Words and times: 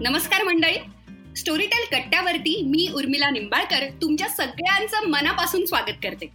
नमस्कार 0.00 0.42
मंडळी. 0.42 0.78
स्टोरीटेल 1.36 1.96
कट्ट्यावरती 1.96 2.62
मी 2.66 2.88
उर्मिला 2.94 3.30
निंबाळकर 3.30 3.88
तुमच्या 4.02 4.28
सगळ्यांचं 4.28 5.08
मनापासून 5.08 5.66
स्वागत 5.66 5.96
करते. 6.02 6.30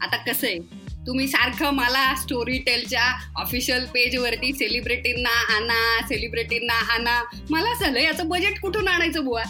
आता 0.00 0.16
कसं 0.16 0.46
आहे? 0.46 0.58
तुम्ही 1.06 1.28
सारखं 1.28 1.70
मला 1.70 2.14
स्टोरीटेलच्या 2.14 3.32
ऑफिशियल 3.36 3.86
पेजवरती 3.86 4.52
सेलिब्रिटींना 4.52 5.54
आणा 5.56 6.06
सेलिब्रिटींना 6.08 6.92
आणा 6.94 7.22
मला 7.50 7.74
झालं 7.80 8.00
याचं 8.00 8.28
बजेट 8.28 8.60
कुठून 8.60 8.88
आणायचं 8.88 9.24
बुवा? 9.24 9.42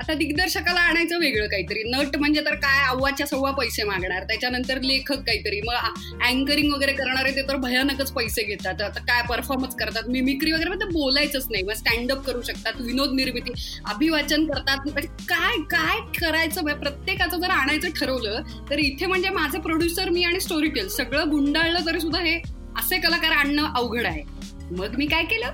आता 0.00 0.14
दिग्दर्शकाला 0.14 0.80
आणायचं 0.80 1.18
वेगळं 1.18 1.46
काहीतरी. 1.46 1.82
नट 1.86 2.16
म्हणजे 2.16 2.40
तर 2.40 2.54
काय 2.54 2.82
अव्वाच्या 2.86 3.26
सव्वा 3.26 3.50
पैसे 3.50 3.84
मागणार. 3.84 4.22
त्याच्यानंतर 4.22 4.80
लेखक 4.82 5.20
काहीतरी. 5.26 5.60
मग 5.60 5.74
अँकरिंग 6.22 6.72
वगैरे 6.72 6.92
करणारे 6.92 7.30
ते 7.36 7.42
तर 7.48 7.56
भयानकच 7.56 8.12
पैसे 8.12 8.42
घेतात. 8.42 8.82
आता 8.82 9.00
काय 9.00 9.22
परफॉर्मन्स 9.28 9.74
करतात 9.74 10.08
मिमिक्री 10.08 10.52
वगैरे 10.52 10.80
तर 10.80 10.90
बोलायचंच 10.92 11.46
नाही. 11.50 11.62
मग 11.62 11.72
स्टँडअप 11.72 12.24
करू 12.26 12.42
शकतात 12.42 12.80
विनोद 12.80 13.14
निर्मिती 13.14 13.52
अभिवाचन 13.86 14.46
करतात. 14.46 14.78
म्हणजे 14.84 15.24
काय 15.28 15.56
काय 15.70 16.00
करायचं? 16.20 16.62
म्हणजे 16.62 16.80
प्रत्येकाचं 16.80 17.40
जर 17.40 17.50
आणायचं 17.50 17.88
ठरवलं 18.00 18.42
तर 18.70 18.78
इथे 18.78 19.06
म्हणजे 19.06 19.28
माझे 19.30 19.58
प्रोड्युसर 19.58 20.08
मी 20.08 20.24
आणि 20.24 20.40
स्टोरी 20.40 20.68
टेल 20.68 20.88
सगळं 20.88 21.30
गुंडाळलं 21.30 21.86
तरी 21.86 22.00
सुद्धा 22.00 22.20
हे 22.20 22.36
असे 22.78 22.98
कलाकार 22.98 23.32
आणणं 23.32 23.72
अवघड 23.76 24.06
आहे. 24.06 24.22
मग 24.70 24.94
मी 24.98 25.06
काय 25.06 25.24
केलं? 25.24 25.50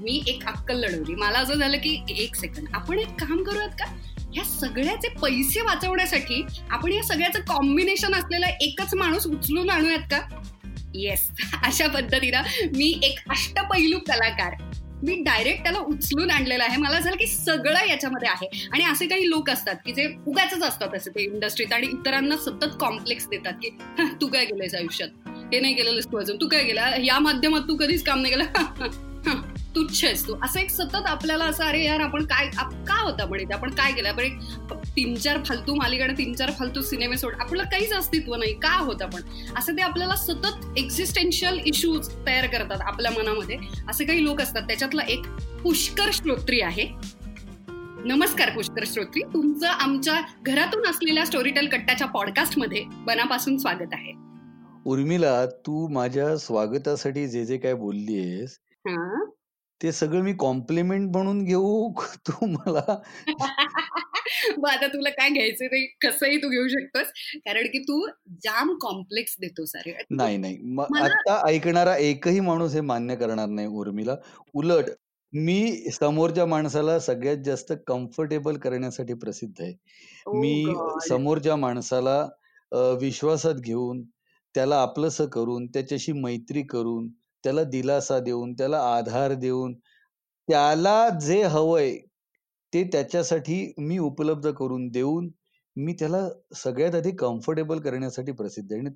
मी 0.00 0.22
एक 0.26 0.46
अक्कल 0.46 0.76
लढवली. 0.76 1.14
मला 1.14 1.38
असं 1.38 1.54
झालं 1.54 1.76
की 1.76 2.04
एक 2.18 2.36
सेकंड 2.36 2.66
आपण 2.74 2.98
एक 2.98 3.08
काम 3.08 3.42
करूयात 3.42 3.68
का? 3.68 3.84
ह्या 4.34 4.44
सगळ्याचे 4.44 5.08
पैसे 5.08 5.60
वाचवण्यासाठी 5.60 6.44
आपण 6.70 6.92
या 6.92 7.02
सगळ्याचं 7.02 7.40
कॉम्बिनेशन 7.40 8.14
असलेला 8.14 8.46
एकच 8.60 8.94
माणूस 8.94 9.26
उचलून 9.26 9.70
आणूयात 9.70 9.98
का? 9.98 10.20
येस 10.94 11.30
अशा 11.64 11.86
पद्धतीनं 11.86 12.40
मी 12.76 13.00
एक 13.02 13.18
अष्टपैलू 13.30 13.98
कलाकार. 13.98 14.54
मी 15.02 15.14
डायरेक्ट 15.14 15.62
त्याला 15.62 15.78
उचलून 15.78 16.30
आणलेलं 16.30 16.64
आहे. 16.64 16.76
मला 16.76 17.00
झालं 17.00 17.16
की 17.16 17.26
सगळं 17.26 17.86
याच्यामध्ये 17.88 18.28
आहे. 18.28 18.68
आणि 18.72 18.84
असे 18.84 19.06
काही 19.06 19.30
लोक 19.30 19.50
असतात 19.50 19.74
की 19.86 19.92
जे 19.92 20.14
उगाच 20.26 20.62
असतात 20.62 20.94
असे 20.94 21.10
ते 21.10 21.22
इंडस्ट्रीत 21.22 21.72
आणि 21.72 21.86
इतरांना 21.86 22.36
सतत 22.36 22.76
कॉम्प्लेक्स 22.80 23.28
देतात 23.28 23.52
की 23.52 23.70
तू 24.20 24.26
काय 24.26 24.44
केलंयस 24.44 24.74
आयुष्यात? 24.74 25.08
हे 25.28 25.60
नाही 25.60 25.74
केलेलंस 25.74 26.06
तू 26.06 26.18
अजून. 26.18 26.36
तू 26.36 26.48
काय 26.48 26.64
केलं? 26.64 27.02
या 27.04 27.18
माध्यमात 27.18 27.60
तू 27.60 27.76
कधीच 27.76 28.02
काम 28.02 28.22
नाही 28.22 28.34
केलं? 28.34 28.44
तुच्छ 29.76 30.04
आहेस 30.04 30.26
तू. 30.26 30.34
असं 30.44 30.60
एक 30.60 30.70
सतत 30.70 31.06
आपल्याला 31.06 31.44
असं 31.44 31.64
अरे 31.64 31.84
यार 31.84 32.00
आपण 32.00 32.24
काय 32.26 32.46
का 32.86 33.00
होता 33.02 33.24
इथे 33.40 33.54
आपण 33.54 33.70
काय 33.70 33.92
केलं? 33.92 34.08
आपण 34.08 34.78
तीन 34.96 35.14
चार 35.14 35.42
फालतू 35.44 35.74
मालिका 35.74 36.06
तीन 36.18 36.32
चार 36.34 36.50
फालतू 36.50 36.82
सिनेमे 36.82 37.16
सोड 37.16 37.34
आपलं 37.40 37.64
काहीच 37.64 37.92
अस्तित्व 37.92 38.34
नाही. 38.34 38.52
का 38.54 38.76
होत 38.76 39.02
आपण? 39.02 39.20
असं 39.56 39.76
ते 39.76 39.82
आपल्याला 39.82 40.14
सतत 40.16 40.78
एक्झिस्टेन्शियल 40.78 41.58
इश्यूज 41.66 42.08
तयार 42.26 42.46
करतात 42.46 42.80
आपल्या 42.80 43.10
मनामध्ये. 43.10 43.56
असे 43.88 44.04
काही 44.04 44.24
लोक 44.24 44.40
असतात 44.40 44.62
त्याच्यातला 44.62 45.02
एक 45.08 45.26
पुष्कर 45.62 46.10
श्रोत्री 46.12 46.60
आहे. 46.60 46.88
नमस्कार 48.04 48.50
पुष्कर 48.50 48.84
श्रोत्री. 48.86 49.22
तुमचं 49.34 49.66
आमच्या 49.68 50.20
घरातून 50.42 50.86
असलेल्या 50.86 51.24
स्टोरीटेल 51.26 51.68
कट्टाच्या 51.68 52.06
पॉडकास्टमध्ये 52.06 52.84
मनापासून 53.06 53.58
स्वागत 53.58 53.92
आहे. 53.92 54.12
उर्मिला 54.86 55.46
तू 55.46 55.86
माझ्या 55.88 56.36
स्वागतासाठी 56.38 57.26
जे 57.28 57.44
जे 57.44 57.56
काय 57.58 57.74
बोललीयस 57.74 58.58
ते 59.80 59.92
सगळं 59.92 60.22
मी 60.22 60.32
कॉम्प्लिमेंट 60.38 61.10
म्हणून 61.12 61.42
घेऊ 61.44 61.90
तू 62.28 62.46
मला? 62.46 62.96
आता 64.66 64.86
तुला 64.86 65.10
काय 65.10 65.28
घ्यायचं 65.30 65.66
ते 65.66 65.84
कसंही 66.00 66.36
तू 66.36 66.48
घेऊ 66.48 66.68
शकतोस. 66.68 67.06
कारण 67.38 67.66
की 67.66 67.78
तू 67.78 68.06
जाम 68.44 68.72
कॉम्प्लेक्स 68.80 69.36
देतो 69.40 69.64
सारे 69.64 69.92
नाही 70.10 70.36
नाही. 70.36 70.76
आता 71.00 71.40
ऐकणारा 71.48 71.96
एकही 71.96 72.40
माणूस 72.40 72.74
हे 72.74 72.80
मान्य 72.80 73.16
करणार 73.16 73.48
नाही 73.48 73.68
उर्मिला. 73.68 74.16
उलट 74.54 74.90
मी 75.32 75.90
समोरच्या 75.92 76.46
माणसाला 76.46 76.98
सगळ्यात 76.98 77.36
जास्त 77.44 77.72
कम्फर्टेबल 77.86 78.56
करण्यासाठी 78.56 79.14
प्रसिद्ध 79.14 79.54
आहे. 79.60 79.72
मी 80.34 80.64
समोरच्या 81.08 81.56
माणसाला 81.56 82.20
विश्वासात 83.00 83.54
घेऊन 83.54 84.02
त्याला 84.54 84.76
आपलंस 84.82 85.20
करून 85.32 85.66
त्याच्याशी 85.66 86.12
मैत्री 86.12 86.62
करून 86.62 87.08
त्याला 87.46 87.62
दिलासा 87.64 88.18
देऊन 88.20 88.52
त्याला 88.54 88.78
आधार 88.88 89.32
देऊन 89.36 89.74
त्याला 90.48 91.08
जे 91.20 91.42
हवंय 91.44 91.96
ते 92.72 92.82
त्याच्यासाठी 92.92 93.72
मी 93.80 93.98
उपलब्ध 94.00 94.50
करून 94.52 94.88
देऊन 94.88 95.30
मी 95.76 95.92
त्याला 95.92 96.28
सगळ्यात 96.56 96.94
आधी 96.94 97.10
कम्फर्टेबल 97.16 97.80
करण्यासाठी 97.80 98.32
प्रसिद्ध 98.32 98.72
आहे. 98.72 98.80
आणि 98.80 98.90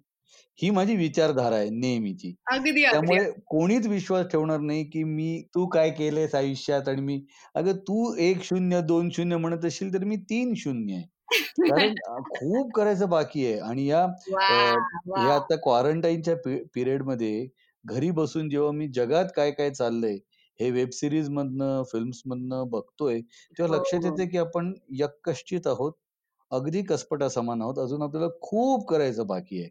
ही 0.59 0.71
माझी 0.71 0.97
विचारधारा 0.97 1.57
आहे 1.57 1.69
नेहमीची. 1.71 2.33
त्यामुळे 2.93 3.31
कोणीच 3.47 3.87
विश्वास 3.87 4.27
ठेवणार 4.27 4.61
नाही 4.61 4.85
की 4.85 5.03
मी 5.05 5.43
तू 5.55 5.67
काय 5.69 5.91
केलंयस 5.91 6.35
आयुष्यात 6.35 6.89
आणि 6.89 7.01
मी 7.03 7.21
अगं 7.55 7.77
तू 7.81 8.15
एक 8.21 8.43
शून्य 8.45 8.81
दोन 8.83 9.11
शून्य 9.11 9.37
म्हणत 9.37 9.65
असशील 9.65 9.93
तर 9.95 10.05
मी 10.05 10.17
तीन 10.31 10.55
शून्य 10.57 10.95
आहे. 10.95 11.05
कारण 11.61 11.95
खूप 12.31 12.73
करायचं 12.75 13.09
बाकी 13.11 13.47
आहे. 13.47 13.59
आणि 13.61 13.87
या 13.87 14.07
या 15.19 15.35
आता 15.35 15.57
क्वारंटाईनच्या 15.57 16.37
पिरियडमध्ये 16.75 17.47
घरी 17.85 18.11
बसून 18.11 18.49
जेव्हा 18.49 18.71
मी 18.73 18.89
जगात 18.89 19.25
काय 19.37 19.51
काय 19.51 19.71
चाललंय 19.71 20.19
हे 20.61 20.71
वेब 20.71 20.91
सिरीज 20.91 21.29
मधनं 21.29 21.83
फिल्म्स 21.83 22.23
मधनं 22.27 22.65
बघतोय 22.69 23.21
तेव्हा 23.21 23.77
लक्षात 23.77 24.01
हो, 24.05 24.09
हो. 24.09 24.15
येते 24.17 24.31
की 24.31 24.39
आपण 24.39 24.73
यक्कश्चित 24.91 25.67
आहोत 25.67 25.93
अगदी 26.51 26.83
कसपटा 26.83 27.29
समान 27.29 27.63
आहोत 27.63 27.79
अजून 27.79 28.03
आपल्याला 28.03 28.29
खूप 28.43 28.89
करायचं 28.89 29.27
बाकी 29.27 29.63
आहे. 29.63 29.71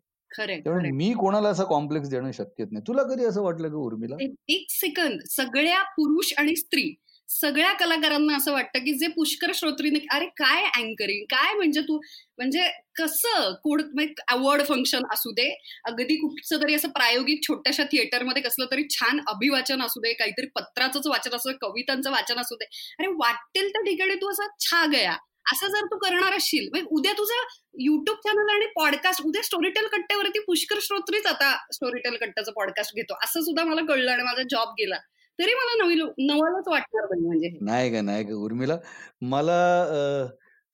त्यामुळे 0.64 0.92
मी 0.92 1.14
कोणाला 1.14 1.50
असं 1.50 1.64
कॉम्प्लेक्स 1.64 2.10
देणं 2.10 2.32
शक्यच 2.32 2.68
नाही. 2.72 2.84
तुला 2.88 3.04
कधी 3.04 3.26
असं 3.26 3.42
वाटलं 3.42 3.70
की 3.70 3.76
उर्मिला? 3.76 4.16
एक 4.48 4.66
सेकंद. 4.70 5.20
सगळ्या 5.30 5.84
पुरुष 5.84 6.34
आणि 6.38 6.56
स्त्री 6.56 6.96
सगळ्या 7.30 7.72
कलाकारांना 7.74 8.36
असं 8.36 8.52
वाटतं 8.52 8.80
की 8.80 8.94
जे 8.94 9.08
पुष्कर 9.08 9.52
श्रोत्रीने 9.56 10.00
अरे 10.12 10.26
काय 10.38 10.64
अँकरिंग 10.64 11.24
काय 11.30 11.54
म्हणजे 11.54 11.82
तू 11.82 11.98
म्हणजे 12.38 12.68
कसं 12.96 13.54
कोड 13.54 13.82
म्हणजे 13.94 14.14
अवॉर्ड 14.28 14.64
फंक्शन 14.64 15.04
असू 15.14 15.32
दे 15.32 15.50
अगदी 15.86 16.16
कुठचं 16.16 16.62
तरी 16.62 16.74
असं 16.74 16.90
प्रायोगिक 16.90 17.44
छोट्याशा 17.48 17.84
थिएटरमध्ये 17.84 18.42
कसलं 18.42 18.66
तरी 18.72 18.84
छान 18.90 19.20
अभिवाचन 19.28 19.82
असू 19.82 20.00
दे 20.00 20.14
काहीतरी 20.14 20.48
पत्राचंच 20.56 21.08
वाचन 21.08 21.36
असू 21.36 21.50
दे 21.50 21.58
कवितांचं 21.62 22.12
वाचन 22.12 22.40
असू 22.40 22.56
दे 22.56 22.66
अरे 23.00 23.08
वाटेल 23.08 23.70
त्या 23.70 23.82
ठिकाणी 23.82 24.16
तू 24.16 24.32
असं 24.32 24.48
छा 24.60 24.86
गया. 24.86 25.16
असं 25.52 25.68
जर 25.68 25.86
तू 25.86 25.98
करणार 25.98 26.34
असशील 26.34 26.68
उद्या 26.92 27.14
तुझं 27.14 27.46
युट्यूब 27.80 28.18
चॅनल 28.18 28.50
आणि 28.50 28.66
पॉडकास्ट 28.76 29.22
उद्या 29.26 29.42
स्टोरीटेल 29.44 29.88
कट्ट्यावरती 29.88 30.40
पुष्कर 30.40 30.80
श्रोत्रीच 30.82 31.26
आता 31.26 31.52
स्टोरीटेल 31.74 32.16
कट्ट्याचं 32.16 32.52
पॉडकास्ट 32.52 32.96
घेतो 32.96 33.14
असं 33.24 33.42
सुद्धा 33.42 33.64
मला 33.64 33.82
कळलं 33.86 34.12
आणि 34.12 34.24
माझा 34.24 34.44
जॉब 34.52 34.74
गेला. 34.80 34.98
तरी 35.40 35.54
मला 35.56 35.84
नवी 35.84 35.96
नवालाच 36.28 36.68
वाटणार 36.68 37.06
म्हणजे 37.18 37.50
नाही 37.62 37.92
का 37.94 38.02
नाही 38.02 38.24
का 38.26 38.36
उर्मिला 38.36 38.78
मला 39.22 39.58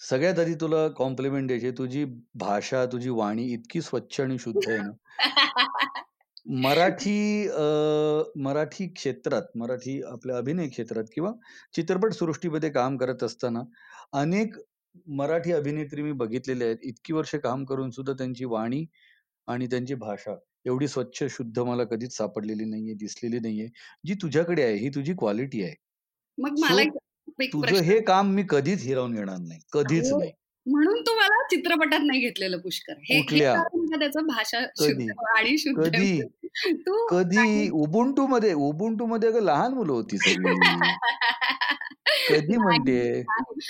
सगळ्यात 0.01 0.39
आधी 0.39 0.53
तुला 0.61 0.87
कॉम्प्लिमेंट 0.97 1.47
द्यायची. 1.47 1.71
तुझी 1.71 2.03
भाषा 2.39 2.85
तुझी 2.91 3.09
वाणी 3.09 3.43
इतकी 3.53 3.81
स्वच्छ 3.81 4.19
आणि 4.21 4.37
शुद्ध 4.39 4.61
आहे 4.67 4.77
ना. 4.77 4.91
मराठी 6.63 7.47
मराठी 8.43 8.87
क्षेत्रात 8.87 9.57
मराठी 9.57 10.01
आपल्या 10.11 10.37
अभिनय 10.37 10.67
क्षेत्रात 10.67 11.03
किंवा 11.13 11.31
चित्रपट 11.75 12.13
सृष्टीमध्ये 12.13 12.69
काम 12.69 12.97
करत 12.97 13.23
असताना 13.23 13.61
अनेक 14.19 14.55
मराठी 15.17 15.51
अभिनेत्री 15.51 16.01
मी 16.01 16.11
बघितलेले 16.11 16.65
आहेत. 16.65 16.77
इतकी 16.83 17.13
वर्ष 17.13 17.35
काम 17.43 17.63
करून 17.65 17.89
सुद्धा 17.91 18.13
त्यांची 18.13 18.45
वाणी 18.45 18.85
आणि 19.47 19.67
त्यांची 19.67 19.95
भाषा 19.95 20.35
एवढी 20.65 20.87
स्वच्छ 20.87 21.23
शुद्ध 21.23 21.59
मला 21.59 21.83
कधीच 21.83 22.17
सापडलेली 22.17 22.65
नाहीये 22.65 22.93
दिसलेली 22.93 23.39
नाहीये. 23.39 23.67
जी 24.05 24.13
तुझ्याकडे 24.13 24.63
आहे 24.63 24.75
ही 24.75 24.89
तुझी 24.89 25.13
क्वालिटी 25.13 25.63
आहे. 25.63 25.73
मग 26.37 26.55
मला 26.59 26.83
तुझं 27.41 27.81
हे 27.81 28.01
काम 28.01 28.29
मी 28.29 28.43
कधीच 28.49 28.83
हिरावून 28.83 29.17
येणार 29.17 29.37
नाही. 29.37 29.59
कधीच 29.71 30.13
नाही. 30.13 30.31
म्हणून 30.65 31.01
तू 31.01 31.15
मला 31.15 31.43
चित्रपटात 31.43 31.99
नाही 32.03 32.19
घेतलेलं 32.19 32.57
पुष्कर. 32.57 32.93
हे 32.93 33.21
त्याचं 33.99 34.21
भाषा 34.21 34.57
आणि 34.57 35.73
कधी? 35.73 36.21
कधी? 37.09 37.69
उबुंटू 37.69 38.27
मध्ये 38.27 38.53
उबुंटू 38.53 39.05
मध्ये 39.05 39.29
लहान 39.45 39.73
मुलं 39.73 39.91
होती 39.91 40.17
सगळी. 40.17 40.55
कधी 42.29 42.57
म्हणते? 42.57 43.21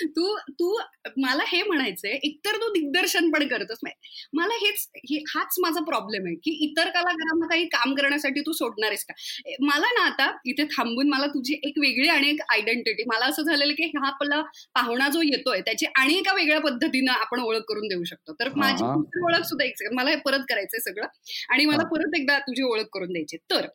तू 0.06 0.36
तू 0.50 0.76
मला 1.16 1.42
हे 1.46 1.62
म्हणायचंय 1.62 2.10
एकतर 2.22 2.56
तू 2.56 2.68
दिग्दर्शन 2.72 3.30
पण 3.30 3.46
करतच 3.48 3.78
नाही 3.82 3.94
मला 4.32 4.54
हेच 4.54 5.22
हाच 5.28 5.54
माझा 5.60 5.80
प्रॉब्लेम 5.84 6.26
आहे 6.26 6.34
की 6.34 6.50
इतर 6.64 6.88
कलाकारांना 6.90 7.46
काही 7.46 7.64
काम 7.68 7.94
करण्यासाठी 7.94 8.40
तू 8.40 8.52
सोडणार 8.52 8.90
आहेस 8.90 9.04
का? 9.04 9.14
मला 9.60 9.90
ना 9.90 10.04
आता 10.06 10.30
इथे 10.44 10.64
थांबून 10.64 11.08
मला 11.08 11.26
तुझी 11.26 11.54
एक 11.64 11.78
वेगळी 11.78 12.08
आणि 12.08 12.30
एक 12.30 12.40
आयडेंटिटी 12.48 13.02
मला 13.06 13.26
असं 13.26 13.42
झालेलं 13.42 13.72
की 13.72 13.86
हा 13.96 14.06
आपला 14.06 14.40
पाहुणा 14.74 15.08
जो 15.08 15.22
येतोय 15.22 15.60
त्याची 15.60 15.86
आणि 15.94 16.18
एका 16.18 16.34
वेगळ्या 16.34 16.60
पद्धतीनं 16.60 17.12
आपण 17.12 17.40
ओळख 17.40 17.62
करून 17.68 17.88
देऊ 17.88 18.04
शकतो. 18.04 18.32
तर 18.32 18.48
माझी 18.56 18.84
ओळख 19.22 19.42
सुद्धा 19.42 19.64
एक 19.64 19.82
मला 19.92 20.10
हे 20.10 20.16
परत 20.16 20.40
करायचंय 20.48 20.80
सगळं 20.80 21.06
आणि 21.50 21.64
मला 21.66 21.84
परत 21.88 22.18
एकदा 22.18 22.38
तुझी 22.38 22.62
ओळख 22.62 22.86
करून 22.92 23.12
द्यायची 23.12 23.36
तर 23.50 23.66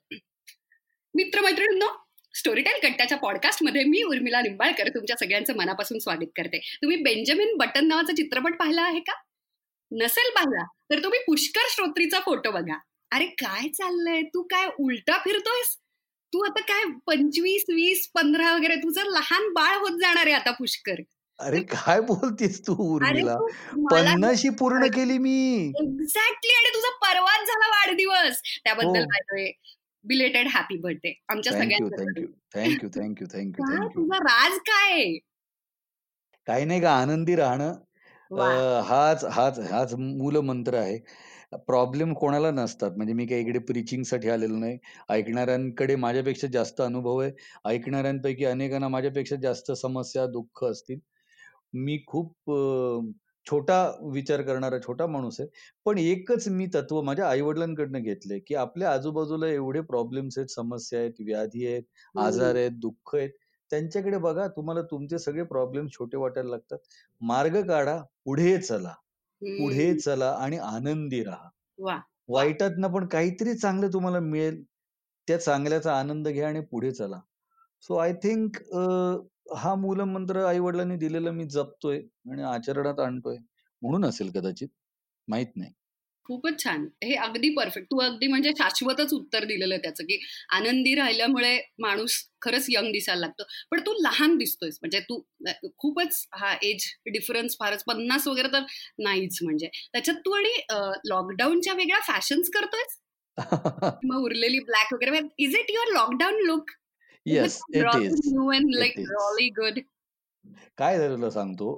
मित्रमैत्रिणींनो 1.16 1.88
स्टोरीटेल 2.36 2.80
कट्ट्याच्या 2.84 3.18
पॉडकास्टमध्ये 3.18 3.84
मी 3.84 4.04
उर्मिला 4.04 4.42
निंबाळकर 4.42 4.88
तुमच्या 4.90 5.16
सगळ्यांचं 5.18 5.56
मनापासून 5.58 6.00
स्वागत 6.00 6.32
करते. 6.36 6.60
तुम्ही 6.82 6.98
बेंजामिन 6.98 7.56
बटन 7.58 7.88
नावाचा 7.88 8.14
चित्रपट 8.14 8.58
पाहिला 8.60 8.82
आहे 8.82 9.00
का? 9.00 9.14
नसेल 9.92 10.30
पाहिला 10.36 10.64
तर 10.90 11.04
तुम्ही 11.04 11.20
पुष्कर 11.20 11.68
श्रोत्रीचा 11.70 12.20
फोटो 12.20 12.52
बघा. 12.52 12.78
अरे 13.12 13.26
काय 13.26 13.68
चाललंय? 13.70 14.22
तू 14.22 14.42
काय 14.44 14.68
उलटा 14.80 15.18
फिरतोयस? 15.18 15.76
तू 16.34 16.44
आता 16.44 16.62
काय 16.62 16.84
पंचवीस 17.08 17.64
वीस 17.70 18.08
पंधरा 18.16 18.54
वगैरे 18.56 18.76
तुझं 18.76 19.10
लहान 19.12 19.52
बाळ 19.54 19.76
होत 19.78 20.00
जाणार 20.02 20.26
आहे 20.26 20.36
आता 20.36 20.52
पुष्कर. 20.52 21.02
अरे 21.40 21.62
काय 21.64 22.00
बोलतेस 22.02 22.60
तू 22.68 22.74
उर्मिला? 22.96 23.36
पन्नाशी 23.92 24.50
पूर्ण 24.50 24.88
केली 24.96 25.18
मी. 25.18 25.38
एक्झॅक्टली 25.82 26.54
आणि 26.54 26.74
तुझा 26.76 26.90
परवाच 27.02 27.48
झाला 27.48 27.68
वाढदिवस. 27.68 28.42
त्याबद्दल 28.64 29.06
काय 29.06 29.52
बिलेटेड 30.06 30.48
हॅपी 30.48 30.78
बर्थडे 30.78 31.14
आमच्या 31.30 31.54
सगळ्यांना 31.54 31.96
थँक्यू 31.98 32.28
थँक्यू 32.56 32.90
थँक्यू 32.96 33.28
थँक्यू 33.34 33.88
तुझा 33.88 34.18
राज 34.18 34.58
काय 34.70 35.18
काही 36.48 36.66
नाही 36.66 36.82
का 36.82 36.92
आनंदी 36.92 37.36
राहणं. 37.36 37.74
हाच 38.86 39.24
हाच 39.24 39.60
हाच 39.60 39.94
मूल 39.94 40.38
मंत्र 40.38 40.78
आहे. 40.78 40.98
प्रॉब्लेम 41.68 42.14
कोणाला 42.14 42.52
नसतात. 42.52 42.92
म्हणजे 42.98 43.14
मी 43.14 43.26
काही 43.26 43.42
इकडे 43.42 43.60
प्रिचिंगसाठी 43.60 44.30
आलेलो 44.30 44.58
नाही. 44.58 44.78
ऐकणाऱ्यांकडे 45.10 45.96
माझ्यापेक्षा 45.96 46.48
जास्त 46.54 46.82
अनुभव 46.82 47.20
आहे. 47.22 47.32
ऐकणाऱ्यांपैकी 47.66 48.46
अनेकांना 48.46 48.88
माझ्यापेक्षा 48.88 49.36
जास्त 49.44 49.72
समस्या 49.72 50.26
दुःख 50.28 50.64
असतील. 50.64 51.00
मी 51.74 51.98
खूप 52.08 52.52
छोटा 53.50 53.92
विचार 54.02 54.42
करणारा 54.42 54.78
छोटा 54.80 55.08
माणूस 55.08 55.40
आहे. 55.40 55.50
पण 55.86 55.98
एकच 55.98 56.48
मी 56.48 56.68
तत्व 56.74 57.02
माझ्या 57.02 57.30
आई-वडिलांकडनं 57.30 58.02
घेतलंय, 58.02 58.40
की 58.40 58.56
आपल्या 58.56 58.92
आजूबाजूला 58.92 59.48
एवढे 59.48 59.82
प्रॉब्लेम्स 59.82 60.38
आहेत, 60.38 60.48
समस्या 60.48 61.00
आहेत, 61.00 61.12
व्याधी 61.20 61.68
आहेत, 61.68 61.84
आजार 62.18 62.56
आहेत, 62.56 62.72
दुःख 62.72 63.16
आहेत. 63.16 63.30
त्यांच्याकडे 63.70 64.18
बघा 64.18 64.48
तुम्हाला 64.48 64.82
तुमचे 64.82 65.20
सगळे 65.20 65.44
प्रॉब्लेम 65.44 65.88
छोटे 65.88 66.18
वाटायला 66.18 66.50
लागतात. 66.50 66.78
मार्ग 67.22 67.68
काढा, 67.68 68.02
पुढे 68.26 68.58
चला. 68.58 68.94
पुढे 69.42 70.00
चला 70.00 70.32
आणि 70.32 70.58
आनंदी 70.58 71.24
राहा. 71.24 71.50
वाईटातनं 72.28 72.88
पण 72.88 73.08
काहीतरी 73.08 73.54
चांगलं 73.54 73.88
तुम्हाला 73.94 74.20
मिळेल. 74.20 74.64
त्या 75.28 75.38
चांगल्याचा 75.42 76.00
आनंद 76.00 76.28
घ्या 76.28 76.48
आणि 76.48 76.60
पुढे 76.60 76.92
चला. 76.92 77.20
सो 77.82 77.96
आय 77.96 78.14
थिंक 78.14 78.56
हा 79.58 79.76
मूलमंत्र 79.76 80.46
आई-वडिलांनी 80.46 80.96
दिलेला 80.96 81.32
मी 81.32 81.46
जपतोय 81.46 81.98
आणि 82.32 82.42
आचरणात 82.42 83.00
आणतोय. 83.00 83.38
म्हणून 83.82 84.06
असेल 84.06 84.32
कदाचित. 84.32 84.68
माहीत 85.28 85.48
नाही. 85.56 85.72
खूपच 86.26 86.64
छान. 86.64 86.88
हे 87.04 87.14
अगदी 87.16 87.50
परफेक्ट. 87.50 87.88
तू 87.92 87.98
अगदी 87.98 88.28
म्हणजे 88.28 88.52
शाश्वतच 88.58 89.14
उत्तर 89.14 89.46
दिलेलं 89.46 89.74
आहे 89.74 89.82
त्याचं, 89.82 90.04
की 90.04 90.20
आनंदी 90.50 90.96
राहिल्यामुळे 90.96 91.62
माणूस 91.80 92.28
खरंच 92.42 92.66
यंग 92.70 92.92
दिसायला 92.92 93.20
लागतो. 93.20 93.44
पण 93.72 93.80
तू 93.80 93.94
लहान 94.02 94.38
दिसतोयस. 94.38 94.78
म्हणजे 94.82 95.00
तू 95.00 95.22
खूपच 95.78 96.28
हा 96.34 96.56
एज 96.64 96.86
डिफरन्स 97.06 97.56
फारच 97.60 97.84
पन्नास 97.84 98.28
वगैरे 98.28 98.48
तर 98.48 98.64
नाहीच 99.00 99.40
म्हणजे. 99.42 99.68
त्याच्यात 99.68 100.18
तू 100.18 100.32
आणि 100.32 100.62
लॉकडाऊनच्या 101.06 101.74
वेगळ्या 101.74 102.00
फॅशन्स 102.00 102.50
करतोयस? 102.50 102.98
मग 104.04 104.24
उरलेली 104.24 104.60
ब्लॅक 104.60 104.94
वगैरे 104.94 105.20
is 105.38 105.56
it 105.56 105.66
your 105.70 105.94
lockdown 105.94 106.46
look? 106.46 106.70
Yes 107.26 107.62
it 107.74 107.96
is 107.96 108.34
like 108.72 109.00
really 109.00 109.50
good 109.50 109.80
काय 110.78 110.98
झालेलं 110.98 111.30
सांगतो? 111.30 111.72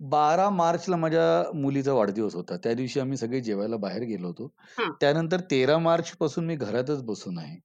बारा 0.00 0.48
मार्चला 0.50 0.96
माझ्या 0.96 1.50
मुलीचा 1.54 1.92
वाढदिवस 1.92 2.34
होता. 2.34 2.56
त्या 2.56 2.72
दिवशी 2.74 3.00
आम्ही 3.00 3.16
सगळे 3.16 3.40
जेवायला 3.40 3.76
बाहेर 3.76 4.02
गेलो 4.02 4.26
होतो. 4.26 4.48
त्यानंतर 5.00 5.40
तेरा 5.40 5.78
मार्च 5.78 6.10
पासून 6.10 6.46
मी 6.46 6.56
घरातच 6.56 7.02
बसून 7.02 7.38
आहे. 7.38 7.58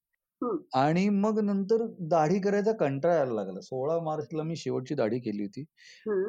आणि 0.76 1.08
मग 1.10 1.40
नंतर 1.42 1.86
दाढी 2.10 2.40
करायचा 2.40 2.72
कंटाळा 2.80 3.16
यायला 3.16 3.34
लागला. 3.34 3.62
सोळा 3.62 4.00
मार्चला 4.04 4.44
मी 4.44 4.56
शेवटची 4.56 4.96
दाढी 4.96 5.20
केली 5.20 5.44
होती. 5.44 5.64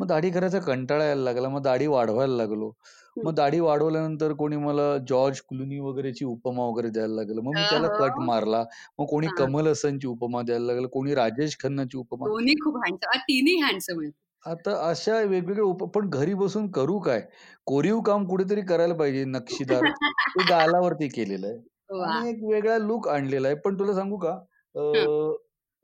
मग 0.01 0.07
दाढी 0.07 0.31
करायचा 0.31 0.59
कंटाळा 0.61 1.05
यायला 1.05 1.23
लागला. 1.23 1.49
मग 1.49 1.63
दाढी 1.63 1.87
वाढवायला 1.87 2.37
लागलो. 2.37 2.73
मग 3.17 3.35
दाढी 3.35 3.61
वाढवल्यानंतर 3.61 4.33
कोणी 4.35 4.57
मला 4.57 4.97
जॉर्ज 5.09 5.41
क्लुनी 5.49 5.79
वगैरेची 5.81 6.25
उपमा 6.25 6.65
वगैरे 6.65 6.89
द्यायला 6.91 7.15
लागलं. 7.15 7.41
मग 7.43 7.55
मी 7.55 7.65
त्याला 7.65 7.89
कट 7.99 8.19
मारला. 8.23 8.63
मग 8.99 9.07
कोणी 9.07 9.29
कमल 9.37 9.67
हसनची 9.67 10.07
उपमा 10.07 10.43
द्यायला 10.43 10.67
लागलं. 10.67 10.89
कोणी 10.89 11.15
राजेश 11.15 11.57
खन्नाची 11.61 11.99
उपमा 11.99 12.27
दोन्ही 12.27 12.55
खूप 12.57 12.77
तिन्ही 13.21 13.57
हँडसम 13.61 14.01
आता 14.45 14.73
अशा 14.89 15.17
वेगवेगळे 15.21 15.63
उप 15.63 15.83
पण 15.95 16.09
घरी 16.11 16.35
बसून 16.35 16.71
करू 16.71 16.99
काय? 17.01 17.21
कोरीव 17.67 18.01
काम 18.01 18.27
कुठेतरी 18.29 18.63
करायला 18.63 18.95
पाहिजे 18.95 19.25
नक्षीदार. 19.27 19.89
ते 20.35 20.43
गालावरती 20.45 21.09
केलेलं 21.09 21.47
आहे. 21.47 21.57
आणि 21.91 22.29
एक 22.31 22.43
वेगळा 22.45 22.77
लुक 22.79 23.09
आणलेला 23.09 23.49
आहे. 23.49 23.57
पण 23.57 23.79
तुला 23.79 23.95
सांगू 23.95 24.17
का? 24.17 24.39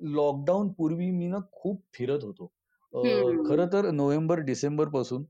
लॉकडाऊन 0.00 0.72
पूर्वी 0.72 1.10
मी 1.10 1.26
ना 1.26 1.38
खूप 1.52 1.82
फिरत 1.94 2.24
होतो. 2.24 2.46
खर 3.48 3.64
तर 3.72 3.90
नोव्हेंबर 3.90 4.40
डिसेंबरपासून 4.40 5.24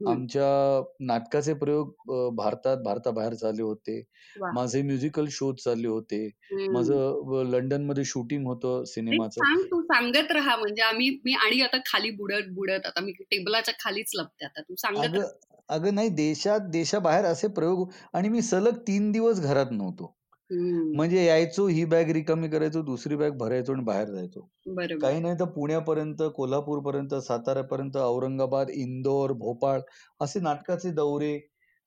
आमच्या 0.00 0.82
नाटकाचे 1.00 1.54
प्रयोग 1.54 2.12
भारतात 2.36 2.76
भारताबाहेर 2.76 3.34
चालले 3.34 3.62
होते. 3.62 4.02
माझे 4.54 4.82
म्युझिकल 4.82 5.26
शो 5.30 5.52
चालले 5.54 5.88
होते. 5.88 6.26
माझं 6.72 7.42
लंडनमध्ये 7.50 8.04
शूटिंग 8.04 8.46
होतं 8.46 8.84
सिनेमाचं. 8.84 9.62
तू 9.62 9.80
सांगत 9.82 10.32
राहा 10.32 10.56
म्हणजे 10.56 10.82
आम्ही 10.82 11.10
मी 11.24 11.34
आणि 11.34 11.60
आता 11.60 11.78
खाली 11.86 12.10
बुडत 12.10 12.48
बुडत 12.54 12.86
आता 12.86 13.00
मी 13.00 13.12
टेबलाच्या 13.20 13.74
खालीच 13.80 14.10
लपते 14.14 14.44
आता 14.44 14.60
तू 14.60 14.74
सांगत 14.74 15.18
अगं 15.68 15.94
नाही 15.94 16.08
देशात 16.08 16.60
देशाबाहेर 16.70 17.24
असे 17.24 17.48
प्रयोग 17.48 17.90
आणि 18.12 18.28
मी 18.28 18.42
सलग 18.42 18.78
तीन 18.78 19.10
दिवस 19.12 19.40
घरात 19.40 19.66
नव्हतो. 19.70 20.14
म्हणजे 20.50 21.24
यायचो 21.24 21.66
ही 21.66 21.84
बॅग 21.84 22.10
रिकामी 22.10 22.48
करायचो 22.48 22.82
दुसरी 22.82 23.16
बॅग 23.16 23.36
भरायचो 23.38 23.72
आणि 23.72 23.82
बाहेर 23.84 24.08
जायचो. 24.08 24.40
काही 25.00 25.20
नाही 25.20 25.34
तर 25.40 25.44
पुण्यापर्यंत 25.50 26.22
कोल्हापूरपर्यंत 26.36 27.14
साताऱ्यापर्यंत 27.22 27.96
औरंगाबाद 27.96 28.70
इंदोर 28.72 29.32
भोपाळ 29.34 29.80
असे 30.20 30.40
नाटकाचे 30.40 30.90
दौरे. 30.92 31.38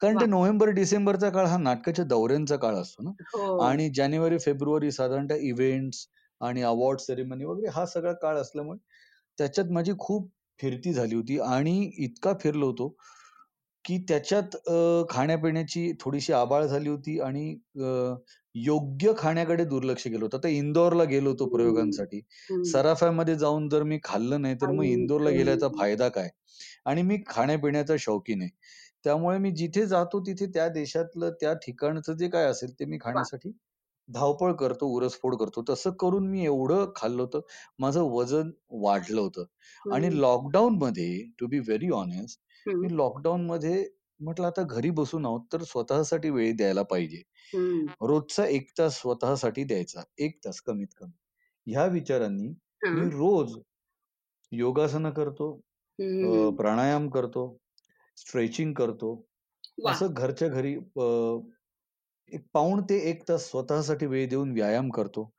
कारण 0.01 0.19
ते 0.19 0.25
नोव्हेंबर 0.25 0.69
डिसेंबरचा 0.69 1.30
काळ 1.30 1.45
हा 1.45 1.57
नाटकाच्या 1.57 2.06
दौऱ्यांचा 2.06 2.56
काळ 2.56 2.75
असतो 2.75 3.04
ना. 3.04 3.09
हो. 3.33 3.57
आणि 3.59 3.89
जानेवारी 3.95 4.38
फेब्रुवारी 4.39 4.92
साधारणतः 4.92 5.36
इव्हेंट्स 5.44 6.07
आणि 6.42 6.62
अवॉर्ड 6.63 7.00
सेरेमनी 7.00 7.45
वगैरे 7.45 7.69
हा 7.75 7.86
सगळा 7.86 8.12
काळ 8.13 8.38
असल्यामुळे 8.38 8.80
त्याच्यात 9.38 9.71
माझी 9.71 9.94
खूप 10.00 10.30
फिरती 10.59 10.94
झाली 10.94 11.15
होती. 11.15 11.38
आणि 11.39 11.92
इतका 11.98 12.33
फिरलो 12.42 12.68
होतो 12.68 12.95
की 13.86 13.98
त्याच्यात 14.07 14.56
खाण्यापिण्याची 15.09 15.92
थोडीशी 16.00 16.33
आबाळ 16.33 16.65
झाली 16.65 16.89
होती 16.89 17.19
आणि 17.21 17.54
योग्य 18.57 19.13
खाण्याकडे 19.18 19.63
दुर्लक्ष 19.65 20.04
केलं 20.04 20.19
होतं. 20.21 20.38
आता 20.38 20.48
इंदोरला 20.50 21.04
गेलो 21.06 21.30
होतो 21.30 21.45
प्रयोगांसाठी. 21.48 22.21
सराफ्यामध्ये 22.65 23.36
जाऊन 23.38 23.68
जर 23.69 23.83
मी 23.86 24.00
खाल्लं 24.04 24.42
नाही, 24.42 24.56
तर 24.57 24.71
मग 24.71 24.83
इंदोरला 24.86 25.30
गेल्याचा 25.31 25.68
फायदा 25.74 26.07
काय? 26.09 26.30
आणि 26.86 27.01
मी 27.04 27.18
खाण्यापिण्याचा 27.27 27.95
शौकीन 28.00 28.42
आहे. 28.42 28.50
त्यामुळे 29.06 29.38
मी 29.39 29.51
जिथे 29.54 29.86
जातो 29.88 30.19
तिथे 30.21 30.45
त्या 30.54 30.68
देशातलं, 30.71 31.31
त्या 31.42 31.54
ठिकाणचं 31.59 32.13
जे 32.15 32.27
काय 32.30 32.45
असेल 32.45 32.74
ते 32.80 32.86
मी 32.86 32.98
खाण्यासाठी 33.01 33.51
धावपळ 34.09 34.51
करतो, 34.56 34.88
उरसफोड 34.89 35.36
करतो. 35.38 35.63
तसं 35.69 35.92
करून 36.00 36.27
मी 36.30 36.44
एवढं 36.45 36.92
खाल्लं 36.95 37.21
होतं, 37.24 37.42
माझं 37.80 38.02
वजन 38.11 38.52
वाढलं 38.78 39.21
होतं 39.21 39.45
आणि 39.92 40.09
लॉकडाऊनमध्ये 40.21 41.09
टू 41.40 41.47
बी 41.47 41.59
व्हेरी 41.61 41.90
ऑनेस्ट, 41.94 42.40
मी 42.81 42.95
लॉकडाऊनमध्ये 42.97 43.83
म्हटलं 44.19 44.47
आता 44.47 44.64
घरी 44.66 44.90
बसून 44.92 45.26
आहोत, 45.26 45.42
तर 45.54 45.64
स्वतःसाठी 45.64 46.30
वेळ 46.30 46.56
द्यायला 46.57 46.83
पाहिजे. 46.86 47.21
रोजचा 48.04 48.45
एक 48.47 48.71
तास 48.78 49.00
स्वतःसाठी 49.02 49.64
द्यायचा. 49.66 50.04
एक 50.19 50.38
तास 50.45 50.62
कमीत 50.62 50.88
कमी. 50.97 51.12
ह्या 51.68 51.86
विचारांनी 51.88 52.54
मी 52.92 53.09
रोज 53.12 53.57
योगासनं 54.52 55.12
करतो, 55.12 55.52
प्राणायाम 56.57 57.09
करतो, 57.09 57.47
स्ट्रेचिंग 58.18 58.74
करतो. 58.76 59.16
असं 59.88 60.14
घरच्या 60.14 60.47
घरी 60.50 60.74
एक 62.31 62.44
पाऊण 62.54 62.81
ते 62.81 62.97
एक 63.09 63.24
तास 63.30 63.50
स्वतःसाठी 63.50 64.06
वेळ 64.06 64.28
देऊन 64.30 64.52
व्यायाम 64.54 64.90
करतो. 64.92 65.30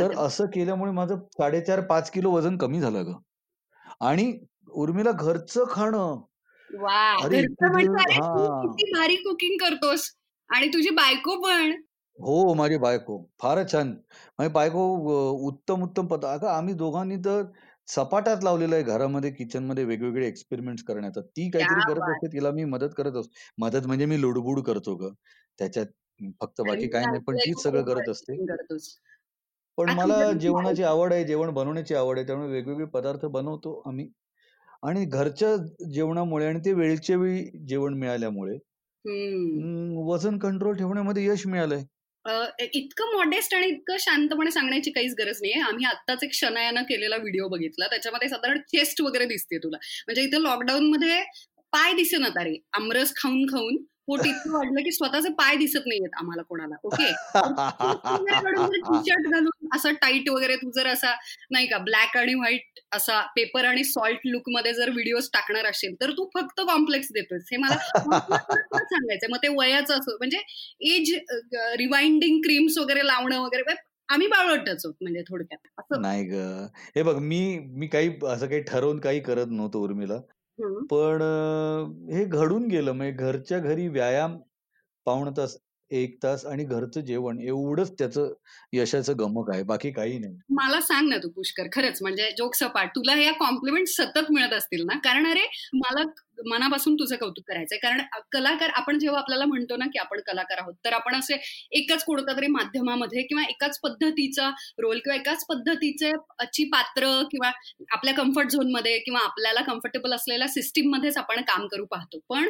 तर 0.00 0.12
असं 0.18 0.46
केल्यामुळे 0.46 0.92
माझं 0.92 1.16
साडेचार 1.32 1.80
पाच 1.86 2.10
किलो 2.10 2.30
वजन 2.30 2.56
कमी 2.58 2.80
झालं 2.80 3.04
ग 3.06 3.12
आणि 4.00 4.32
उर्मिला 4.74 5.12
घरचं 5.12 5.64
खाणं 5.70 6.20
अरे 7.24 7.42
किती 7.42 8.90
भारी 8.92 9.16
कुकिंग 9.16 9.56
करतोस 9.60 10.10
आणि 10.50 10.68
तुझी 10.68 10.90
बायको 10.90 11.36
पण. 11.42 11.72
हो 12.18 12.54
माझी 12.54 12.76
बायको. 12.78 13.16
फारच 13.42 13.70
छान. 13.72 13.88
माझी 14.40 14.52
बायको 14.52 14.82
उत्तम 15.48 15.82
उत्तम 15.82 16.06
पद 16.06 16.24
अगं 16.24 16.48
आम्ही 16.48 16.74
दोघांनी 16.74 17.16
तर 17.16 17.42
सपाटात 17.88 18.44
लावलेलं 18.44 18.74
आहे 18.74 18.84
घरामध्ये 18.84 19.30
किचनमध्ये 19.30 19.84
वेगवेगळे 19.84 20.26
एक्सपेरिमेंट 20.28 20.80
करण्याचा. 20.88 21.20
ती 21.20 21.50
काहीतरी 21.50 21.80
करत 21.82 22.08
असते 22.10 22.32
तिला 22.32 22.50
मी 22.50 22.64
मदत 22.64 22.94
करत 22.96 23.16
असतो. 23.16 23.32
मदत 23.58 23.86
म्हणजे 23.86 24.06
मी 24.06 24.20
लुडबुड 24.20 24.60
करतो 24.60 24.94
ग. 24.96 25.12
त्याच्यात 25.58 25.86
फक्त 26.40 26.60
बाकी 26.62 26.88
काही 26.88 27.06
नाही 27.06 27.22
पण 27.26 27.36
तीच 27.38 27.62
सगळं 27.62 27.82
करत 27.84 28.08
असते. 28.08 28.36
पण 29.78 29.90
मला 29.90 30.32
जेवणाची 30.32 30.82
आवड 30.82 31.12
आहे 31.12 31.24
जेवण 31.24 31.50
बनवण्याची 31.54 31.94
आवड 31.94 32.18
आहे 32.18 32.26
त्यामुळे 32.26 32.48
वेगवेगळे 32.50 32.84
पदार्थ 32.86 33.24
बनवतो 33.28 33.80
आम्ही. 33.86 34.08
आणि 34.84 35.04
घरच्या 35.04 35.56
जेवणामुळे 35.94 36.46
आणि 36.46 36.58
ते 36.64 36.72
वेळच्या 36.72 37.16
वेळी 37.16 37.42
जेवण 37.68 37.94
मिळाल्यामुळे 37.98 38.56
वजन 40.08 40.38
कंट्रोल 40.38 40.76
ठेवण्यामध्ये 40.76 41.24
यश 41.26 41.46
मिळालंय. 41.46 41.82
इतकं 42.74 43.16
मॉडेस्ट 43.16 43.54
आणि 43.54 43.66
इतकं 43.66 43.96
शांतपणे 44.00 44.50
सांगण्याची 44.50 44.90
काहीच 44.90 45.14
गरज 45.18 45.38
नाहीये. 45.42 45.60
आम्ही 45.60 45.84
आत्ताच 45.86 46.22
एक 46.24 46.34
शनायानं 46.34 46.82
केलेला 46.82 47.16
व्हिडिओ 47.16 47.48
बघितला. 47.48 47.86
त्याच्यामध्ये 47.86 48.28
साधारण 48.28 48.58
चेस्ट 48.68 49.00
वगैरे 49.02 49.24
दिसते 49.26 49.58
तुला. 49.58 49.76
म्हणजे 50.06 50.22
इथे 50.22 50.42
लॉकडाऊन 50.42 50.90
मध्ये 50.90 51.20
पाय 51.72 51.92
दिसे 51.94 52.18
ना 52.18 52.28
तारे. 52.28 52.56
आमरस 52.72 53.12
खाऊन 53.16 53.44
खाऊन 53.52 53.76
पोट 54.08 54.20
इतकं 54.20 54.52
वाढलं 54.52 54.82
की 54.82 54.90
स्वतःचे 54.92 55.28
पाय 55.28 55.56
दिसत 55.56 55.86
नाहीयेत 55.86 56.10
आम्हाला 56.18 56.42
कोणाला 56.42 56.74
ओके 56.84 57.10
टी 58.76 58.98
शर्ट 59.10 59.28
घालून 59.32 59.68
असं 59.74 59.92
टाईट 59.92 60.28
वगैरे 60.30 60.56
तू 60.56 60.70
जर 60.70 60.86
असा 60.86 61.14
नाही 61.50 61.66
का 61.66 61.78
ब्लॅक 61.78 62.16
आणि 62.16 62.34
व्हाईट 62.34 62.80
असा 62.92 63.20
पेपर 63.36 63.64
आणि 63.64 63.84
सॉल्ट 63.84 64.20
लुकमध्ये 64.24 64.72
जर 64.72 64.90
व्हिडिओ 64.90 65.18
टाकणार 65.32 65.66
असेल 65.66 65.94
तर 66.00 66.10
तू 66.10 66.28
फक्त 66.34 66.60
कॉम्प्लेक्स 66.60 67.08
देतोस 67.12 67.48
हे 67.52 67.56
मला 67.56 67.76
सांगायचं 67.76 69.30
मग 69.30 69.36
ते 69.36 69.48
वयाचं 69.48 69.94
असं 69.94 70.16
म्हणजे 70.18 70.38
एज 70.94 71.14
रिवाइंडिंग 71.78 72.40
क्रीम्स 72.40 72.78
वगैरे 72.78 73.06
लावणं 73.06 73.38
वगैरे 73.38 73.62
म्हणजे 73.62 73.92
आम्ही 74.08 74.26
बाळवटच 74.26 74.82
म्हणजे 74.86 75.22
थोडक्यात. 75.22 75.82
नाही 76.00 76.24
ग. 76.24 76.34
हे 76.96 77.02
बघ 77.02 77.14
मी 77.16 77.58
मी 77.58 77.86
काही 77.86 78.08
असं 78.28 78.46
काही 78.46 78.60
ठरवून 78.60 78.98
काही 79.00 79.20
करत 79.20 79.46
नव्हतो 79.50 79.82
उर्मिला. 79.82 80.14
पण 80.90 81.22
हे 82.12 82.24
घडून 82.24 82.66
गेलं. 82.66 82.92
म्हणजे 82.92 83.12
घरच्या 83.24 83.58
घरी 83.58 83.88
व्यायाम 83.88 84.38
पाऊण 85.06 85.30
तास 85.36 85.56
एक 85.90 86.16
तास 86.22 86.44
आणि 86.46 86.64
घरचं 86.64 87.00
जेवण 87.00 87.40
एवढंच 87.40 87.92
त्याचं 87.98 88.32
यशाचं 88.72 89.14
गमक 89.18 89.50
आहे. 89.50 89.62
बाकी 89.62 89.90
काही 89.90 90.18
नाही. 90.18 90.36
मला 90.50 90.80
सांग 90.80 91.08
ना 91.08 91.16
तू 91.16 91.28
पुष्कर. 91.28 91.66
खरंच 91.72 91.98
म्हणजे 92.02 92.30
जोक 92.30 92.54
सपाट 92.54 92.88
तुला 92.88 93.20
या 93.22 93.32
कॉम्प्लिमेंट 93.32 93.88
सतत 93.88 94.30
मिळत 94.30 94.52
असतील 94.52 94.84
ना? 94.86 94.98
कारण 94.98 95.26
अरे 95.26 95.46
मला 95.74 96.02
मनापासून 96.46 96.94
तुझं 96.94 97.16
कौतुक 97.16 97.44
करायचंय. 97.48 97.78
कारण 97.78 98.00
कलाकार 98.32 98.70
आपण 98.76 98.98
जेव्हा 98.98 99.20
आपल्याला 99.20 99.44
म्हणतो 99.44 99.76
ना 99.76 99.84
की 99.92 99.98
आपण 99.98 100.20
कलाकार 100.26 100.58
आहोत 100.60 100.74
तर 100.84 100.92
आपण 100.92 101.14
असे 101.16 101.36
एकाच 101.78 102.04
कोणत्या 102.04 102.36
तरी 102.36 102.46
माध्यमामध्ये 102.48 103.22
किंवा 103.22 103.44
एकाच 103.48 103.78
पद्धतीचा 103.82 104.48
रोल 104.78 104.98
किंवा 104.98 105.16
एकाच 105.16 105.44
पद्धतीचे 105.48 106.10
ची 106.52 106.64
पात्र 106.72 107.06
किंवा 107.30 107.50
आपल्या 107.90 108.14
कम्फर्ट 108.14 108.48
झोनमध्ये 108.48 108.98
किंवा 108.98 109.20
आपल्याला 109.24 109.60
कम्फर्टेबल 109.62 110.12
असलेल्या 110.14 110.48
सिस्टीम 110.48 110.90
मध्येच 110.94 111.16
आपण 111.18 111.40
काम 111.42 111.66
करू 111.68 111.84
पाहतो. 111.90 112.18
पण 112.28 112.48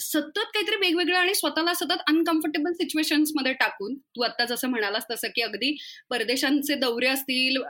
सतत 0.00 0.38
काहीतरी 0.54 0.76
वेगवेगळं 0.80 1.18
आणि 1.18 1.34
स्वतःला 1.34 1.74
सतत 1.74 2.02
अनकम्फर्टेबल 2.08 2.72
सिच्युएशनमध्ये 2.72 3.52
टाकून 3.52 3.94
तू 4.16 4.22
आता 4.22 4.44
जसं 4.44 4.68
म्हणालास 4.70 5.04
तसं 5.10 5.28
की 5.34 5.42
अगदी 5.42 5.76
परदेशांचे 6.10 6.74
दौरे 6.76 7.08
असतील 7.08 7.60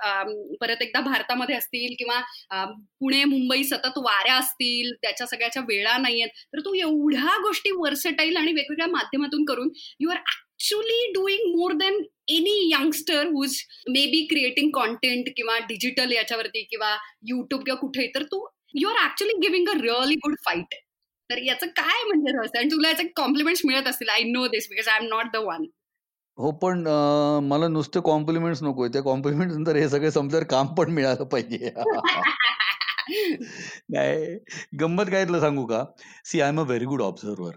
परत 0.60 0.82
एकदा 0.82 1.00
भारतामध्ये 1.00 1.56
असतील 1.56 1.94
किंवा 1.98 2.20
पुणे 3.00 3.22
मुंबई 3.24 3.62
सतत 3.64 3.98
वाऱ्या 3.98 4.34
असतील 4.36 4.92
त्याच्या 5.02 5.26
सगळ्याच्या 5.30 5.62
वेळा 5.68 5.96
नाहीयेत. 5.98 6.28
तर 6.52 6.60
तू 6.60 6.74
एवढ्या 6.74 7.36
गोष्टी 7.42 7.70
वर्सेटाईल 7.76 8.36
आणि 8.36 8.52
वेगवेगळ्या 8.52 8.88
माध्यमातून 8.90 9.44
करून 9.44 9.68
you 10.00 10.10
are 10.10 10.16
actually 10.16 11.10
doing 11.12 11.54
more 11.56 11.72
than 11.74 12.02
any 12.28 12.54
youngster 12.72 13.26
who 13.26 13.54
may 13.88 14.04
be 14.06 14.24
creating 14.30 14.70
content 14.74 15.28
किंवा 15.36 15.58
डिजिटल 15.68 16.12
याच्यावरती 16.12 16.62
किंवा 16.62 16.96
युट्यूब 17.28 17.64
किंवा 17.64 17.78
कुठे 17.80 18.06
तर 18.14 18.22
तू 18.24 18.46
you 18.74 18.88
are 18.88 19.04
actually 19.04 19.32
giving 19.42 19.68
a 19.68 19.74
really 19.80 20.14
good 20.16 20.34
fight 20.44 20.74
तर 21.30 21.38
याचं 21.38 21.66
काय 21.76 22.02
म्हणजे 22.04 22.32
रहस्य? 22.32 22.58
आणि 22.58 22.68
तुला 22.70 22.88
याचे 22.88 23.06
कॉम्प्लिमेंट्स 23.16 23.60
मिळत 23.64 23.88
असतील. 23.88 24.08
I 24.08 24.22
know 24.22 24.46
this 24.46 24.66
because 24.68 24.88
I 24.88 24.98
am 25.02 25.08
not 25.08 25.26
the 25.32 25.36
one 25.44 25.64
हो 26.38 26.50
पण 26.58 26.84
मला 27.42 27.68
नुसते 27.68 28.00
कॉम्प्लिमेंट्स 28.04 28.62
नकोय 28.62 28.88
त्या 28.88 29.02
कॉम्प्लिमेंट 29.02 29.50
नंतर 29.52 29.76
हे 29.76 29.88
सगळे 29.88 30.10
समजा 30.10 30.40
काम 30.50 30.66
पण 30.74 30.90
मिळालं 30.90 31.24
पाहिजे. 31.24 31.70
नाही. 33.90 34.36
गंमत 34.80 35.10
काय 35.10 35.24
सांगू 35.40 35.66
का? 35.66 35.84
See 36.24 36.40
I 36.40 36.48
am 36.48 36.60
a 36.60 36.64
very 36.64 36.84
good 36.84 37.02
observer 37.02 37.56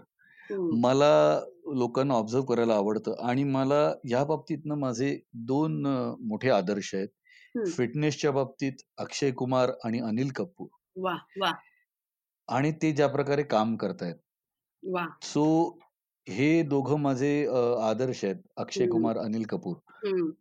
मला 0.82 1.40
लोकांना 1.74 2.14
ऑब्झर्व 2.14 2.44
करायला 2.44 2.74
आवडतं 2.74 3.14
आणि 3.28 3.44
मला 3.44 3.92
या 4.10 4.24
बाबतीत 4.24 4.58
ना 4.64 4.74
माझे 4.74 5.18
दोन 5.46 5.86
मोठे 6.28 6.50
आदर्श 6.50 6.94
आहेत. 6.94 7.08
फिटनेसच्या 7.68 8.30
बाबतीत 8.32 8.82
अक्षय 8.98 9.30
कुमार 9.30 9.70
आणि 9.84 10.00
अनिल 10.00 10.30
कपूर. 10.36 10.66
आणि 12.48 12.72
ते 12.72 12.92
ज्या 12.92 13.06
प्रकारे 13.08 13.42
काम 13.42 13.76
करतायत. 13.76 14.14
सो 15.24 15.44
हे 16.26 16.62
दोघं 16.62 16.96
माझे 16.96 17.30
आदर्श 17.82 18.24
आहेत 18.24 18.36
अक्षय 18.56 18.86
कुमार 18.86 19.18
अनिल 19.18 19.44
कपूर. 19.46 19.76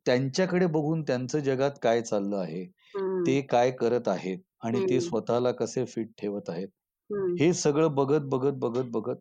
त्यांच्याकडे 0.06 0.66
बघून 0.66 1.02
त्यांचं 1.04 1.40
जगात 1.40 1.72
काय 1.82 2.02
चाललं 2.02 2.38
आहे? 2.38 2.66
ते 3.28 3.42
काय 3.42 3.72
करत 3.72 4.08
आहेत? 4.08 4.40
आणि 4.63 4.82
ते 4.82 5.00
स्वतःला 5.01 5.51
कसे 5.53 5.86
फिट 5.86 6.12
ठेवत 6.17 6.50
आहेत. 6.50 6.67
हे 7.39 7.53
सगळं 7.55 7.93
बघत 7.96 8.22
बघत 8.27 8.53
बघत 8.60 8.89
बघत 8.91 9.17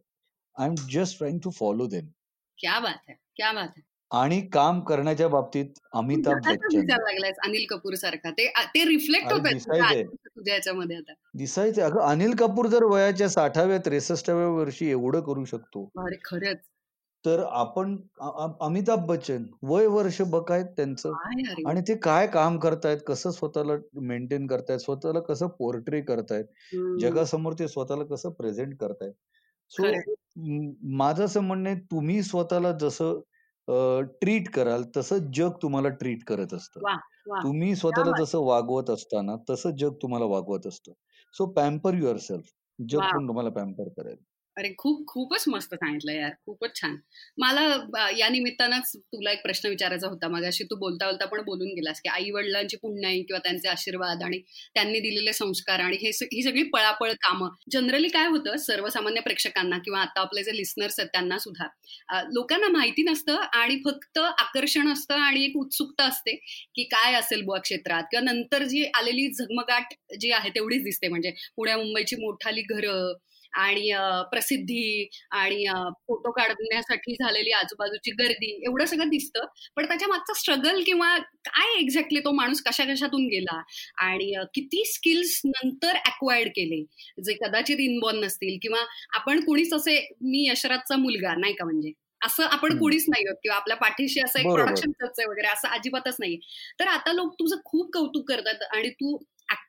I 0.57 0.69
am 0.69 0.75
just 0.91 1.19
trying 1.19 1.39
to 1.45 1.51
follow 1.51 1.87
them 1.89 2.07
क्या 2.59 2.79
बात 2.81 3.09
है 3.09 3.15
क्या 3.37 3.53
बात 3.53 3.75
है. 3.77 3.83
आणि 4.11 4.41
काम 4.53 4.81
करण्याच्या 4.83 5.29
बाबतीत 5.29 5.79
अमिताभ 5.95 6.43
बच्चन. 6.45 6.91
अनिल 7.41 7.67
कपूर 7.71 7.95
सारखा. 7.97 8.31
ते 8.33 8.47
ते 8.75 8.85
रिफ्लेक्ट 8.87 9.33
होत 9.33 10.27
तुझ्या 10.29 10.55
याच्यामध्ये 10.55 10.97
आता. 10.97 11.13
दिसायचे. 11.35 11.81
अगं 11.83 12.01
अनिल 12.03 12.35
कपूर 12.39 12.67
जर 12.69 12.85
वयाच्या 12.85 13.29
साठाव्या 13.31 13.79
त्रेसष्टाव्या 13.85 14.49
वर्षी 14.51 14.91
एवढं 14.91 15.21
करू 15.23 15.45
शकतो. 15.47 15.89
अरे 15.97 16.17
खरंच. 16.25 16.59
तर 17.25 17.41
आपण 17.55 17.97
अमिताभ 18.63 19.07
बच्चन 19.07 19.45
वय 19.65 19.87
वर्ष 19.89 20.21
बघायत 20.31 20.67
त्यांचं 20.77 21.15
आणि 21.65 21.81
ते 21.89 21.95
काय 22.03 22.27
काम 22.29 22.59
करतायत 22.59 22.99
कसं 23.07 23.31
स्वतःला 23.31 23.73
मेंटेन 24.03 24.47
करतायत 24.47 24.79
स्वतःला 24.81 25.21
कसं 25.23 25.49
पोर्ट्रे 25.59 26.01
करतायत 26.03 26.45
जगासमोर 26.99 27.55
ते 27.59 27.69
स्वतःला 27.69 28.05
कसं 28.07 28.31
प्रेझेंट 28.33 28.77
करतायत. 28.81 29.13
सो 29.73 29.93
माझं 30.97 31.25
असं 31.25 31.41
म्हणणं 31.43 31.69
आहे 31.71 31.79
तुम्ही 31.91 32.23
स्वतःला 32.25 32.73
जसं 32.81 33.21
ट्रीट 34.21 34.49
कराल 34.55 34.83
तसं 34.97 35.31
जग 35.35 35.51
तुम्हाला 35.63 35.89
ट्रीट 35.95 36.25
करत 36.27 36.55
असतं. 36.55 36.83
तुम्ही 37.43 37.75
स्वतःला 37.77 38.13
जसं 38.15 38.41
वागवत 38.47 38.91
असताना 38.91 39.37
तसं 39.51 39.71
जग 39.77 39.95
तुम्हाला 40.03 40.27
वागवत 40.27 40.67
असतं. 40.67 40.93
सो 41.35 41.47
पॅम्पर 41.55 41.95
युअर 41.97 42.17
सेल्फ 42.21 42.51
जग 42.79 43.07
पण 43.09 43.29
तुम्हाला 43.29 43.51
पॅम्पर 43.53 43.89
करेल. 43.97 44.17
अरे 44.57 44.69
खूप 44.79 45.05
खूपच 45.09 45.45
मस्त 45.49 45.75
सांगितलं 45.75 46.13
यार. 46.13 46.31
खूपच 46.47 46.75
छान. 46.77 46.97
मला 47.39 47.63
या 48.17 48.29
निमित्तानंच 48.29 48.91
तुला 48.97 49.31
एक 49.31 49.43
प्रश्न 49.43 49.69
विचारायचा 49.69 50.09
होता 50.09 50.29
मागाशी. 50.29 50.65
तू 50.65 50.77
बोलता 50.77 51.07
बोलता 51.07 51.27
पण 51.27 51.41
बोलून 51.45 51.69
गेलास 51.75 52.01
की 52.01 52.09
आई 52.11 52.31
वडिलांची 52.31 52.77
पुण्याई 52.77 53.23
किंवा 53.23 53.39
त्यांचे 53.45 53.69
आशीर्वाद 53.69 54.23
आणि 54.23 54.39
त्यांनी 54.75 55.01
दिलेले 55.01 55.33
संस्कार 55.33 55.81
आणि 55.81 55.97
हे 56.03 56.11
ही 56.33 56.43
सगळी 56.43 56.63
पळापळ 56.73 57.13
कामं. 57.23 57.49
जनरली 57.73 58.09
काय 58.09 58.27
होतं 58.29 58.57
सर्वसामान्य 58.59 59.21
प्रेक्षकांना 59.23 59.79
किंवा 59.85 60.01
आता 60.01 60.21
आपले 60.21 60.43
जे 60.43 60.57
लिस्नर्स 60.57 60.99
आहेत 60.99 61.09
त्यांना 61.13 61.39
सुद्धा 61.39 61.67
लोकांना 62.33 62.69
माहिती 62.73 63.03
नसतं 63.03 63.37
आणि 63.55 63.77
फक्त 63.85 64.19
आकर्षण 64.19 64.93
असतं 64.93 65.15
आणि 65.17 65.45
एक 65.45 65.57
उत्सुकता 65.57 66.05
असते 66.05 66.35
की 66.75 66.85
काय 66.93 67.15
असेल 67.15 67.43
बुवा 67.45 67.59
क्षेत्रात 67.61 68.03
किंवा 68.11 68.31
नंतर 68.33 68.63
जी 68.65 68.85
आलेली 68.95 69.29
झगमगाट 69.31 69.95
जी 70.21 70.31
आहे 70.33 70.51
तेवढीच 70.51 70.83
दिसते. 70.85 71.09
म्हणजे 71.09 71.31
पुण्या 71.57 71.77
मुंबईची 71.77 72.17
मोठाली 72.17 72.63
घरं 72.71 73.13
आणि 73.55 73.91
प्रसिद्धी 74.31 75.09
आणि 75.33 75.65
फोटो 76.09 76.31
काढण्यासाठी 76.31 77.15
झालेली 77.15 77.51
आजूबाजूची 77.53 78.11
गर्दी 78.13 78.51
एवढं 78.67 78.85
सगळं 78.85 79.09
दिसतं. 79.09 79.47
पण 79.77 79.87
त्याच्या 79.87 80.09
मागचा 80.09 80.35
स्ट्रगल 80.35 80.83
किंवा 80.87 81.17
काय 81.47 81.79
एक्झॅक्टली 81.79 82.21
तो 82.21 82.31
माणूस 82.33 82.63
कशा 82.63 82.85
कशातून 82.85 83.27
गेला 83.27 83.61
आणि 83.99 84.33
किती 84.55 84.85
स्किल्स 84.85 85.41
नंतर 85.47 85.97
अक्वायर्ड 85.97 86.51
केले 86.51 86.83
जे 87.25 87.35
कदाचित 87.35 87.81
इनबॉर्न 87.81 88.21
नसतील 88.25 88.59
किंवा 88.63 88.85
आपण 89.15 89.45
कुणीच 89.45 89.75
असे 89.75 89.99
मी 90.23 90.47
यशराजचा 90.49 90.97
मुलगा 90.97 91.35
नाही 91.35 91.53
का 91.53 91.65
म्हणजे? 91.65 91.93
असं 92.21 92.45
आपण 92.45 92.77
कुणीच 92.79 93.05
नाही 93.09 93.25
होत 93.29 93.37
किंवा 93.43 93.57
आपल्या 93.57 93.77
पाठीशी 93.77 94.21
असं 94.21 94.39
एक 94.39 94.45
प्रोडक्शन 94.47 94.91
आहे 95.01 95.25
वगैरे 95.27 95.49
असं 95.49 95.69
अजिबातच 95.69 96.17
नाही 96.19 96.37
तर 96.81 96.87
आता 96.87 97.13
लोक 97.13 97.33
तुझं 97.33 97.57
खूप 97.65 97.91
कौतुक 97.93 98.29
करतात 98.29 98.63
आणि 98.75 98.91
तू 98.91 99.17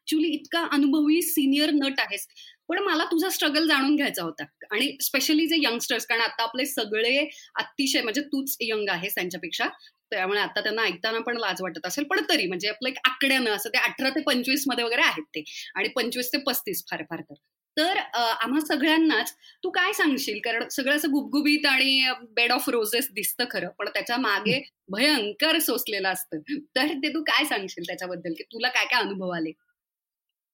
ऍक्च्युली 0.04 0.28
इतका 0.34 0.62
अनुभवी 0.74 1.22
सिनियर 1.22 1.70
नट 1.74 2.00
आहेस. 2.00 2.28
पण 2.70 2.80
मला 2.84 3.04
तुझा 3.06 3.30
स्ट्रगल 3.30 3.68
जाणून 3.68 3.96
घ्यायचा 3.96 4.24
होता. 4.24 4.44
आणि 4.72 4.96
स्पेशली 5.02 5.46
जे 5.48 5.56
यंगस्टर्स 5.64 6.06
कारण 6.06 6.22
आता 6.22 6.44
आपले 6.44 6.66
सगळे 6.66 7.18
अतिशय 7.60 8.02
म्हणजे 8.02 8.22
तूच 8.34 8.56
यंग 8.62 8.90
आहेस 8.90 9.16
त्यांच्यापेक्षा. 9.16 9.68
त्यामुळे 10.12 10.40
आता 10.40 10.62
त्यांना 10.62 10.82
ऐकताना 10.84 11.20
पण 11.28 11.38
लाज 11.38 11.62
वाटत 11.62 11.86
असेल. 11.88 12.04
पण 12.10 12.20
तरी 12.30 12.48
म्हणजे 12.48 12.68
आपलं 12.70 12.90
एक 12.90 12.98
आकड्यानं 13.06 13.52
असं 13.52 13.70
ते 13.70 13.78
अठरा 13.80 14.10
ते 14.10 14.22
पंचवीसमध्ये 14.22 14.84
वगैरे 14.84 15.02
आहेत 15.02 15.24
ते. 15.36 15.44
आणि 15.76 15.90
पंचवीस 15.96 16.32
ते 16.34 16.38
पस्तीस 16.48 16.84
फार 16.92 17.04
फार 17.10 17.22
तर. 17.22 17.34
तर 17.78 17.98
आम्हा 18.16 18.60
सगळ्यांनाच 18.60 19.34
तू 19.64 19.70
काय 19.70 19.94
सांगशील? 19.94 20.40
कारण 20.44 20.68
सगळं 20.72 20.96
असं 20.96 21.12
गुबगुबीत 21.12 21.66
आणि 21.66 22.02
बेड 22.36 22.52
ऑफ 22.52 22.70
रोजेस 22.70 23.08
दिसतं 23.14 23.46
खरं 23.52 23.70
पण 23.80 23.88
त्याच्यामागे 23.94 24.62
भयंकर 24.92 25.60
सोसलेलं 25.60 26.10
असतं. 26.10 26.40
तर 26.76 26.94
ते 27.04 27.14
तू 27.14 27.24
काय 27.24 27.46
सांगशील 27.46 27.84
त्याच्याबद्दल? 27.88 28.34
की 28.38 28.44
तुला 28.44 28.70
काय 28.70 28.86
काय 28.86 29.02
अनुभव 29.02 29.30
आले? 29.30 29.52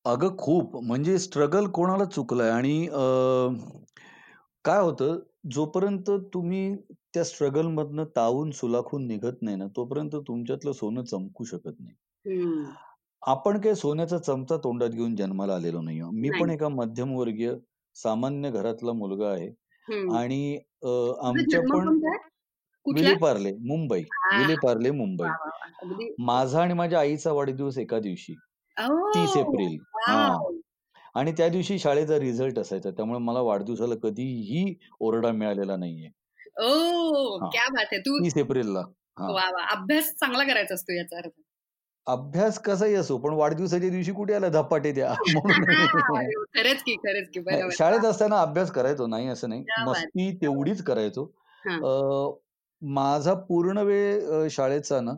अगं 0.06 0.36
खूप. 0.38 0.76
म्हणजे 0.84 1.18
स्ट्रगल 1.20 1.66
कोणाला 1.72 2.06
चुकलंय? 2.06 2.50
आणि 2.50 2.86
काय 4.66 4.80
होतं, 4.82 5.20
जोपर्यंत 5.52 6.10
तुम्ही 6.34 6.76
त्या 7.14 7.24
स्ट्रगल 7.24 7.68
मधनं 7.70 8.06
तावून 8.16 8.52
सुलाखून 8.52 9.08
निघत 9.08 9.42
नाही 9.42 9.58
ना, 9.58 9.68
तोपर्यंत 9.76 10.16
तुमच्यातलं 10.28 10.72
सोनं 10.74 11.04
चमकू 11.04 11.44
शकत 11.44 11.80
नाही. 11.80 11.96
आपण 13.22 13.60
काही 13.62 13.76
सोन्याचा 13.76 14.18
चमचा 14.18 14.58
तोंडात 14.58 14.90
घेऊन 14.90 15.16
जन्माला 15.16 15.56
आलेलो 15.56 15.82
नाही 15.82 16.02
मी 16.14 16.30
पण 16.32 16.50
एका 16.50 16.70
मध्यमवर्गीय 16.70 17.54
सामान्य 17.96 18.52
घरातला 18.52 18.92
मुलगा 18.94 19.30
आहे 19.30 19.50
आणि 20.10 20.58
आमच्या 21.24 21.62
पण 21.64 21.90
विलेपार्ले, 22.86 23.52
मुंबई. 23.62 24.02
विलेपार्ले, 24.32 24.92
मुंबई. 24.92 25.28
माझा 26.20 26.62
आणि 26.62 26.74
माझ्या 26.74 27.00
आईचा 27.00 27.32
वाढदिवस 27.34 27.78
एका 27.78 28.00
दिवशी. 28.00 28.36
तीस 28.80 29.38
एप्रिल. 29.38 29.78
हा 30.08 30.38
आणि 31.16 31.32
त्या 31.32 31.48
दिवशी 31.50 31.80
शाळेचा 31.80 32.20
रिझल्ट 32.20 32.60
असायचा. 32.60 32.90
त्यामुळे 32.92 33.20
मला 33.20 33.42
वाढदिवसाला 33.42 33.96
कधीही 33.96 34.76
ओरडा 35.00 35.32
मिळालेला 35.32 35.76
नाहीये. 35.76 36.10
ओह! 36.62 37.50
क्या 37.52 37.68
बात 37.70 37.94
है! 37.94 38.00
तू 38.00 38.18
30 38.24 38.38
एप्रिलला. 38.38 38.80
हां. 39.20 39.34
वाह! 39.34 39.50
वाह! 39.52 39.66
अभ्यास 39.76 40.12
चांगला 40.14 40.44
करायचा 40.44 40.74
असतो 40.74 40.94
याचा 40.94 41.18
अर्थ. 41.18 41.30
अभ्यास 42.08 42.60
कसाही 42.60 42.96
असो, 42.96 43.18
पण 43.18 43.34
वाढदिवसाच्या 43.34 43.90
दिवशी 43.90 44.12
कुठे 44.12 44.34
आला 44.34 44.50
धपाटे 44.50 44.92
द्या 44.92 45.10
म्हणून 45.36 45.64
खरंच 46.56 46.84
की, 46.84 46.96
खरंच 46.96 47.30
की. 47.34 47.40
बरोबर. 47.40 47.70
शाळेत 47.70 48.06
असताना 48.06 48.42
अभ्यास 48.42 48.72
करायचो, 48.72 49.08
नाही 49.08 49.28
असं 49.28 49.50
नाही. 49.50 49.64
मस्ती 49.88 50.32
तेवढीच 50.42 50.84
करायचो. 50.84 51.32
माझा 52.82 53.34
पूर्ण 53.34 53.78
वेळ 53.78 54.48
शाळेचा 54.48 55.00
ना, 55.02 55.12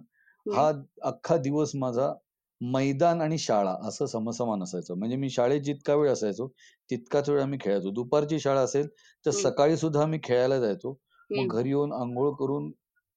हा 0.45 0.71
अख्खा 1.01 1.37
दिवस 1.37 1.71
माझा 1.75 2.13
मैदान 2.61 3.21
आणि 3.21 3.37
शाळा 3.37 3.75
असं 3.87 4.05
समसमान 4.05 4.63
असायचं. 4.63 4.97
म्हणजे 4.97 5.15
मी 5.15 5.29
शाळेत 5.29 5.61
जितका 5.61 5.95
वेळ 5.95 6.11
असायचो, 6.11 6.47
तितकाच 6.89 7.29
वेळ 7.29 7.41
आम्ही 7.41 7.59
खेळायचो. 7.61 7.89
दुपारची 7.91 8.39
शाळा 8.39 8.61
असेल, 8.61 8.87
तर 9.25 9.31
सकाळी 9.31 9.77
सुद्धा 9.77 10.01
आम्ही 10.03 10.19
खेळायला 10.23 10.59
जायचो. 10.59 10.95
मग 11.29 11.55
घरी 11.57 11.69
येऊन 11.69 11.93
अंघोळ 11.93 12.31
करून 12.39 12.71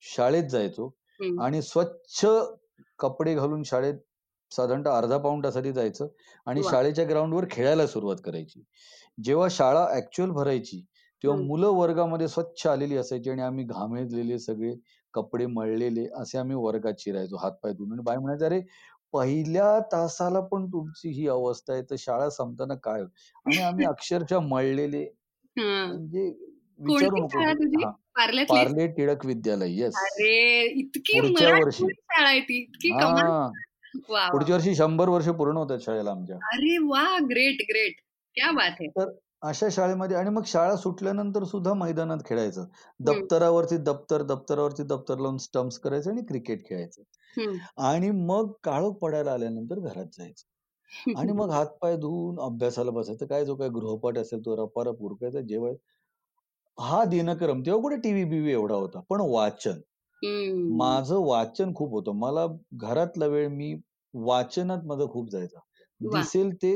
शाळेत 0.04 0.48
जायचो 0.50 0.90
आणि 1.40 1.62
स्वच्छ 1.62 2.26
कपडे 2.98 3.34
घालून 3.34 3.62
शाळेत 3.62 3.94
साधारणतः 4.52 4.96
अर्धा 4.96 5.16
पाऊण 5.18 5.42
तासाठी 5.44 5.72
जायचं 5.72 6.06
आणि 6.46 6.62
शाळेच्या 6.64 7.04
ग्राउंडवर 7.04 7.44
खेळायला 7.50 7.86
सुरुवात 7.86 8.16
करायची. 8.24 8.62
जेव्हा 9.18 9.48
शाळा 9.50 9.86
ऍक्च्युअल 9.96 10.30
भरायची, 10.30 10.80
तेव्हा 11.24 11.38
मुलं 11.40 11.68
वर्गामध्ये 11.68 12.28
स्वच्छ 12.28 12.66
आलेली 12.66 12.96
असायची 12.96 13.30
आणि 13.30 13.42
आम्ही 13.42 13.64
घामेजलेले 13.64 14.38
सगळे 14.38 14.74
कपडे 15.14 15.46
मळलेले 15.46 16.06
असे 16.16 16.38
आम्ही 16.38 16.56
वर्गात 16.56 16.94
शिरायचो 16.98 17.36
हातपाय 17.36 17.72
धुवून 17.72 17.92
आणि 17.92 18.02
बाई 18.02 18.16
म्हणायचं 18.16 18.46
अरे 18.46 18.60
पहिल्या 19.14 19.78
तासाला 19.92 20.40
पण 20.40 20.66
तुमची 20.66 21.08
ही 21.08 21.28
अवस्था 21.28 21.72
आहे. 21.72 21.82
तर 21.82 21.94
शाळा 21.98 22.28
संपताना 22.30 22.74
काय 22.74 23.02
आणि 23.02 23.58
आम्ही 23.62 23.86
अक्षरशः 23.88 24.38
मळलेले 24.40 25.04
म्हणजे 25.56 26.26
विचारू 26.78 27.16
नको 27.16 27.90
पार्ले 28.48 28.86
टिळक? 28.86 29.26
विद्यालय 29.26 29.70
येस 29.70 29.96
अरे 29.96 30.62
इतकी 30.80 31.20
पुढच्या 31.20 31.50
वर्षी. 31.54 31.86
शाळा 31.86 33.48
पुढच्या 34.32 34.54
वर्षी 34.54 34.74
शंभर 34.74 35.08
वर्ष 35.08 35.28
पूर्ण 35.28 35.56
होतात 35.56 35.78
शाळेला 35.78 36.10
आमच्या. 36.10 36.36
अरे 36.36 36.76
वा 36.78 37.18
ग्रेट 37.30 37.62
ग्रेट 37.70 37.94
क्या 38.36 38.50
बात 38.50 38.70
आहे 38.70 38.88
तर 38.88 39.10
अशा 39.44 39.66
शाळेमध्ये 39.70 40.16
आणि 40.16 40.30
मग 40.30 40.42
शाळा 40.46 40.76
सुटल्यानंतर 40.76 41.44
सुद्धा 41.44 41.72
मैदानात 41.74 42.18
खेळायचं. 42.26 42.64
दप्तरावरती 43.00 43.76
दप्तर 43.78 44.22
दप्तरावरती 44.22 44.82
दप्तर 44.84 45.18
लावून 45.18 45.36
स्टम्प्स 45.38 45.78
करायचं 45.78 46.10
आणि 46.10 46.22
क्रिकेट 46.28 46.64
खेळायचं. 46.66 47.02
आणि 47.82 48.10
मग 48.10 48.52
काळोख 48.64 48.94
पडायला 48.94 49.32
आल्यानंतर 49.32 49.78
घरात 49.80 50.06
जायचं. 50.18 50.44
आणि 51.16 51.32
मग 51.32 51.50
हातपाय 51.50 51.96
धुवून 51.96 52.40
अभ्यासाला 52.40 52.90
बसायचं. 52.90 53.26
काय 53.26 53.44
जो 53.44 53.54
काय 53.56 53.68
गृहपाठ 53.70 54.18
असेल 54.18 54.44
तो 54.46 54.56
रपारप 54.56 55.02
उरकायचा 55.02 55.40
जेवाय 55.42 55.74
हा 56.78 57.04
दिनक्रम. 57.04 57.60
तेव्हा 57.66 57.82
कुठे 57.82 57.96
टीव्ही 57.96 58.24
बीव्ही 58.24 58.52
एवढा 58.52 58.74
होता. 58.74 59.00
पण 59.10 59.20
वाचन. 59.20 59.80
माझं 60.78 61.16
वाचन 61.26 61.74
खूप 61.74 61.90
होतं. 61.90 62.12
मला 62.18 62.46
घरातला 62.74 63.26
वेळ 63.26 63.48
मी 63.48 63.74
वाचनात 64.14 64.84
माझं 64.84 65.06
खूप 65.08 65.30
जायचा. 65.30 65.58
दिसेल 66.00 66.54
ते 66.54 66.74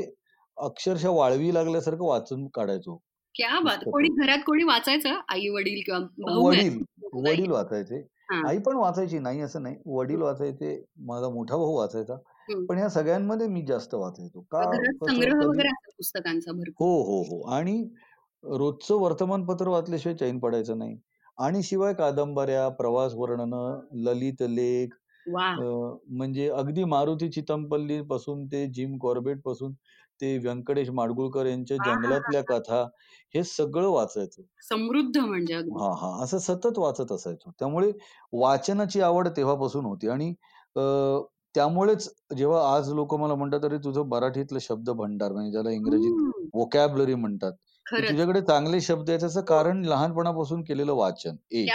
अक्षरशः 0.59 1.09
वाळवी 1.11 1.53
लागल्यासारखं 1.53 2.05
वाचून 2.05 2.47
काढायचो 2.53 2.95
क्या 3.35 3.59
बात! 3.59 3.83
कोणी 3.85 4.07
घरात 4.15 4.39
कोणी 4.45 4.63
वाचायचं? 4.63 5.19
आई 5.29 5.47
वडील 5.49 5.81
किंवा 5.85 6.39
वडील 6.39 6.79
वडील 7.15 7.51
वाचायचे. 7.51 8.01
आई 8.45 8.57
पण 8.57 8.75
वाचायची 8.75 9.19
नाही 9.19 9.41
असं 9.41 9.61
नाही. 9.63 9.75
वडील 9.87 10.21
वाचायचे 10.21 10.75
माझा 11.01 11.29
मोठा 11.29 11.57
भाऊ 11.57 11.75
वाचायचा. 11.75 12.15
पण 12.69 12.77
ह्या 12.77 12.89
सगळ्यांमध्ये 12.89 13.47
मी 13.47 13.61
जास्त 13.65 13.93
वाचायचो. 13.95 14.41
का? 14.41 14.63
पुस्तकांचा 15.87 16.51
हो 16.79 16.91
हो 17.03 17.21
हो. 17.23 17.41
आणि 17.49 17.81
रोजचं 18.43 18.95
वर्तमानपत्र 18.95 19.67
वाचल्याशिवाय 19.67 20.15
चैन 20.17 20.39
पडायचं 20.39 20.77
नाही. 20.79 20.97
आणि 21.37 21.61
शिवाय 21.63 21.93
कादंबऱ्या 21.93 22.67
प्रवास 22.79 23.13
वर्णन 23.15 23.53
ललित 24.05 24.41
लेख 24.49 24.95
म्हणजे 25.25 26.47
अगदी 26.49 26.83
मारुती 26.85 27.29
चितमपल्ली 27.31 28.01
पासून 28.01 28.45
ते 28.47 28.65
जिम 28.67 28.97
कॉर्बेटपासून 28.97 29.73
ते 30.21 30.37
व्यंकटेश 30.39 30.89
माडगुळकर 30.91 31.45
यांच्या 31.45 31.77
जंगलातल्या 31.79 32.41
कथा 32.45 32.81
हे 33.35 33.43
सगळं 33.45 33.87
वाचायचं. 33.89 34.41
समृद्ध 34.61 35.17
म्हणजे 35.17 35.53
हा 35.55 35.91
हा. 35.95 36.23
असं 36.23 36.37
सतत 36.39 36.77
वाचत 36.77 37.11
असायचो. 37.11 37.51
त्यामुळे 37.59 37.91
वाचनाची 38.33 39.01
आवड 39.01 39.27
तेव्हापासून 39.37 39.85
होती 39.85 40.09
आणि 40.09 40.33
त्यामुळेच 41.55 42.09
जेव्हा 42.37 42.61
आज 42.75 42.89
लोक 42.93 43.13
मला 43.15 43.35
म्हणतात 43.35 43.59
तरी 43.63 43.77
तुझं 43.77 44.07
मराठीतलं 44.07 44.59
शब्द 44.61 44.89
भंडार 44.91 45.31
म्हणजे 45.31 45.51
ज्याला 45.51 45.71
इंग्रजीत 45.71 46.13
वोकॅबलरी 46.53 47.15
म्हणतात 47.15 47.53
तुझ्याकडे 47.85 48.41
चांगले 48.41 48.79
शब्द 48.81 49.09
आहेत 49.09 49.19
त्याचं 49.19 49.41
कारण 49.45 49.83
लहानपणापासून 49.85 50.61
केलेलं 50.63 50.93
वाचन 50.93 51.35
एक. 51.51 51.69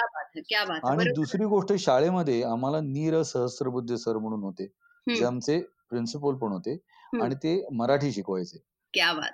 आणि 0.85 1.05
दुसरी 1.07 1.45
गोष्ट 1.47 1.73
शाळेमध्ये 1.79 2.43
आम्हाला 2.45 2.81
नीर 2.83 3.21
सहस्त्रबुद्धे 3.25 3.97
सर 3.99 4.19
म्हणून 4.19 4.43
होते 4.43 4.67
जे 5.07 5.25
आमचे 5.25 5.59
प्रिन्सिपल 5.91 6.35
पण 6.37 6.53
होते. 6.53 6.77
आणि 7.23 7.35
ते 7.35 7.55
मराठी 7.73 8.13
शिकवायचे. 8.13 8.59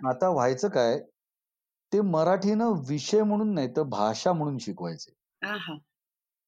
आता 0.08 0.28
व्हायचं 0.28 0.68
काय 0.68 0.98
ते 1.92 2.00
मराठीनं 2.00 2.72
विषय 2.88 3.22
म्हणून 3.22 3.54
नाही 3.54 3.68
तर 3.68 3.82
भाषा 3.82 4.32
म्हणून 4.32 4.58
शिकवायचे. 4.58 5.10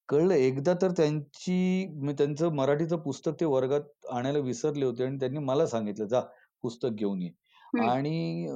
कळलं? 0.09 0.35
एकदा 0.35 0.75
तर 0.83 0.91
त्यांची 0.91 2.15
त्यांचं 2.19 2.53
मराठीचं 2.55 2.97
पुस्तक 2.97 3.41
ते 3.41 3.45
वर्गात 3.45 4.07
आणायला 4.13 4.39
विसरले 4.39 4.85
होते 4.85 5.05
आणि 5.05 5.19
त्यांनी 5.21 5.39
मला 5.39 5.67
सांगितलं 5.67 6.07
जा 6.07 6.21
पुस्तक 6.65 6.89
घेऊन 6.89 7.23
ये. 7.23 7.31
आणि 7.73 8.47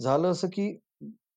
झालं 0.00 0.30
असं 0.30 0.48
की 0.48 0.76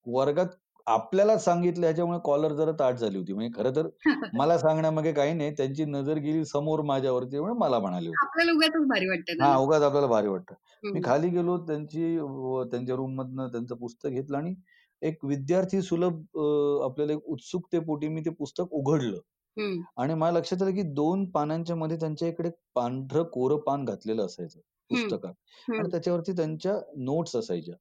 वर्गात 0.07 0.47
आपल्याला 0.87 1.37
सांगितलं 1.37 1.85
ह्याच्यामुळे 1.85 2.19
कॉलर 2.25 2.53
जरा 2.53 2.71
ताट 2.79 2.95
झाली 2.95 3.17
होती. 3.17 3.33
म्हणजे 3.33 3.51
खरं 3.55 3.75
तर 3.75 3.87
मला 4.35 4.57
सांगण्यामागे 4.57 5.11
काही 5.13 5.33
नाही. 5.33 5.51
त्यांची 5.57 5.85
नजर 5.85 6.17
गेली 6.17 6.45
समोर 6.45 6.81
माझ्यावरती 6.83 7.39
मला 7.39 7.79
म्हणाले 7.79 8.09
आपल्याला 8.13 8.51
उगाच 8.53 8.87
भारी 8.87 9.07
वाटतं 9.07 9.43
हा 9.43 9.55
उगाच 9.57 9.81
आपल्याला 9.81 10.07
भारी 10.07 10.27
वाटतं. 10.27 10.55
मी 10.83 11.01
खाली 11.03 11.29
गेलो 11.29 11.57
त्यांची 11.67 12.15
त्यांच्या 12.71 12.95
रूम 12.95 13.15
मधनं 13.15 13.47
त्यांचं 13.47 13.75
पुस्तक 13.75 14.09
घेतलं 14.09 14.37
आणि 14.37 14.53
एक 15.01 15.23
विद्यार्थी 15.25 15.81
सुलभ 15.81 16.37
आपल्याला 16.83 17.13
एक 17.13 17.25
उत्सुकतेपोटी 17.25 18.07
मी 18.07 18.21
ते 18.21 18.29
पुस्तक 18.29 18.73
उघडलं. 18.73 19.17
आणि 19.97 20.13
मला 20.13 20.31
लक्षात 20.31 20.61
आलं 20.61 20.71
की 20.71 20.81
दोन 20.93 21.25
पानांच्या 21.31 21.75
मध्ये 21.75 21.97
त्यांच्या 21.97 22.27
इकडे 22.27 22.49
पांढरं 22.75 23.23
कोरं 23.23 23.57
पान 23.57 23.85
घातलेलं 23.85 24.25
असायचं 24.25 24.59
पुस्तकात. 24.89 25.33
आणि 25.71 25.91
त्याच्यावरती 25.91 26.31
त्यांच्या 26.31 26.73
नोट्स 26.97 27.35
असायच्या. 27.35 27.75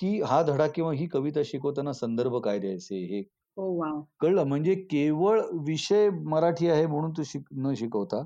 की 0.00 0.20
हा 0.22 0.42
धडा 0.42 0.66
किंवा 0.66 0.92
ही 0.92 1.06
कविता 1.06 1.40
शिकवताना 1.44 1.92
संदर्भ 1.92 2.36
काय 2.36 2.58
द्यायचे 2.58 2.98
हे? 3.06 3.20
हो, 3.56 4.00
कळलं? 4.20 4.44
म्हणजे 4.44 4.74
केवळ 4.74 5.40
विषय 5.52 6.10
मराठी 6.10 6.68
आहे 6.68 6.86
म्हणून 6.86 7.10
तू 7.10 7.22
शिक 7.22 7.42
न 7.52 7.74
शिकवता 7.74 8.24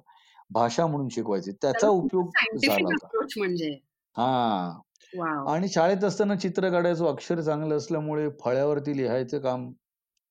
भाषा 0.51 0.87
म्हणून 0.87 1.09
शिकवायचे. 1.09 1.53
त्याचा 1.53 1.89
उपयोग 1.89 2.31
झाला 2.67 2.97
म्हणजे. 3.37 3.71
हा. 4.17 4.81
आणि 5.49 5.69
शाळेत 5.69 6.05
असताना 6.05 6.35
चित्र 6.35 6.71
काढायचो 6.71 7.07
अक्षर 7.07 7.41
चांगलं 7.41 7.77
असल्यामुळे 7.77 8.29
फळ्यावरती 8.45 8.97
लिहायचं 8.97 9.39
काम 9.39 9.73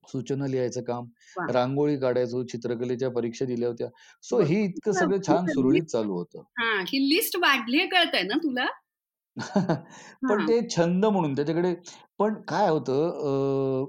सूचना 0.08 0.48
लिहायचं 0.48 0.82
काम 0.82 1.06
रांगोळी 1.50 1.98
काढायचो 1.98 2.44
चित्रकलेच्या 2.44 3.10
परीक्षा 3.10 3.46
दिल्या 3.46 3.70
होत्या. 3.70 3.88
सो 4.22 4.40
हे 4.40 4.64
इतकं 4.64 4.92
सगळं 4.92 5.18
छान 5.28 5.46
सुरळीत 5.46 5.84
चालू 5.84 6.14
होतं. 6.14 6.42
ही 6.60 7.16
लिस्ट 7.16 7.38
वाढली 7.38 7.88
कळत 7.88 8.12
आहे 8.14 8.24
ना 8.24 8.38
तुला? 8.38 8.66
पण 10.24 10.42
ते 10.44 10.60
छंद 10.70 11.06
म्हणून 11.06 11.36
त्याच्याकडे 11.36 11.74
पण 12.20 12.34
काय 12.48 12.70
होतं 12.70 13.86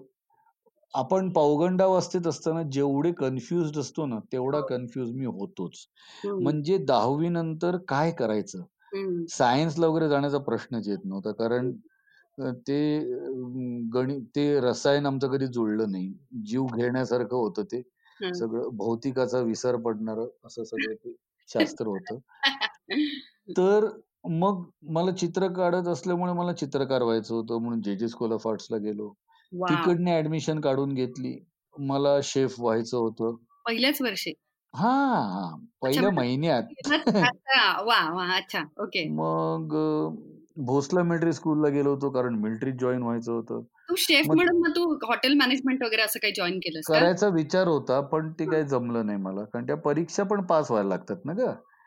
आपण 0.95 1.29
पौगंडावस्थेत 1.33 2.27
असताना 2.27 2.63
जेवढे 2.73 3.13
कन्फ्युज 3.13 3.79
असतो 3.79 4.07
ना 4.07 4.19
तेवढा 4.33 4.61
कन्फ्युज 4.67 5.11
मी 5.13 5.27
होतोच. 5.29 5.87
म्हणजे 6.25 6.77
दहावी 6.89 7.29
नंतर 7.31 7.77
काय 7.89 8.11
करायचं? 8.13 8.63
सायन्सला 9.29 9.87
वगैरे 9.87 10.09
जाण्याचा 10.09 10.39
प्रश्नच 10.41 10.89
येत 10.89 11.05
नव्हता. 11.05 11.33
कारण 11.35 11.73
ते 12.61 12.79
गणित 13.95 14.23
ते 14.37 14.45
रसायन 14.61 15.07
आमचं 15.07 15.29
कधी 15.29 15.47
जुळलं 15.49 15.91
नाही. 15.93 16.13
जीव 16.45 16.67
घेण्यासारखं 16.69 17.37
होतं 17.37 17.65
ते. 17.73 17.83
सगळं 18.35 18.69
भौतिकाचा 18.77 19.41
विसर 19.43 19.77
पडणार 19.79 20.19
असं 20.45 20.65
सगळं 20.65 20.95
ते 20.97 21.15
शास्त्र 21.49 21.87
होतं. 21.89 22.19
तर 23.57 23.89
मग 24.25 24.65
मला 24.83 25.13
चित्र 25.13 25.49
काढत 25.49 25.89
असल्यामुळे 25.89 26.33
मला 26.33 26.53
चित्रकार 26.53 27.03
व्हायचं 27.03 27.35
होतं 27.35 27.59
म्हणून 27.59 27.83
जे 27.83 27.97
जे 27.97 28.09
स्कूल 28.09 28.33
ऑफ 28.33 28.49
आर्ट्सला 28.49 28.77
गेलो. 28.77 29.15
तिकडने 29.53 30.19
ऍडमिशन 30.19 30.61
काढून 30.61 30.95
घेतली. 30.95 31.45
मला 31.79 32.21
शेफ 32.23 32.61
व्हायचं 32.61 32.97
होतं. 32.97 33.37
पहिल्याच 33.67 34.03
वर्षी? 34.03 34.33
हा 34.75 34.91
हा. 35.15 35.57
पहिल्या 35.83 36.11
महिन्यात. 36.11 36.63
मग 39.11 39.75
भोसला 40.57 41.03
मिलिटरी 41.03 41.33
स्कूलला 41.33 41.69
गेलो 41.69 41.91
होतो 41.91 42.11
कारण 42.11 42.35
मिलिटरी 42.35 42.73
जॉईन 42.73 43.03
व्हायचं 43.03 43.33
होतं. 43.33 43.63
तू 43.63 43.95
शेफ 43.99 44.27
म्हणून 44.27 44.61
मग 44.61 44.71
तू 44.71 44.95
हॉटेल 45.07 45.35
मॅनेजमेंट 45.35 45.83
वगैरे 45.85 46.03
असं 46.03 46.19
काही 46.19 46.33
जॉईन 46.37 46.59
केलं 46.59 46.81
करायचा 46.89 47.29
विचार 47.29 47.69
होता 47.69 48.01
पण 48.01 48.33
ते 48.33 48.47
काही 48.47 48.65
जमलं 48.65 49.07
नाही 49.07 49.19
मला. 49.19 49.45
कारण 49.45 49.67
त्या 49.67 49.77
परीक्षा 49.77 50.23
पण 50.23 50.45
पास 50.45 50.71
व्हायला 50.71 50.89
लागतात 50.89 51.17
ना 51.25 51.33
ग? 51.33 51.41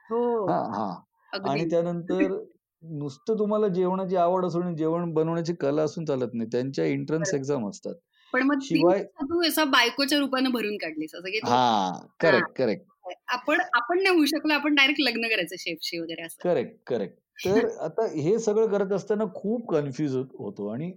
हो. 0.10 0.48
हा 0.48 0.58
हा. 0.58 1.02
आणि 1.46 1.66
त्यानंतर 1.70 2.38
नुसतं 2.84 3.40
तुम्हाला 3.40 3.68
जेवणाची 3.68 4.16
आवड 4.16 4.46
असून 4.46 4.76
जेवण 4.76 5.14
बनवण्याची 5.14 5.54
कला 5.54 5.84
असून 5.84 6.06
चालत 6.06 6.34
नाही. 6.34 6.50
त्यांच्या 6.52 6.86
एंट्रन्स 6.86 7.34
एक्झाम 7.34 7.70
असतात. 7.70 7.96
पण 8.34 8.42
मग 8.44 8.60
शिवाय 8.62 9.04
तू 9.22 9.48
असं 9.48 9.70
बायकोच्या 9.72 10.20
रूपाने 10.20 10.50
भरून 10.50 10.78
काढलीस 10.78 11.16
असं 11.16 11.30
की 11.30 11.40
हा 11.44 11.92
करेक्ट 12.20 12.52
करेक्ट 12.58 12.84
आपण 13.28 13.60
आपण 13.74 14.02
नाही 14.04 14.16
होऊ 14.16 14.26
शकलो 14.26 14.54
आपण 14.54 14.76
डायरेक्ट 14.76 15.02
लग्न 15.02 15.28
करायचं 15.28 15.56
शेफशी 15.60 16.00
वगैरे 16.00 16.22
असं. 16.22 16.42
करेक्ट 16.44 16.76
करेक्ट 16.88 17.18
तर 17.46 17.68
आता 17.80 18.06
हे 18.14 18.38
सगळं 18.40 18.68
करत 18.68 18.92
असताना 18.92 19.24
खूप 19.36 19.70
कन्फ्युज 19.72 20.16
होतो 20.16 20.68
आणि 20.68 20.92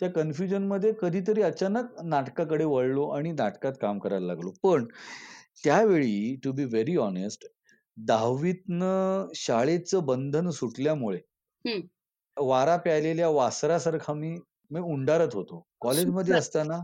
त्या 0.00 0.10
कन्फ्युजनमध्ये 0.10 0.92
कधीतरी 1.02 1.42
अचानक 1.42 2.00
नाटकाकडे 2.04 2.64
वळलो 2.64 3.08
आणि 3.08 3.32
नाटकात 3.32 3.72
काम 3.80 3.98
करायला 3.98 4.26
लागलो. 4.26 4.50
पण 4.62 4.84
त्यावेळी 5.64 6.34
टू 6.44 6.52
बी 6.52 6.64
व्हेरी 6.64 6.96
ऑनेस्ट 6.96 7.46
दहावीतनं 8.06 9.26
शाळेचं 9.34 10.04
बंधन 10.04 10.50
सुटल्यामुळे 10.50 11.18
वारा 12.36 12.76
प्यायलेल्या 12.76 13.28
वासरासारखा 13.28 14.12
मी 14.12 14.38
मी 14.70 14.80
उंडारत 14.80 15.28
होतो. 15.34 15.66
कॉलेजमध्ये 15.80 16.34
असताना 16.34 16.78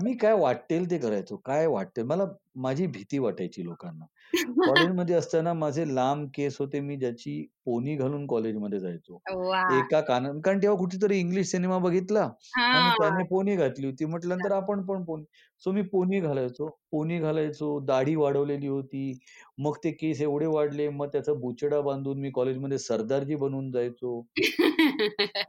मी 0.00 0.14
काय 0.16 0.32
वाटेल 0.34 0.90
ते 0.90 0.98
करायचो 0.98 1.36
काय 1.44 1.66
वाटते 1.66 2.02
मला 2.04 2.24
माझी 2.56 2.86
भीती 2.86 3.18
वाटायची 3.18 3.64
लोकांना. 3.64 4.04
कॉलेजमध्ये 4.64 5.14
असताना 5.14 5.52
माझे 5.54 5.84
लांब 5.94 6.26
केस 6.34 6.56
होते 6.58 6.80
मी 6.80 6.96
ज्याची 6.96 7.40
पोनी 7.66 7.94
घालून 7.96 8.26
कॉलेजमध्ये 8.26 8.78
जायचो. 8.80 9.18
एका 9.70 10.00
कान 10.00 10.40
कारण 10.40 10.58
तेव्हा 10.62 10.78
कुठेतरी 10.78 11.18
इंग्लिश 11.18 11.50
सिनेमा 11.50 11.78
बघितला 11.78 12.22
आणि 12.56 12.90
त्याने 12.92 13.24
पोनी 13.24 13.56
घातली 13.56 13.86
होती. 13.86 14.04
म्हटलं 14.04 14.36
नंतर 14.36 14.52
आपण 14.52 14.82
पण 14.86 15.04
पोनी. 15.04 15.24
सो 15.62 15.72
मी 15.72 15.82
पोनी 15.84 16.20
घालायचो. 16.20 16.68
पोनी 16.92 17.18
घालायचो 17.18 17.78
दाढी 17.86 18.14
वाढवलेली 18.16 18.66
होती. 18.66 19.18
मग 19.58 19.76
ते 19.84 19.90
केस 19.92 20.20
एवढे 20.22 20.46
वाढले 20.46 20.88
मग 20.90 21.08
त्याचा 21.12 21.32
बुचडा 21.36 21.80
बांधून 21.80 22.18
मी 22.20 22.30
कॉलेजमध्ये 22.30 22.78
सरदारजी 22.78 23.34
बनून 23.36 23.70
जायचो. 23.72 24.20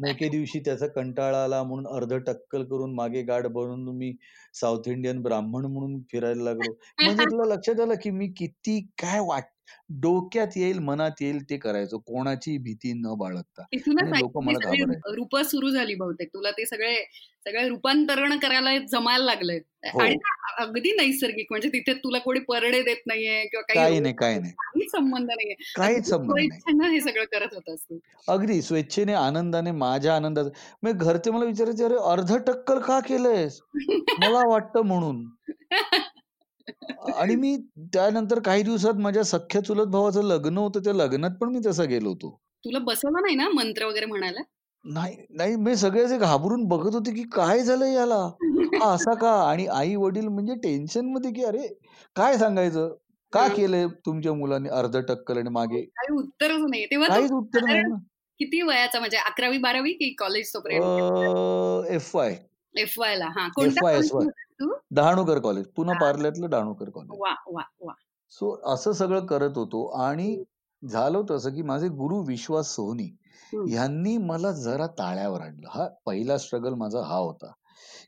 एके 0.06 0.30
दिवशी 0.30 0.60
त्याचा 0.60 0.88
कंटाळा 0.88 1.44
आला 1.44 1.62
म्हणून 1.64 1.88
अर्ध 1.90 2.14
टक्कल 2.28 2.64
करून 2.66 2.94
मागे 2.96 3.22
गाड 3.24 3.48
बनवून 3.50 3.88
मी 3.98 4.09
साऊथ 4.54 4.88
इंडियन 4.88 5.22
ब्राह्मण 5.22 5.66
म्हणून 5.66 6.02
फिरायला 6.12 6.44
लागलो. 6.44 6.80
म्हणजे 7.04 7.26
तुला 7.26 7.56
लक्षात 7.56 7.80
आलं 7.80 7.94
की 7.94 8.10
मी 8.10 8.28
किती 8.28 8.82
काय 8.82 9.20
वाट 9.20 9.44
डोक्यात 10.02 10.58
येईल 10.58 10.80
मनात 10.80 11.22
येईल 11.22 11.50
ते 11.50 11.58
करायचो. 11.58 11.98
कोणाची 11.98 12.58
भीती 12.58 12.94
न 12.94 13.14
बाळगता. 13.18 13.64
लोक 14.20 14.38
मला 14.38 14.72
रूप 15.16 15.38
सुरू 15.38 15.70
झाली 15.70 15.96
बहुतेक. 15.96 16.28
तुला 16.28 16.52
ते 16.52 16.66
सगळे 16.66 16.96
सगळे 17.46 17.68
रूपांतरण 17.70 18.38
करायला 18.40 18.78
जमायला 18.92 19.26
लागलंय 19.26 19.60
हो. 19.86 20.00
आणि 20.00 20.16
अगदी 20.58 20.92
नैसर्गिक 20.92 21.48
म्हणजे 21.50 21.70
तिथे 21.70 21.94
तुला 21.94 22.20
कोणी 22.20 22.40
परडे 22.40 22.82
देत 22.82 23.02
नाहीये 23.08 23.44
किंवा 23.48 23.74
काही 23.74 24.00
नाही 24.00 24.14
काही 24.14 24.40
नाही. 24.40 24.54
संबंध 24.90 25.26
नाहीये. 25.26 25.56
काहीच 25.76 26.10
संबंध 26.10 26.84
हे 26.84 27.00
सगळं 27.02 27.24
करत 27.24 27.54
होत 27.54 28.00
अगदी 28.28 28.62
स्वेच्छेने 28.62 29.14
आनंदाने 29.14 29.72
माझ्या 29.72 30.16
आनंदात. 30.16 30.46
मग 30.84 31.04
घरचे 31.04 31.32
मला 31.32 31.46
विचारायचे 31.46 31.84
अरे 31.84 31.96
अर्ध 32.12 32.36
टक्कल 32.48 32.80
का 32.80 33.00
केलंयस? 33.00 33.60
मला 34.20 34.46
वाटतं 34.48 34.82
म्हणून. 34.82 35.26
आणि 37.16 37.36
मी 37.36 37.56
त्यानंतर 37.94 38.40
काही 38.40 38.64
दिवसात 38.64 38.94
माझ्या 38.94 39.24
सख्या 39.24 39.64
चुलत 39.64 39.88
भावाचं 39.88 40.24
लग्न 40.24 40.58
होतं 40.58 40.80
त्या 40.80 40.94
लग्नात 40.94 41.32
पण 41.32 41.50
मी 41.50 41.60
तसा 41.66 41.84
गेलो 41.84 42.10
होतो. 42.10 42.40
तुला 42.66 42.80
बसवलं 42.80 43.22
नाही 43.22 43.36
ना 43.36 43.50
मंत्र 43.50 43.86
वगैरे 43.86 44.06
म्हणायला? 44.06 44.42
नाही 44.86 45.16
नाही 45.30 45.56
मी 45.56 45.76
सगळे 45.76 46.18
घाबरून 46.18 46.64
बघत 46.68 46.96
होते 46.96 47.12
की 47.14 47.24
काय 47.24 47.60
झालं 47.60 47.86
याला? 47.86 48.20
असा 48.84 49.14
का? 49.14 49.32
आणि 49.50 49.66
आई 49.68 49.96
वडील 49.96 50.28
म्हणजे 50.28 50.54
टेन्शनमध्ये 50.54 51.32
की 51.32 51.44
अरे 51.44 51.68
काय 52.16 52.38
सांगायचं? 52.38 52.96
का 53.34 53.48
केलंय 53.48 53.88
तुमच्या 54.06 54.34
मुलांनी 54.34 54.70
अर्ध 54.70 54.98
टक्कल 54.98 55.38
आणि 55.38 55.50
मागे? 55.50 55.82
काही 55.82 56.14
उत्तरच 56.18 56.62
नाही. 56.70 56.86
तेव्हा 56.86 57.08
काहीच 57.08 57.32
उत्तर 57.32 57.64
नाही 57.64 57.80
ना. 57.80 57.96
किती 58.40 58.62
वयाचा? 58.62 59.00
म्हणजे 59.00 59.18
अकरावी 59.18 59.58
बारावी 59.58 59.94
की 59.94 60.14
college 60.20 60.52
F 61.90 62.16
Y 62.16 62.36
F 62.76 62.94
Y 63.00 63.16
ला. 63.16 63.26
हा 63.26 63.48
F 63.66 63.78
Y 63.84 63.98
S 63.98 64.10
Y 64.14 64.28
Dahanukar 64.92 65.40
college 65.40 65.66
पुन्हा 65.76 65.96
पार्ल्यातलं 65.98 66.50
डहाणूकर 66.50 66.90
कॉलेज 66.90 67.20
वा 67.20 67.34
वा 67.48 67.64
वा. 67.82 67.94
सो 68.32 68.52
असं 68.74 68.92
सगळं 68.94 69.26
करत 69.26 69.58
होतो 69.58 69.86
आणि 70.02 70.36
झालं 70.84 71.24
तसं 71.30 71.54
की 71.56 71.62
माझे 71.62 71.88
गुरु 71.92 72.22
विश्वास 72.24 72.76
सोहनी 72.76 73.10
यांनी 73.68 74.18
मला 74.20 74.52
जरा 74.54 74.88
ताळ्यावर 75.00 75.42
आणलं. 75.42 75.68
हा 75.68 75.88
पहिला 76.06 76.38
स्ट्रगल 76.38 76.74
माझा 76.76 77.02
हा 77.02 77.18
होता 77.18 77.52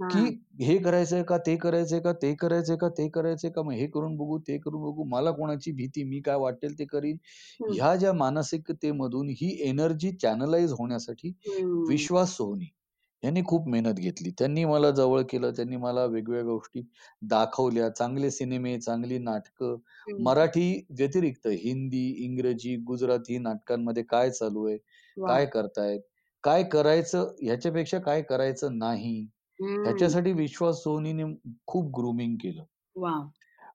की 0.03 0.19
हे. 0.61 0.77
करायचंय 0.79 1.23
का 1.23 1.37
ते 1.37 1.55
करायचंय 1.57 1.99
का 1.99 2.11
ते 2.21 2.33
करायचंय 2.35 2.77
का 2.77 2.89
ते 2.89 3.07
करायचंय 3.09 3.49
का 3.51 3.61
मग 3.63 3.71
हे 3.73 3.87
करून 3.87 4.15
बघू 4.17 4.37
ते 4.47 4.57
करून 4.57 4.81
बघू 4.83 5.03
मला 5.07 5.31
कोणाची 5.31 5.71
भीती 5.71 6.03
मी 6.03 6.19
काय 6.21 6.35
वाटेल 6.37 6.77
ते 6.79 6.85
करीन. 6.85 7.17
ह्या 7.61 7.95
ज्या 7.95 8.13
मानसिकतेमधून 8.15 9.29
ही 9.31 9.55
एनर्जी 9.69 10.11
चॅनलाइज 10.13 10.71
होण्यासाठी 10.73 11.33
विश्वास 11.87 12.35
सोहनी 12.37 12.69
यांनी 13.23 13.41
खूप 13.45 13.67
मेहनत 13.67 13.95
घेतली. 13.95 14.29
त्यांनी 14.39 14.63
मला 14.65 14.89
जवळ 14.91 15.21
केलं 15.29 15.51
त्यांनी 15.57 15.75
मला 15.77 16.05
वेगवेगळ्या 16.05 16.43
गोष्टी 16.45 16.81
दाखवल्या. 17.23 17.89
चांगले 17.89 18.31
सिनेमे 18.31 18.77
चांगली 18.79 19.17
नाटकं. 19.19 19.75
मराठी 20.19 20.69
व्यतिरिक्त 20.91 21.47
हिंदी 21.63 22.07
इंग्रजी 22.25 22.75
गुजराती 22.87 23.37
नाटकांमध्ये 23.39 24.03
काय 24.03 24.29
चालू 24.31 24.65
आहे? 24.67 24.77
काय 25.17 25.45
करतायत? 25.45 25.99
काय 26.43 26.63
करायचं? 26.63 27.27
ह्याच्यापेक्षा 27.41 27.99
काय 27.99 28.21
करायचं 28.21 28.77
नाही? 28.77 29.19
ह्याच्यासाठी 29.59 30.31
विश्वास 30.33 30.81
सोनीने 30.83 31.23
खूप 31.67 31.91
ग्रुमिंग 31.97 32.35
केलं. 32.35 32.63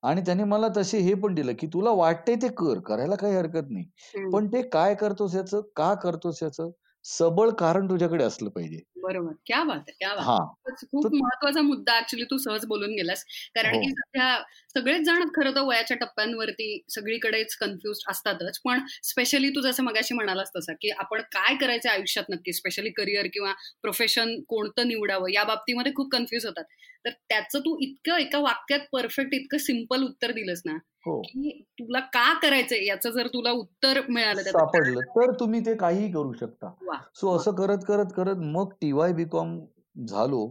आणि 0.03 0.21
त्याने 0.21 0.43
मला 0.43 0.67
तसे 0.77 0.97
हे 0.99 1.13
पण 1.13 1.33
दिलं 1.35 1.53
की 1.59 1.67
तुला 1.67 1.91
वाटतंय 1.91 2.35
ते 2.35 2.47
कर. 2.57 2.79
करायला 2.79 3.15
काही 3.15 3.35
हरकत 3.35 3.69
नाही. 3.69 3.85
पण 4.31 4.47
ते 4.47 4.61
काय 4.69 4.95
करतोस 4.95 5.35
याचं? 5.35 5.61
का 5.75 5.93
करतोस 5.95 6.43
याचं? 6.43 6.69
सबळ 7.05 7.49
कारण 7.49 7.89
तुझ्याकडे 7.89 8.23
असलं 8.23 8.49
पाहिजे. 8.49 8.79
बरोबर. 9.07 9.33
क्या 9.45 9.63
बात 9.63 9.79
आहे 9.79 9.93
क्या 9.99 10.13
बात 10.15 10.85
खूप 10.91 11.13
महत्त्वाचा 11.13 11.61
मुद्दा 11.61 11.97
ऍक्च्युली 11.99 12.25
तू 12.25 12.37
सहज 12.37 12.65
बोलून 12.65 12.91
गेलास. 12.91 13.23
कारण 13.55 13.75
हो. 13.75 13.79
की 13.79 13.89
सध्या 13.91 14.37
सगळेच 14.75 15.01
जण 15.01 15.23
खरं 15.35 15.55
तर 15.55 15.61
वयाच्या 15.61 15.97
टप्प्यांवरती 15.97 16.67
सगळीकडेच 16.89 17.55
कन्फ्युज 17.55 17.99
असतातच. 18.09 18.59
पण 18.65 18.79
स्पेशली 19.03 19.49
तू 19.49 19.61
जसं 19.61 19.83
मगाशी 19.83 20.13
म्हणालास 20.13 20.51
तसं 20.55 20.73
की 20.81 20.89
आपण 20.89 21.21
काय 21.31 21.55
करायचं 21.55 21.89
आयुष्यात 21.89 22.25
नक्की? 22.29 22.53
स्पेशली 22.53 22.89
करिअर 22.89 23.27
किंवा 23.33 23.53
प्रोफेशन 23.81 24.39
कोणतं 24.47 24.87
निवडावं? 24.87 25.29
या 25.29 25.43
बाबतीमध्ये 25.43 25.91
खूप 25.95 26.11
कन्फ्युज 26.11 26.45
होतात. 26.45 26.63
तर 27.05 27.09
त्याचं 27.29 27.59
तू 27.59 27.77
इतकं 27.81 28.17
एका 28.17 28.39
वाक्यात 28.39 28.79
परफेक्ट 28.91 29.33
इतकं 29.33 29.57
सिंपल 29.57 30.03
उत्तर 30.03 30.31
दिलंस 30.31 30.61
ना. 30.65 30.77
की 31.23 31.51
तुला 31.79 31.99
का 32.13 32.33
करायचंय? 32.33 32.85
याचं 32.85 33.09
जर 33.09 33.27
तुला 33.27 33.51
उत्तर 33.51 34.01
मिळालं 34.09 34.41
सापडलं 34.43 35.01
तर 35.15 35.31
तुम्ही 35.39 35.59
ते 35.65 35.75
काहीही 35.75 36.11
करू 36.11 36.33
शकता. 36.33 36.71
सो 37.15 37.35
असं 37.37 37.51
करत 37.55 37.83
करत 37.87 38.11
करत 38.15 38.37
मग 38.37 38.73
टीवाय 38.81 39.13
बीकॉम 39.13 39.59
झालो 40.07 40.45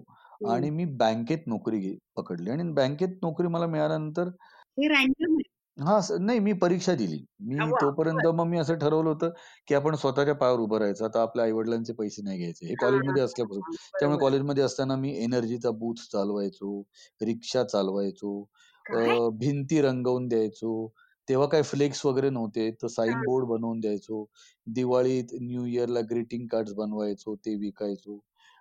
आणि 0.49 0.71
मी 0.71 0.85
बँकेत 0.97 1.47
नोकरी 1.47 1.97
पकडली 2.17 2.51
आणि 2.51 2.63
बँकेत 2.73 3.19
नोकरी 3.23 3.49
मला 3.49 3.67
मिळाल्यानंतर 3.67 4.29
हा 5.79 5.99
नाही 6.21 6.39
मी 6.39 6.53
परीक्षा 6.53 6.95
दिली. 6.95 7.19
मी 7.41 7.73
तोपर्यंत 7.73 8.27
मग 8.27 8.47
मी 8.47 8.59
असं 8.59 8.75
ठरवलं 8.75 9.09
होतं 9.09 9.31
की 9.69 9.75
आपण 9.75 9.95
स्वतःच्या 9.95 10.35
पायावर 10.35 10.61
उभं 10.61 10.79
राहायचं. 10.79 11.05
आता 11.05 11.23
आपल्या 11.23 11.45
आई 11.45 11.53
वडिलांचे 11.53 11.93
पैसे 11.93 12.23
नाही 12.23 12.39
घ्यायचे. 12.39 12.67
हे 12.67 12.75
कॉलेजमध्ये 12.77 13.23
असल्यापासून. 13.23 13.63
त्यामुळे 14.01 14.19
कॉलेजमध्ये 14.19 14.65
असताना 14.65 14.97
मी 14.97 15.13
एनर्जीचा 15.25 15.71
बूथ 15.73 16.03
चालवायचो 16.13 16.81
रिक्षा 17.21 17.65
चालवायचो 17.65 18.33
भिंती 19.39 19.81
रंगवून 19.83 20.29
द्यायचो. 20.29 20.89
तेव्हा 21.29 21.47
काय 21.49 21.63
फ्लेक्स 21.63 22.05
वगैरे 22.07 22.31
नव्हते 22.31 22.71
तर 22.83 22.87
साईन 22.89 23.23
बोर्ड 23.23 23.47
बनवून 23.47 23.81
द्यायचो. 23.81 24.25
दिवाळीत 24.67 25.35
न्यू 25.41 25.65
इयरला 25.67 26.01
ग्रीटिंग 26.11 26.47
कार्ड 26.49 26.69
बनवायचो 26.77 27.35
ते 27.37 27.55
विकायचो. 27.57 28.19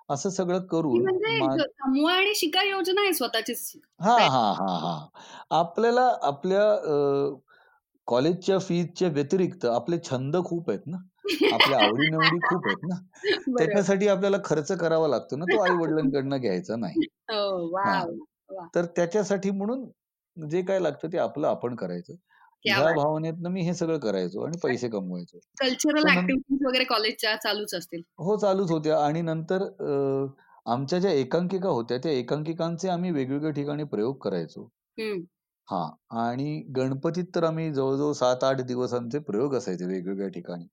असं 0.09 0.29
सगळं 0.29 0.65
करून 0.67 1.01
म्हणजे 1.01 2.11
आणि 2.11 2.33
शिका 2.35 2.63
योजना 2.63 3.01
आहे 3.01 3.13
स्वतःची 3.13 3.53
हा 4.01 4.17
हा 4.27 4.51
हा 4.53 4.77
हा. 4.77 5.07
आपल्याला 5.51 6.07
आपल्या 6.21 6.63
कॉलेजच्या 8.07 8.57
फीजच्या 8.59 9.07
व्यतिरिक्त 9.09 9.65
आपले 9.65 9.97
छंद 10.03 10.35
खूप 10.45 10.69
आहेत 10.69 10.87
ना. 10.87 10.97
आपल्या 11.49 11.79
आवडीनिवडी 11.79 12.39
खूप 12.43 12.67
आहेत 12.67 12.83
ना. 12.83 12.95
त्याच्यासाठी 13.57 14.07
आपल्याला 14.07 14.37
खर्च 14.45 14.71
करावा 14.71 15.07
लागतो 15.07 15.35
ना 15.35 15.45
तो 15.45 15.57
आई 15.59 15.73
वडिलांकडनं 15.75 16.37
घ्यायचा 16.37 16.75
नाही. 16.75 16.99
हो, 17.31 17.67
तर 18.75 18.85
त्याच्यासाठी 18.85 19.51
म्हणून 19.51 19.85
जे 20.37 20.61
काय 20.61 20.79
लागतं 20.79 21.11
ते 21.13 21.17
आपलं 21.17 21.47
आपण 21.47 21.75
करायचं. 21.75 22.13
ह्या 22.65 22.79
भावनेतनं 22.93 23.49
मी 23.49 23.61
हे 23.61 23.73
सगळं 23.73 23.97
करायचो 23.99 24.41
आणि 24.45 24.57
पैसे 24.63 24.89
कमवायचो. 24.89 25.39
कल्चरल 25.59 26.07
ऍक्टिव्हिटीज 26.07 26.65
वगैरे 26.67 26.83
कॉलेजच्या 26.83 27.35
चालूच 27.35 27.73
असतील. 27.75 28.01
हो 28.17 28.37
चालूच 28.37 28.71
होत्या 28.71 28.97
आणि 29.05 29.21
नंतर 29.21 29.63
आमच्या 30.65 30.99
ज्या 30.99 31.11
एकांकिका 31.11 31.69
होत्या 31.69 31.97
त्या 31.97 32.11
एकांकिकांचे 32.11 32.89
आम्ही 32.89 33.11
वेगवेगळ्या 33.11 33.51
ठिकाणी 33.51 33.83
प्रयोग 33.83 34.17
करायचो. 34.17 34.69
हा. 35.67 35.89
आणि 36.23 36.61
गणपतीत 36.75 37.25
तर 37.35 37.43
आम्ही 37.43 37.71
जवळजवळ 37.73 38.11
सात 38.13 38.43
आठ 38.43 38.61
दिवस 38.61 38.93
आमचे 38.93 39.19
प्रयोग 39.19 39.55
असायचे 39.55 39.85
वेगवेगळ्या 39.85 40.27
ठिकाणी. 40.29 40.65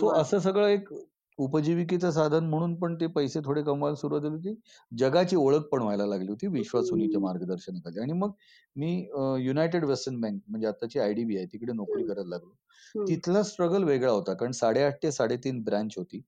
सो 0.00 0.10
असं 0.10 0.38
सगळं 0.38 0.66
एक 0.68 0.88
उपजीविकेचं 1.38 2.10
साधन 2.10 2.44
म्हणून 2.44 2.74
पण 2.74 2.94
ते 2.94 3.06
पैसे 3.08 3.40
थोडे 3.44 3.62
कमवायला 3.62 3.96
सुरुवात 3.96 4.22
झाली 4.22 4.34
होती. 4.36 4.54
जगाची 4.92 5.36
ओळख 5.36 5.62
पण 5.72 5.82
व्हायला 5.82 6.06
लागली 6.06 6.28
होती 6.28 6.46
विश्वासुनीच्या 6.48 7.20
मार्गदर्शनाखाली 7.20 8.00
आणि 8.00 8.12
मग 8.12 8.32
मी 8.76 8.92
युनायटेड 9.40 9.84
वेस्टर्न 9.84 10.20
बँक 10.20 10.40
म्हणजे 10.48 10.66
आताची 10.66 10.98
आयडीबी 10.98 11.36
आहे 11.36 11.46
तिकडे 11.46 11.72
नोकरी 11.72 12.06
करायला 12.06 12.28
लागलो. 12.28 13.04
तिथला 13.06 13.42
स्ट्रगल 13.42 13.84
वेगळा 13.84 14.10
होता 14.12 14.34
कारण 14.34 14.52
साडेआठ 14.52 15.02
ते 15.02 15.12
साडेतीन 15.12 15.62
ब्रँच 15.62 15.94
होती. 15.96 16.22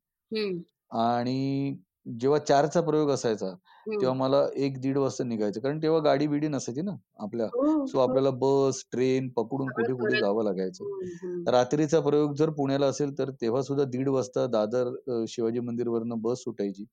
आणि 0.93 1.77
जेव्हा 2.21 2.39
चारचा 2.39 2.81
प्रयोग 2.81 3.11
असायचा 3.11 3.55
तेव्हा 3.87 4.13
मला 4.13 4.45
एक 4.57 4.81
दीड 4.81 4.99
वाजता 4.99 5.25
निघायचं. 5.25 5.61
कारण 5.61 5.79
तेव्हा 5.83 6.01
गाडी 6.01 6.27
बिडी 6.27 6.49
नसायची 6.49 6.83
ना 6.83 6.93
आपल्या. 7.19 7.47
हो, 7.47 7.87
सो 7.87 7.99
हो. 7.99 8.05
आपल्याला 8.05 8.31
बस 8.31 8.85
ट्रेन 8.93 9.29
पकडून 9.29 9.69
कुठे 9.69 9.93
कुठे 9.93 10.21
जावं 10.21 10.45
लागायचं. 10.45 11.51
रात्रीचा 11.51 12.01
प्रयोग 12.01 12.35
जर 12.35 12.51
पुण्याला 12.51 12.87
असेल 12.87 13.19
तर 13.19 13.31
तेव्हा 13.41 13.63
सुद्धा 13.63 13.85
दीड 13.85 14.09
वाजता 14.09 14.47
दादर 14.47 15.25
शिवाजी 15.29 15.61
मंदिरवरनं 15.61 16.21
बस 16.23 16.43
सुटायची. 16.43 16.85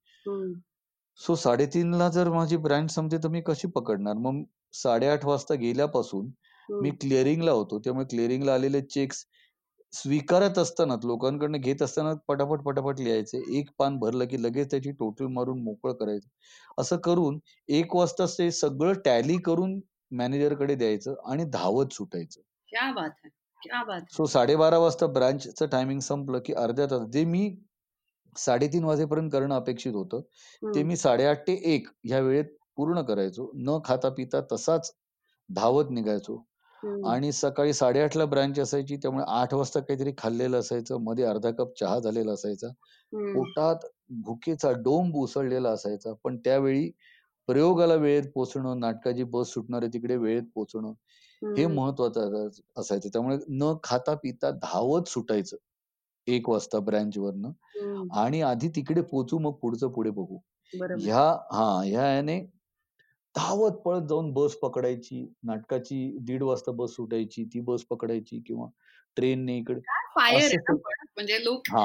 सो 1.19 1.36
साडेतीनला 1.36 2.10
जर 2.10 2.30
माझी 2.30 2.58
ब्रँच 2.58 2.91
संपते 2.91 3.17
तर 3.17 3.28
मी 3.28 3.41
कशी 3.41 3.67
पकडणार? 3.67 4.13
मग 4.13 4.41
साडेआठ 4.73 5.25
वाजता 5.25 5.56
गेल्यापासून 5.56 6.30
मी 6.69 6.89
क्लिअरिंगला 6.91 7.52
होतो. 7.52 7.80
त्यामुळे 7.80 8.06
क्लिअरिंगला 8.06 8.54
आलेले 8.54 8.82
चेक्स 8.82 9.25
स्वीकारत 9.93 10.58
असताना 10.58 10.95
लोकांकडनं 11.04 11.58
घेत 11.58 11.82
असताना 11.82 12.13
पटापट 12.28 12.62
पटापट 12.63 12.99
लिहायचे. 12.99 13.41
एक 13.60 13.69
पान 13.80 13.97
भरलं 13.99 14.25
की 14.25 14.41
लगेच 14.43 14.69
त्याची 14.71 14.91
टोटल 14.91 15.28
मारून 15.28 15.62
मोकळं 15.63 15.93
करायचं. 15.93 16.28
असं 16.78 16.97
करून 16.97 17.39
एक 17.69 17.95
वाजता 17.95 18.25
ते 18.38 18.49
सगळं 18.52 18.93
टॅली 19.06 19.38
करून 19.45 19.80
मॅनेजरकडे 20.12 20.75
द्यायचं 20.75 21.15
आणि 21.32 21.43
धावत 21.54 21.93
सुटायचं. 21.93 22.41
सो 24.12 24.25
साडेबारा 24.25 24.78
वाजता 24.78 25.08
ब्रांचचं 25.08 25.65
टायमिंग 25.67 25.99
संपलं 25.99 26.39
की 26.45 26.54
अर्ध्या 26.54 26.86
तास 26.86 27.08
जे 27.13 27.23
मी 27.25 27.49
साडेतीन 28.36 28.84
वाजेपर्यंत 28.84 29.30
करणं 29.32 29.56
अपेक्षित 29.56 29.93
होतं 29.93 30.21
ते 30.75 30.84
मी 30.84 30.95
साडेआठ 30.95 31.47
ते 31.47 31.54
एक 31.73 31.88
ह्या 32.06 32.19
वेळेत 32.19 32.45
पूर्ण 32.78 33.02
करायचो. 33.02 33.52
न 33.56 33.78
खाता 33.86 34.10
पिता 34.10 34.41
तसाच 34.52 34.91
धावत 35.49 35.89
निघायचो. 35.91 36.43
आणि 37.07 37.31
सकाळी 37.31 37.73
साडेआठला 37.73 38.25
ब्रांच 38.25 38.59
असायची 38.59 38.95
त्यामुळे 38.97 39.23
आठ 39.29 39.53
वाजता 39.53 39.79
काहीतरी 39.79 40.11
खाल्लेलं 40.17 40.59
असायचं 40.59 41.01
मध्ये 41.01 41.25
अर्धा 41.25 41.51
कप 41.51 41.73
चहा 41.79 41.99
झालेला 41.99 42.31
असायचा. 42.31 42.67
पोटात 43.13 43.85
भुकेचा 44.25 44.71
डोंब 44.83 45.15
उसळलेला 45.15 45.69
असायचा 45.69 46.13
पण 46.23 46.37
त्यावेळी 46.37 46.89
प्रयोगाला 47.47 47.93
वेळेत 47.95 48.23
पोचणं 48.35 48.79
नाटकाची 48.79 49.23
बस 49.23 49.53
सुटणार 49.53 49.81
आहे 49.81 49.93
तिकडे 49.93 50.15
वेळेत 50.15 50.43
पोचणं 50.55 50.93
हे 51.41 51.65
महत्वाचं 51.67 52.47
असायचं. 52.77 53.09
त्यामुळे 53.09 53.37
न 53.49 53.73
खाता 53.83 54.13
पिता 54.15 54.51
धावत 54.51 55.07
सुटायचं 55.07 55.57
एक 56.27 56.49
वाजता 56.49 56.79
ब्रँच 56.79 57.17
वरनं. 57.17 57.51
आणि 58.13 58.41
आधी 58.41 58.67
तिकडे 58.69 59.01
पोचू 59.01 59.37
मग 59.39 59.53
पुढचं 59.61 59.87
पुढे 59.87 60.09
बघू. 60.09 60.37
ह्या 60.73 61.23
हा 61.51 61.81
ह्या 61.85 62.05
याने 62.13 62.39
धावत 63.35 63.71
पळत 63.71 64.01
जाऊन 64.01 64.31
बस 64.33 64.55
पकडायची 64.55 65.25
नाटकाची 65.43 66.17
दीड 66.21 66.43
वाजता 66.43 66.71
बस 66.71 66.95
सुटायची 66.95 67.43
ती 67.43 67.59
बस 67.59 67.83
पकडायची 67.83 68.39
किंवा 68.47 68.67
ट्रेनने 69.17 69.57
इकडे 69.57 69.79
म्हणजे 70.15 71.43
लोक 71.43 71.75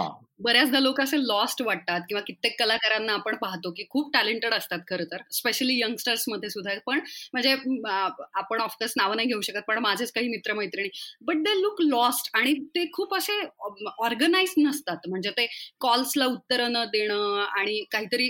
बऱ्याचदा 0.41 0.79
लोक 0.81 1.01
असे 1.01 1.17
लॉस्ट 1.19 1.61
वाटतात 1.63 2.01
किंवा 2.09 2.21
कित्येक 2.27 2.59
कलाकारांना 2.59 3.13
आपण 3.15 3.37
पाहतो 3.37 3.71
की 3.73 3.85
खूप 3.91 4.13
टॅलेंटेड 4.15 4.55
असतात 4.55 4.79
खरं 4.89 5.05
तर. 5.05 5.19
स्पेशली 5.33 5.79
यंगस्टर्समध्ये 5.81 6.51
सुद्धा. 6.51 6.75
पण 6.87 7.01
म्हणजे 7.33 7.51
आपण 8.35 8.61
ऑफकोर्स 8.61 8.93
नावं 8.97 9.17
नाही 9.17 9.29
घेऊ 9.29 9.41
शकत 9.41 9.63
पण 9.69 9.79
माझेच 9.79 10.13
काही 10.13 10.29
मित्रमैत्रिणी. 10.29 10.89
बट 11.23 11.37
दे 11.39 11.61
लुक 11.61 11.81
लॉस्ट 11.83 12.31
आणि 12.35 12.55
ते 12.75 12.85
खूप 12.93 13.15
असे 13.15 13.41
ऑर्गनाइज 13.99 14.55
नसतात. 14.59 15.09
म्हणजे 15.09 15.31
ते 15.31 15.47
कॉल्सला 15.81 16.27
उत्तरं 16.27 16.73
न 16.73 16.85
देणं 16.93 17.45
आणि 17.59 17.83
काहीतरी 17.93 18.29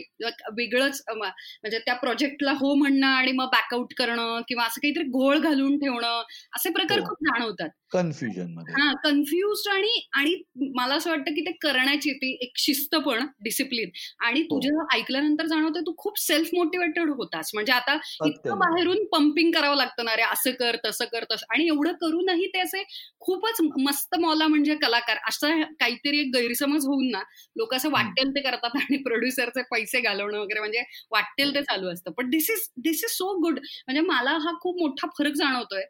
वेगळंच 0.53 1.03
म्हणजे 1.11 1.79
त्या 1.79 1.95
प्रोजेक्टला 1.97 2.53
हो 2.53 2.75
म्हणणं 2.75 3.07
आणि 3.07 3.33
मग 3.33 3.47
बॅकआउट 3.53 3.95
करणं 3.97 4.41
किंवा 4.49 4.65
असं 4.67 4.81
काहीतरी 4.83 5.05
घोळ 5.11 5.39
घालून 5.39 5.79
ठेवणं 5.79 6.23
असे 6.57 6.71
प्रकार 6.71 6.99
हो. 6.99 7.05
खूप 7.05 7.25
जाणवतात. 7.25 7.69
कन्फ्युजन 7.93 8.55
हा 8.71 8.93
कन्फ्युज 9.03 9.67
आणि 9.69 9.91
आणि 10.13 10.35
मला 10.75 10.95
असं 10.95 11.11
वाटतं 11.11 11.35
की 11.35 11.41
ते 11.41 11.51
करण्याची 11.63 11.94
ती 11.97 12.37
एक 12.43 12.53
शिस्त 12.57 12.95
पण 12.97 13.27
डिसिप्लिन 13.41 13.91
आणि 14.21 14.41
हो. 14.41 14.47
तुझ्या 14.47 14.97
ऐकल्यानंतर 14.97 15.47
जाणवतं 15.47 15.81
तू 15.81 15.95
खूप 15.99 16.19
सेल्फ 16.19 16.49
मोटिवेटेड 16.55 17.11
होतास. 17.11 17.51
म्हणजे 17.55 17.73
आता 17.73 17.95
इतकं 18.27 18.59
बाहेरून 18.59 19.05
पंपिंग 19.05 19.51
करावं 19.53 19.77
लागतं 19.77 20.05
ना 20.05 20.17
रे 20.17 20.23
असं 20.23 20.51
कर 20.51 20.77
तसं 20.85 21.05
कर 21.05 21.25
तसं. 21.25 21.47
आणि 21.51 21.67
एवढं 21.67 21.93
करूनही 21.93 22.47
ते 22.47 22.61
असे 22.61 22.83
खूपच 23.21 23.61
मस्त 23.79 24.15
मौला 24.15 24.47
म्हणजे 24.47 24.75
कलाकार 24.75 25.19
असं 25.29 25.63
काहीतरी 25.81 26.21
एक 26.21 26.31
गैरसमज 26.35 26.87
होऊन 26.87 27.11
ना 27.11 27.23
लोक 27.57 27.75
असं 27.75 27.91
वाटेल 27.91 28.31
ते 28.31 28.41
करतात 28.41 28.77
आणि 28.77 28.97
प्रोड्युसरचे 28.97 29.63
पैसे 29.63 30.01
घालवणं 30.01 30.39
वगैरे 30.39 30.61
म्हणजे 30.61 30.83
वाटेल 31.11 31.55
ते 31.55 31.63
चालू 31.63 31.89
असतं. 31.93 32.11
पण 32.11 32.31
this 32.31 32.51
is 32.51 32.69
this 32.77 33.05
is 33.05 33.11
so 33.11 33.33
good 33.41 33.59
म्हणजे 33.59 34.01
मला 34.01 34.31
हा 34.31 34.53
खूप 34.63 34.81
मोठा 34.81 35.09
फरक 35.19 35.33
जाणवतोय. 35.33 35.83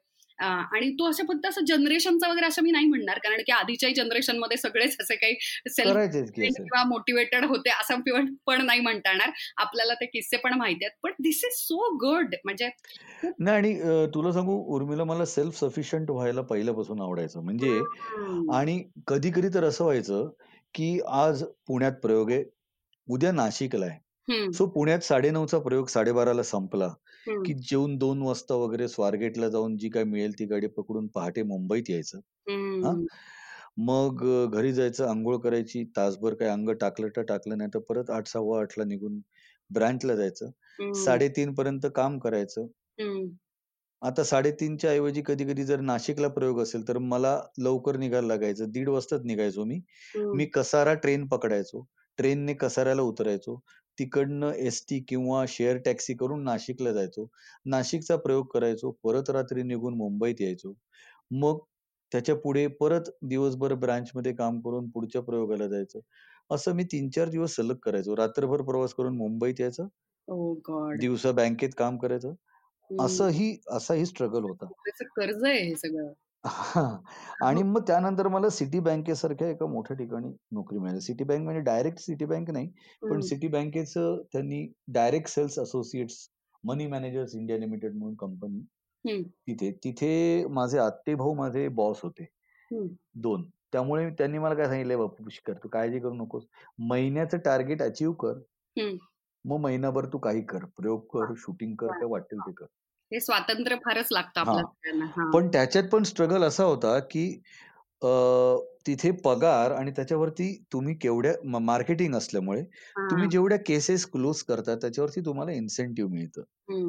आणि 0.44 0.90
तो 0.90 1.08
असं 1.10 1.24
फक्त 1.24 1.46
असं 1.46 1.64
जनरेशनचा 1.64 2.28
वगैरे 2.28 2.46
असं 2.46 2.62
मी 2.62 2.70
नाही 2.70 2.86
म्हणणार 2.86 3.18
कारण 3.18 3.42
की 3.46 3.52
आधीच्याही 3.52 3.94
जनरेशनमध्ये 3.94 4.56
सगळेच 4.56 4.96
असे 5.00 5.16
काही 5.16 5.34
सेल्फ 5.70 6.30
किंवा 6.36 6.82
मोटिवेटेड 6.84 7.44
होते 7.44 7.70
असं 7.70 8.00
पण 8.46 8.64
नाही 8.66 8.80
म्हणता 8.80 9.10
येणार 9.10 9.30
आपल्याला 9.56 9.94
ते 9.94 10.06
किस्से 10.06 10.36
पण 10.36 10.54
माहिती 10.54 10.84
आहेत. 10.84 10.96
पण 11.02 11.12
दिस 11.22 11.44
इज 11.44 11.52
सो 11.56 11.88
गुड 11.96 12.34
म्हणजे 12.44 12.68
नाही 13.38 13.56
आणि 13.56 14.06
तुला 14.14 14.32
सांगू 14.32 14.56
उर्मिला 14.74 15.04
मला 15.04 15.24
सेल्फ 15.24 15.58
सफिशियंट 15.60 16.10
व्हायला 16.10 16.40
पहिल्यापासून 16.40 17.00
आवडायचं. 17.00 17.40
म्हणजे 17.40 17.78
आणि 18.54 18.82
कधी 19.06 19.30
कधी 19.34 19.48
तर 19.54 19.64
असं 19.64 19.84
व्हायचं 19.84 20.28
की 20.74 20.98
आज 21.08 21.42
पुण्यात 21.68 21.92
प्रयोग 22.02 22.30
आहे 22.30 22.44
उद्या 23.08 23.32
नाशिकला 23.32 23.86
आहे. 23.86 24.52
सो 24.52 24.66
पुण्यात 24.66 25.00
साडेनऊचा 25.00 25.58
प्रयोग 25.58 25.86
साडेबाराला 25.86 26.42
संपला. 26.42 26.88
की 27.44 27.54
जेवून 27.54 27.96
दोन 27.98 28.22
वाजता 28.22 28.54
वगैरे 28.54 28.88
स्वारगेटला 28.88 29.48
जाऊन 29.48 29.76
जी 29.76 29.88
काय 29.88 30.04
मिळेल 30.04 30.38
ती 30.38 30.44
गाडी 30.46 30.66
पकडून 30.66 31.06
पहाटे 31.06 31.42
मुंबईत 31.42 31.90
यायचं. 31.90 32.20
मग 33.78 34.22
घरी 34.52 34.72
जायचं 34.72 35.08
आंघोळ 35.08 35.36
करायची 35.38 35.84
तासभर 35.96 36.34
काय 36.34 36.48
अंग 36.48 36.70
टाकलं 36.80 37.08
तर 37.16 37.22
टाकलं 37.22 37.58
नाही 37.58 37.70
तर 37.74 37.78
परत 37.88 38.10
आठ 38.10 38.28
सव्वा 38.28 38.60
आठला 38.60 38.84
निघून 38.84 39.20
ब्रँचला 39.70 40.14
जायचं. 40.16 40.50
साडेतीन 40.94 41.54
पर्यंत 41.54 41.86
काम 41.96 42.18
करायचं. 42.18 42.66
आता 44.02 44.22
साडेतीनच्या 44.24 44.90
ऐवजी 44.90 45.22
कधी 45.26 45.44
कधी 45.44 45.64
जर 45.64 45.80
नाशिकला 45.80 46.28
प्रयोग 46.28 46.60
असेल 46.62 46.86
तर 46.88 46.98
मला 46.98 47.40
लवकर 47.58 47.96
निघायला 47.96 48.26
लागायचं. 48.26 48.70
दीड 48.70 48.88
वाजताच 48.88 49.22
निघायचो 49.24 49.64
मी. 49.64 49.80
मी 50.34 50.46
कसारा 50.46 50.94
ट्रेन 50.94 51.26
पकडायचो. 51.28 51.84
ट्रेनने 52.18 52.54
कसाऱ्याला 52.54 53.02
उतरायचो. 53.02 53.60
तिकडनं 53.98 54.52
एस 54.52 54.84
टी 54.90 55.00
किंवा 55.00 55.44
शेअर 55.48 55.76
टॅक्सी 55.76 56.14
करून 56.14 56.42
नाशिकला 56.44 56.92
जायचो. 56.92 57.26
नाशिकचा 57.66 58.16
प्रयोग 58.16 58.46
करायचो. 58.46 58.90
परत 59.04 59.30
रात्री 59.30 59.62
निघून 59.62 59.94
मुंबईत 59.94 60.40
यायचो. 60.40 60.74
मग 61.30 61.58
त्याच्या 62.12 62.34
पुढे 62.36 62.66
परत 62.66 63.10
दिवसभर 63.22 63.74
ब्रांच 63.74 64.10
मध्ये 64.14 64.32
काम 64.32 64.60
करून 64.60 64.88
पुढच्या 64.90 65.22
प्रयोगाला 65.22 65.66
जायचं. 65.68 66.00
असं 66.50 66.74
मी 66.74 66.84
तीन 66.84 67.08
चार 67.10 67.28
दिवस 67.28 67.54
सलग 67.56 67.76
करायचो. 67.76 68.16
रात्रभर 68.16 68.62
प्रवास 68.62 68.94
करून 68.94 69.16
मुंबईत 69.16 69.60
यायचं. 69.60 69.86
Oh 70.28 70.96
दिवसा 70.96 71.32
बँकेत 71.32 71.70
काम 71.78 71.98
करायचं. 71.98 72.34
असंही 72.90 73.56
असाही 73.70 74.06
स्ट्रगल 74.06 74.42
होता. 74.42 74.66
कर्ज 75.16 75.44
आहे 75.44 75.58
हे 75.58 75.74
सगळं. 75.76 76.12
आणि 76.44 77.62
मग 77.62 77.82
त्यानंतर 77.86 78.28
मला 78.28 78.48
सिटी 78.50 78.80
बँकेसारख्या 78.80 79.48
एका 79.48 79.66
मोठ्या 79.66 79.96
ठिकाणी 79.96 80.32
नोकरी 80.52 80.78
मिळाली. 80.78 81.00
सिटी 81.00 81.24
बँक 81.24 81.42
म्हणजे 81.42 81.60
डायरेक्ट 81.60 81.98
सिटी 81.98 82.24
बँक 82.24 82.50
नाही, 82.50 82.70
पण 83.02 83.20
सिटी 83.20 83.48
बँकेचं 83.48 84.22
त्यांनी 84.32 84.66
direct 84.88 85.28
sales 85.30 85.58
associates, 85.58 86.16
money 86.64 86.86
managers 86.86 87.34
India 87.34 87.58
limited 87.58 87.94
म्हणून 87.94 88.14
कंपनी 88.14 88.60
तिथे. 89.48 89.70
तिथे 89.84 90.46
माझे 90.50 90.78
आत्ते 90.78 91.14
भाऊ 91.14 91.34
माझे 91.34 91.68
बॉस 91.74 92.00
होते. 92.02 92.26
दोन 93.16 93.50
त्यामुळे 93.72 94.08
त्यांनी 94.10 94.38
मला 94.38 94.54
काय 94.54 94.66
सांगितलंय, 94.66 94.96
"बापू 94.96 95.24
पुष्कर 95.24 95.54
तू 95.54 95.68
काळजी 95.68 95.98
करू 96.00 96.14
नकोस. 96.14 96.46
महिन्याचं 96.80 97.38
टार्गेट 97.38 97.82
अचीव्ह 97.82 98.14
कर. 98.14 98.38
मग 99.44 99.60
महिनाभर 99.60 100.06
तू 100.06 100.18
काही 100.18 100.42
कर. 100.42 100.64
प्रयोग 100.76 101.00
कर, 101.12 101.34
शूटिंग 101.38 101.74
कर, 101.76 101.92
काय 101.92 102.08
वाटेल 102.08 102.40
ते 102.40 102.52
कर." 102.52 102.66
हे 103.12 103.20
स्वातंत्र्य 103.20 103.76
फारच 103.76 104.08
लागतं 104.12 104.40
आपल्याला 104.40 105.30
पण 105.32 105.48
त्याच्यात 105.48 105.84
पण 105.84 106.02
स्ट्रगल 106.02 106.42
असा 106.42 106.64
होता 106.64 106.98
की 107.10 107.30
तिथे 108.86 109.10
पगार 109.24 109.70
आणि 109.70 109.90
त्याच्यावरती 109.90 110.52
तुम्ही 110.72 110.94
केवढ्या 110.94 111.58
मार्केटिंग 111.60 112.14
असल्यामुळे 112.14 112.62
तुम्ही 112.62 113.28
जेवढ्या 113.30 113.58
केसेस 113.58 114.06
क्लोज 114.06 114.42
करता 114.42 114.74
त्याच्यावरती 114.74 115.20
तुम्हाला 115.20 115.52
इन्सेंटिव्ह 115.52 116.10
मिळतं. 116.10 116.42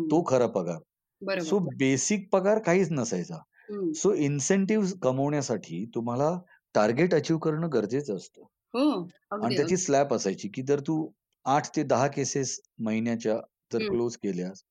तो 0.10 0.24
खरा 0.28 0.48
पगार. 0.48 1.40
सो 1.42 1.60
बेसिक 1.78 2.28
पगार 2.32 2.60
काहीच 2.60 2.92
नसायचा. 2.92 3.38
सो 3.96 4.14
इन्सेंटिव्ह 4.14 4.92
कमवण्यासाठी 5.02 5.86
तुम्हाला 5.96 6.32
टार्गेट 6.76 7.14
अचीव्ह 7.16 7.40
करणं 7.42 7.70
गरजेचं 7.74 8.16
असतं. 8.16 8.42
हो, 8.74 9.08
आणि 9.44 9.56
त्याची 9.58 9.78
स्लॅब 9.78 10.14
असायची 10.14 10.48
की 10.48 10.62
जर 10.62 10.80
तू 10.80 11.08
आठ 11.46 11.68
ते 11.76 11.84
दहा 11.84 12.08
केसेस 12.08 12.60
महिन्याच्या 12.80 13.40
जर 13.76 13.84
क्लोज 13.86 14.16
केल्यास 14.18 14.64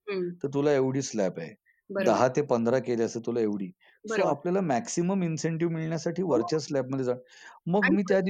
तर 0.43 0.49
तुला 0.55 0.73
एवढी 0.73 1.03
स्लॅब 1.03 1.39
आहे. 1.39 1.55
दहा 1.91 2.29
ते 2.29 2.43
पंधरा 2.45 2.79
केल्यास 2.81 3.17
तुला 3.27 3.41
एवढी. 3.41 3.71
सो 4.05 4.23
आपल्याला 4.23 4.61
मॅक्सिमम 4.63 5.23
इन्सेंटिव्ह 5.23 5.73
मिळण्यासाठी 5.75 6.23
हो. 6.23 6.29
वरच्या 6.29 6.59
स्लॅबमध्ये 6.61 7.05
जा. 7.05 7.15
मग 7.67 7.89
मी 7.89 8.03
त्या 8.05 8.21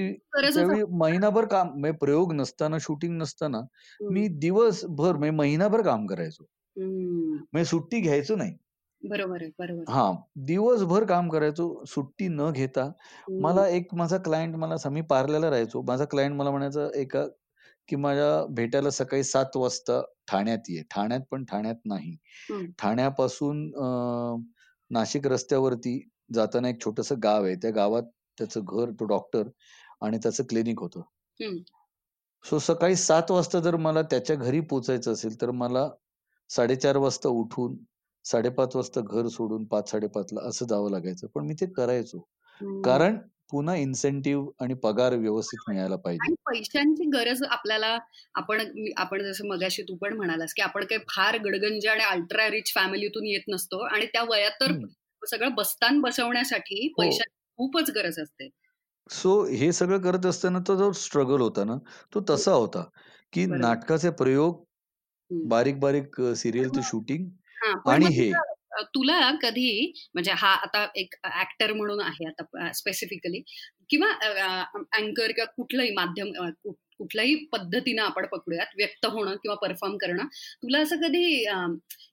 त्यावेळी 0.47 0.83
महिनाभर 0.93 1.45
काम 1.47 1.69
म्हणजे 1.71 1.97
प्रयोग 1.99 2.33
नसताना 2.33 2.77
शूटिंग 2.81 3.17
नसताना 3.19 3.61
मी 4.09 4.27
दिवसभर 4.39 5.17
म्हणजे 5.17 5.37
महिनाभर 5.37 5.83
काम 5.83 6.07
करायचो. 6.07 6.45
म्हणजे 6.77 7.65
सुट्टी 7.65 8.01
घ्यायचो 8.01 8.37
नाही. 8.37 8.57
बरोबर 9.03 9.45
बरोबर 9.59 9.85
हा. 9.89 10.13
दिवसभर 10.47 11.05
काम 11.05 11.29
करायचो 11.29 11.85
सुट्टी 11.87 12.29
न 12.29 12.51
घेता. 12.53 12.91
मला 13.39 13.67
एक 13.69 13.95
माझा 13.95 14.19
क्लायंट 14.19 14.55
मला 14.57 14.89
मी 14.91 15.01
पार्ल्याला 15.11 15.51
राहायचो. 15.51 15.83
माझा 15.83 16.05
क्लायंट 16.05 16.35
मला 16.37 16.51
म्हणायचा 16.51 16.89
एका 16.95 17.25
की 17.89 17.97
माझ्या 17.97 18.45
भेटायला 18.55 18.91
सकाळी 18.91 19.25
सात 19.25 19.57
वाजता 19.57 20.01
ठाण्यात 20.29 20.71
ये. 20.71 20.83
ठाण्यात 20.91 21.21
पण 21.31 21.45
ठाण्यात 21.45 21.77
नाही. 21.87 22.17
ठाण्यापासून 22.79 23.71
नाशिक 24.91 25.27
रस्त्यावरती 25.27 25.99
जाताना 26.35 26.69
एक 26.69 26.81
छोटस 26.85 27.13
गाव 27.23 27.45
आहे. 27.45 27.55
त्या 27.55 27.71
गावात 27.71 28.03
त्याचं 28.39 28.61
घर 28.65 28.91
तो 28.91 29.05
डॉक्टर 29.05 29.49
आणि 30.03 30.19
त्याचं 30.19 30.45
क्लिनिक 30.49 30.81
होतं. 30.81 31.01
सो 32.45 32.59
सकाळी 32.59 32.97
सात 32.97 33.31
वाजता 33.31 33.61
जर 33.61 33.77
मला 33.77 34.03
त्याच्या 34.03 34.37
घरी 34.37 34.61
पोचायचं 34.61 35.13
असेल 35.13 35.41
तर 35.41 35.51
मला 35.53 35.89
साडेचार 36.51 36.97
वाजता 36.97 37.29
उठून 37.29 37.77
साडेपाच 38.25 38.75
वाजता 38.77 39.01
घर 39.01 39.27
सोडून 39.29 39.65
पाच 39.65 39.91
साडेपाचला 39.91 40.41
असं 40.49 40.67
जावं 40.67 40.91
लागायचं. 40.91 41.27
पण 41.35 41.47
मी 41.47 41.55
ते 41.55 41.67
करायचो. 41.67 42.19
कारण 42.85 43.19
पुन्हा 43.55 43.75
इन्सेंटिव्ह 43.77 44.47
आणि 44.61 44.75
पगार 44.75 45.15
व्यवस्थित 45.15 45.59
मिळायला 45.69 45.97
पाहिजे. 45.97 46.35
पैशांची 46.47 47.05
गरज 47.11 47.43
आपल्याला 47.43 47.99
आपण 48.35 48.63
आपण 48.97 49.23
जसं 49.23 49.49
मगाशी 49.49 49.83
तू 49.83 49.97
पण 49.97 50.17
म्हणालास 50.17 50.55
की 50.55 50.63
आपण 50.63 50.85
काही 50.85 51.01
फार 51.09 51.39
गडगंज 51.39 51.87
आणि 51.87 52.05
अल्ट्रा 52.05 52.49
रिच 52.51 52.73
फॅमिलीतून 52.75 53.27
येत 53.27 53.49
नसतो 53.49 53.79
आणि 53.85 54.07
त्या 54.07 54.23
वयात 54.23 54.61
तर 54.61 54.73
सगळं 55.23 55.55
बस्तान 55.55 56.01
बसवण्यासाठी 56.01 56.87
हो. 56.87 57.03
पैशा 57.03 57.25
खूपच 57.59 57.91
गरज 57.91 58.19
असते. 58.19 58.49
सो 59.11 59.45
हे 59.47 59.73
सगळं 59.73 59.99
करत 59.99 60.27
असताना 60.27 60.59
तो 60.59 60.77
जो 60.77 60.93
स्ट्रगल 60.93 61.41
होता 61.41 61.65
ना 61.65 61.77
तो 62.15 62.25
तसा 62.31 62.53
होता 62.53 62.85
की 63.33 63.45
नाटकाचे 63.47 64.11
प्रयोग 64.11 64.63
बारीक 65.31 65.79
बारीक 65.81 66.21
सिरियलचं 66.37 66.81
शूटिंग 66.85 67.29
आणि 67.89 68.07
हे. 68.07 68.31
तुला 68.83 69.31
कधी 69.43 69.93
म्हणजे 70.15 70.33
हा 70.37 70.49
आता 70.49 70.87
एक 70.97 71.15
ऍक्टर 71.41 71.73
म्हणून 71.73 72.01
आहे 72.01 72.29
आता 72.29 72.73
स्पेसिफिकली 72.73 73.43
किंवा 73.91 74.09
अँकर 74.93 75.33
किंवा 75.33 75.53
कुठलंही 75.57 75.91
माध्यम 75.91 76.53
कुठल्याही 76.99 77.35
पद्धतीनं 77.53 78.03
आपण 78.03 78.27
पकडूयात 78.27 78.67
व्यक्त 78.77 79.07
होणं 79.07 79.35
किंवा 79.35 79.57
परफॉर्म 79.57 79.97
करणं 79.97 80.27
तुला 80.63 80.79
असं 80.79 80.97
कधी 80.97 81.25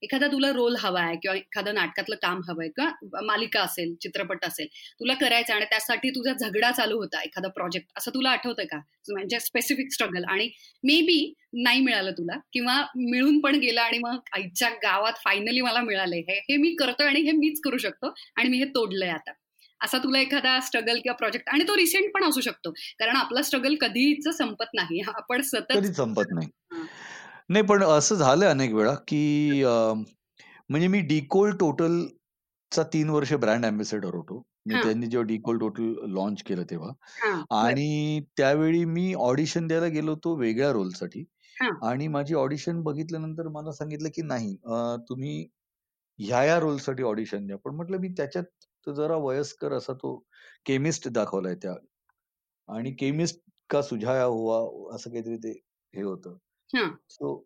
एखादा 0.04 0.28
तुला 0.28 0.52
रोल 0.52 0.76
हवा 0.80 1.02
आहे 1.02 1.15
किंवा 1.15 1.36
एखादं 1.38 1.74
नाटकातलं 1.74 2.15
काम 2.15 2.41
हवंय 2.50 2.67
किंवा 2.67 3.22
मालिका 3.22 3.62
असेल 3.62 3.94
चित्रपट 4.02 4.46
असेल 4.46 4.67
तुला 5.00 5.13
करायचं 5.13 5.54
आणि 5.54 5.65
त्यासाठी 5.65 6.10
तुझा 6.10 6.34
झगडा 6.34 6.72
चालू 6.72 6.98
होता 6.98 7.22
एखादा 7.22 7.48
प्रोजेक्ट 7.48 7.88
असं 7.98 8.12
तुला 8.13 8.30
आठवतंय 8.30 8.65
का? 8.65 8.78
म्हणजे 9.10 9.39
स्पेसिफिक 9.39 9.91
स्ट्रगल 9.94 10.24
आणि 10.30 10.50
मे 10.84 11.02
बी 11.02 11.34
नाही 11.54 11.82
मिळालं 11.82 12.12
तुला 12.12 12.38
किंवा 12.54 12.82
मिळून 12.96 13.39
पण 13.39 13.56
गेलं 13.56 13.82
आणि 13.82 13.98
मग 13.98 14.17
आईच्या 14.34 14.70
गावात 14.70 15.13
फायनली 15.26 15.62
मला 15.62 15.82
मिळालंय. 15.82 16.22
हे 16.50 16.58
मी 16.58 16.76
करतोय 16.76 17.08
आणि 17.08 17.22
हे 17.22 17.32
मीच 17.32 17.62
करू 17.63 17.78
शकतो 17.78 18.13
आणि 18.36 18.50
मी 18.50 18.58
हे 18.58 18.65
तोडलंय 18.65 19.10
आता. 19.10 19.32
असा 19.82 19.98
तुला 19.98 20.20
एखादा 20.20 20.60
स्ट्रगल 20.62 21.00
किंवा 21.04 21.15
प्रोजेक्ट 21.17 21.50
आणि 21.50 21.63
तो 21.67 21.76
रिसेंट 21.78 22.10
पण 22.13 22.24
असू 22.24 22.41
शकतो. 22.41 22.72
कारण 23.00 23.15
आपला 23.15 23.41
स्ट्रगल 23.44 23.76
कधीच 23.82 24.28
संपत 24.38 24.74
नाही. 24.74 25.02
आपण 25.10 25.41
सतत 25.44 25.91
संपत 25.96 26.34
नाही. 26.34 26.48
नाही 27.50 27.65
पण 27.65 27.84
असं 27.84 28.15
झालं 28.15 28.46
अनेक 28.48 28.74
वेळा 28.74 28.94
की 29.08 29.63
म्हणजे 30.70 30.88
मी 30.88 31.00
डिकोल 31.08 31.56
टोटल 31.60 32.06
चा 32.72 32.84
तीन 32.94 33.10
वर्ष 33.10 33.34
ब्रँड 33.36 33.65
अँबॅसेडर 33.65 34.15
होतो. 34.15 34.41
त्यांनी 34.70 35.08
जेव्हा 35.08 35.26
डिकोल 35.28 35.58
टोटल 35.60 35.94
लॉन्च 36.13 36.41
केलं 36.48 36.63
तेव्हा. 36.70 36.91
आणि 37.56 38.20
त्यावेळी 38.38 38.84
मी 38.88 39.13
ऑडिशन 39.22 39.67
द्यायला 39.67 39.88
गेलो 39.89 40.12
होतो 40.12 40.36
वेगळ्या 40.38 40.72
रोलसाठी 40.74 41.24
आणि 41.84 42.08
माझी 42.08 42.34
ऑडिशन 42.36 42.82
बघितल्यानंतर 42.84 43.48
मला 43.50 43.72
सांगितलं 43.72 44.10
की 44.15 44.22
नाही 44.24 44.56
तुम्ही 45.10 45.46
ह्या 46.20 46.44
या 46.44 46.60
रोलसाठी 46.60 47.04
ऑडिशन 47.04 47.46
द्या. 47.48 47.58
पण 47.58 47.76
म्हटलं 47.76 47.98
मी 48.00 48.10
त्याच्यात 48.17 48.46
तो 48.88 48.94
जरा 48.94 49.15
वयस्कर 49.17 49.74
असा 49.74 49.94
तो 49.94 50.15
केमिस्ट 50.65 51.08
दाखवलाय 51.10 51.56
त्या. 51.56 51.76
आणि 52.70 52.91
केमिस्ट 53.00 53.39
का 53.70 53.82
सुझाया 53.82 54.24
हुआ 54.24 54.60
असं 54.96 55.12
काहीतरी 55.12 55.38
ते 55.38 55.52
हे 55.94 56.02
होतं. 56.04 56.38
सो 57.10 57.44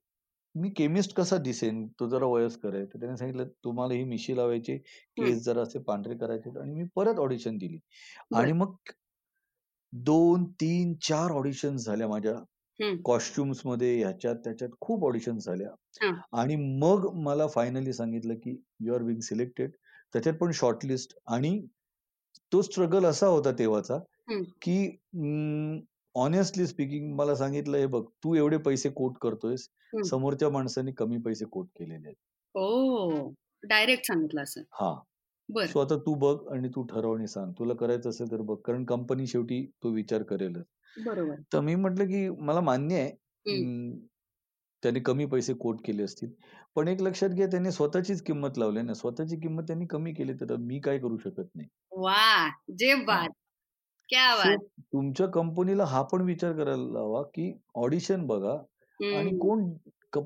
मी 0.55 0.69
केमिस्ट 0.77 1.15
कसा 1.15 1.37
दिसेन? 1.37 1.87
तो 1.99 2.07
जरा 2.09 2.25
वयस्कर 2.25 2.75
आहे. 2.75 2.85
तर 2.85 2.99
त्याने 2.99 3.17
सांगितलं 3.17 3.47
तुम्हाला 3.63 3.93
ही 3.93 4.03
मिशी 4.03 4.35
लावायची 4.37 4.77
केस 5.17 5.43
जरा 5.45 5.61
असे 5.61 5.79
पांढरे 5.79 6.15
करायचे 6.17 6.59
आणि 6.61 6.73
मी 6.73 6.85
परत 6.95 7.19
ऑडिशन 7.19 7.57
दिली. 7.57 7.79
आणि 8.33 8.51
मग 8.53 8.75
दोन 9.93 10.45
तीन 10.61 10.93
चार 11.03 11.31
ऑडिशन 11.31 11.77
झाल्या 11.77 12.07
माझ्या. 12.07 12.35
कॉस्ट्युम्समध्ये 13.05 13.97
ह्याच्यात 13.99 14.35
त्याच्यात 14.35 14.69
खूप 14.81 15.05
ऑडिशन 15.05 15.37
झाल्या. 15.39 15.69
आणि 16.41 16.55
मग 16.81 17.07
मला 17.23 17.47
फायनली 17.47 17.93
सांगितलं 17.93 18.35
की 18.35 18.57
यू 18.79 18.93
आर 18.95 19.03
बिंग 19.03 19.19
सिलेक्टेड. 19.21 19.71
त्याच्यात 20.15 20.35
पण 20.35 20.51
शॉर्टलिस्ट 20.51 21.17
आणि 21.27 21.65
तो 22.51 22.61
स्ट्रगल 22.61 23.05
असा 23.05 23.27
होता 23.27 23.51
तेव्हाचा 23.51 23.97
की 24.61 24.97
ऑनेस्टली 26.15 26.67
स्पीकिंग 26.67 27.15
मला 27.15 27.35
सांगितलं 27.35 27.77
हे 27.77 27.85
बघ 27.85 28.03
तू 28.23 28.33
एवढे 28.35 28.57
पैसे 28.57 28.89
कोट 28.89 29.17
करतोयस 29.21 29.67
समोरच्या 30.09 30.49
माणसाने 30.49 30.91
कमी 30.91 31.17
पैसे 31.17 31.45
कोट 31.45 31.67
केलेले 31.75 32.07
आहेत. 32.07 33.33
डायरेक्ट 33.63 34.05
सांगितलं 34.05 34.43
असं. 34.43 34.61
हा. 34.71 35.65
सो 35.67 35.79
आता 35.79 35.97
तू 35.97 36.13
बघ 36.13 36.53
आणि 36.53 36.69
तू 36.69 36.83
ठरव 36.83 37.15
आणि 37.15 37.27
सांग. 37.27 37.51
तुला 37.51 37.73
करायचं 37.73 38.09
असेल 38.09 38.31
तर 38.31 38.41
बघ 38.41 38.57
कारण 38.57 38.85
कंपनी 38.85 39.27
शेवटी 39.27 39.71
तो 39.83 39.89
विचार 39.89 40.23
करेलच. 40.23 40.65
बरोबर. 41.05 41.35
तर 41.53 41.59
मी 41.59 41.75
म्हटलं 41.75 42.05
की 42.05 42.29
मला 42.29 42.61
मान्य 42.61 42.95
आहे 42.95 43.11
त्यांनी 44.85 44.99
कमी 44.99 45.25
पैसे 45.25 45.53
कोट 45.53 45.77
केले 45.85 46.03
असतील. 46.03 46.29
पण 46.75 46.87
एक 46.87 47.01
लक्षात 47.01 47.29
घ्या 47.29 47.47
त्यांनी 47.47 47.71
स्वतःचीच 47.71 48.21
किंमत 48.21 48.57
लावली 48.57 48.81
ना. 48.81 48.93
स्वतःची 48.93 49.35
किंमत 49.35 49.63
त्यांनी 49.63 49.85
कमी 49.85 50.13
केली 50.13 50.33
तर 50.33 50.55
मी 50.55 50.79
काय 50.79 50.97
करू 50.99 51.17
शकत 51.17 51.55
नाही. 51.55 51.67
वा 51.97 52.47
जे 52.71 52.93
तुमच्या 54.93 55.27
कंपनीला 55.27 55.85
हा 55.85 56.01
पण 56.01 56.21
विचार 56.21 56.51
करायला 56.53 56.91
लावा 56.93 57.21
की 57.33 57.51
ऑडिशन 57.75 58.25
बघा 58.27 58.57
आणि 58.99 59.37
कोण 59.37 59.69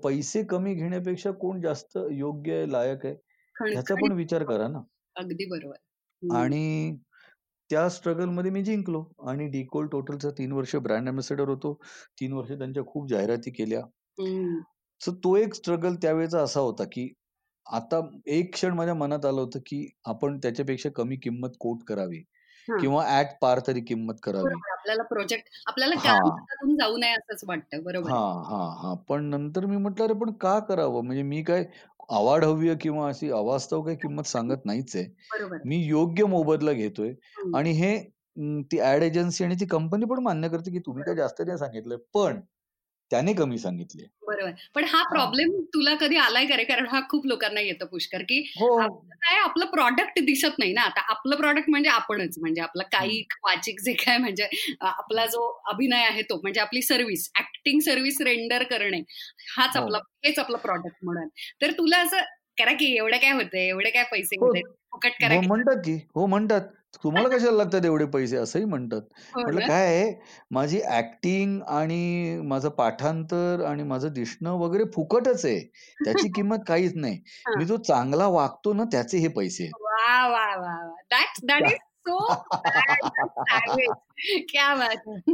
पैसे 0.03 0.43
कमी 0.43 0.73
घेण्यापेक्षा 0.73 1.31
कोण 1.31 1.61
जास्त 1.61 1.97
योग्य 2.11 2.55
आहे 2.55 2.71
लायक 2.71 3.05
आहे 3.05 3.15
ह्याचा 3.55 3.95
पण 3.95 4.11
विचार 4.11 4.43
करा 4.43 4.67
ना. 4.67 4.81
अगदी 5.15 5.45
बरोबर. 5.45 5.75
आणि 6.21 6.95
त्या 7.69 7.87
स्ट्रगलमध्ये 7.89 8.51
मी 8.51 8.63
जिंकलो 8.63 9.03
आणि 9.27 9.47
डिकोल 9.47 9.87
टोटलचा 9.87 10.29
तीन 10.29 10.51
वर्ष 10.51 10.75
ब्रँड 10.75 11.09
अम्बॅसेडर 11.09 11.49
होतो. 11.49 11.73
तीन 12.19 12.33
वर्ष 12.33 12.51
त्यांच्या 12.51 12.85
खूप 12.85 13.07
जाहिराती 13.09 13.51
केल्या. 13.51 13.81
सो 14.19 15.11
तो 15.11 15.35
एक 15.37 15.53
स्ट्रगल 15.53 15.95
त्यावेळेचा 15.95 16.41
असा 16.41 16.59
होता 16.59 16.83
की 16.83 17.13
आता 17.67 17.99
एक 18.25 18.53
क्षण 18.53 18.73
माझ्या 18.73 18.93
मनात 18.93 19.25
आलं 19.25 19.41
होतं 19.41 19.59
की 19.65 19.87
आपण 20.05 20.37
त्याच्यापेक्षा 20.37 20.89
कमी 20.95 21.15
किंमत 21.15 21.49
कोट 21.59 21.83
करावी 21.83 22.23
किंवा 22.67 23.19
ऍट 23.19 23.27
पार 23.41 23.59
तरी 23.67 23.81
किंमत 23.81 24.13
करावी. 24.23 24.53
आपल्याला 24.71 25.03
प्रोजेक्ट 25.03 25.47
आपल्याला 25.67 25.95
जाऊ 26.79 26.97
नये 26.97 27.11
असंच 27.11 27.43
वाटतं 27.47 27.83
बरोबर. 27.83 28.09
हा 28.09 28.43
हा 28.43 28.75
हा. 28.81 28.93
पण 29.09 29.23
नंतर 29.23 29.65
मी 29.65 29.77
म्हटलं 29.77 30.05
अरे 30.05 30.13
पण 30.13 30.31
का 30.31 30.59
करावं? 30.59 31.05
म्हणजे 31.05 31.23
मी 31.23 31.41
काय 31.43 31.65
अवाढव्य 32.09 32.75
किंवा 32.81 33.07
अशी 33.07 33.29
अवास्तव 33.29 33.81
काही 33.81 33.97
किंमत 33.97 34.23
सांगत 34.23 34.65
नाहीच 34.65 34.95
आहे. 34.95 35.05
मी 35.65 35.77
योग्य 35.85 36.25
मोबदला 36.25 36.71
घेतोय 36.71 37.13
आणि 37.55 37.71
हे 37.71 37.97
ती 38.71 38.79
ऍड 38.81 39.03
एजन्सी 39.03 39.43
आणि 39.43 39.55
ती 39.55 39.65
कंपनी 39.65 40.05
पण 40.05 40.19
मान्य 40.19 40.49
करते 40.49 40.71
की 40.71 40.79
तुम्ही 40.79 41.03
काय 41.03 41.15
जास्त 41.15 41.41
नाही 41.41 41.57
सांगितलंय 41.57 41.97
पण 42.13 42.39
त्याने 43.11 43.33
कमी 43.33 43.57
सांगितले 43.57 44.03
बरोबर. 44.27 44.51
पण 44.75 44.83
हा 44.83 45.01
प्रॉब्लेम 45.03 45.51
तुला 45.73 45.93
कधी 45.95 46.17
आलाय 46.17 46.45
का 46.45 46.55
रे? 46.57 46.63
कारण 46.63 46.85
हा 46.85 46.99
खूप 47.09 47.25
लोकांना 47.25 47.59
येतो 47.59 47.85
पुष्कर 47.85 48.21
की 48.21 48.39
हो. 48.55 48.87
काय 49.13 49.37
आपलं 49.39 49.65
प्रॉडक्ट 49.65 50.19
दिसत 50.19 50.59
नाही 50.59 50.73
ना. 50.73 50.81
आता 50.81 51.01
आपलं 51.11 51.35
प्रॉडक्ट 51.35 51.69
म्हणजे 51.69 51.89
आपणच. 51.89 52.35
म्हणजे 52.37 52.61
आपलं 52.61 52.83
काही 52.91 53.21
वाचिक 53.43 53.79
जे 53.81 53.93
काय 53.93 54.17
म्हणजे 54.17 54.47
आपला 54.81 55.25
जो 55.25 55.47
अभिनय 55.69 56.03
आहे 56.03 56.21
तो 56.21 56.39
म्हणजे 56.41 56.61
आपली 56.61 56.81
सर्व्हिस 56.81 57.29
ऍक्टिंग 57.39 57.79
सर्व्हिस 57.79 58.21
रेंडर 58.21 58.63
करणे. 58.63 59.01
हाच 59.57 59.77
हो. 59.77 59.83
आपला 59.83 59.97
हेच 60.25 60.39
आपलं 60.39 60.57
प्रॉडक्ट 60.57 61.03
म्हणून. 61.03 61.27
तर 61.61 61.71
तुला 61.71 61.97
असं 61.97 62.21
करा 62.57 62.73
की 62.73 62.95
एवढं 62.95 63.17
काय 63.17 63.31
होतंय? 63.31 63.67
एवढे 63.67 63.89
काय 63.89 64.03
पैसे 64.11 64.35
हो. 64.35 64.53
फुकट 64.91 65.11
करा 65.21 65.39
म्हणतात 65.41 65.81
की 65.85 65.93
हो 66.15 66.25
म्हणतात. 66.25 66.61
तुम्हाला 66.95 67.29
कशाला 67.29 67.51
लागतात 67.53 67.85
एवढे 67.85 68.05
पैसे? 68.07 68.37
असंही 68.37 68.65
म्हणतात. 68.65 69.01
हो 69.33 69.41
म्हटलं 69.41 69.61
काय 69.61 69.85
आहे 69.87 70.13
माझी 70.51 70.79
ऍक्टिंग 70.89 71.59
आणि 71.69 72.39
माझं 72.45 72.69
पाठांतर 72.71 73.63
आणि 73.65 73.83
माझं 73.83 74.13
दिसणं 74.13 74.57
वगैरे 74.59 74.83
फुकटच 74.95 75.45
आहे. 75.45 75.59
त्याची 75.99 76.27
किंमत 76.35 76.63
काहीच 76.67 76.93
नाही. 76.95 77.19
मी 77.55 77.65
जो 77.65 77.77
चांगला 77.79 78.27
वागतो 78.29 78.73
ना 78.73 78.83
त्याचे 78.91 79.17
हे 79.17 79.27
पैसे 79.35 79.71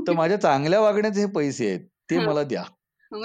तर 0.06 0.14
माझ्या 0.14 0.38
चांगल्या 0.38 0.80
वागण्याचे 0.82 1.20
हे 1.20 1.26
पैसे 1.32 1.68
आहेत 1.68 1.80
ते 2.10 2.20
मला 2.20 2.44
द्या. 2.44 2.64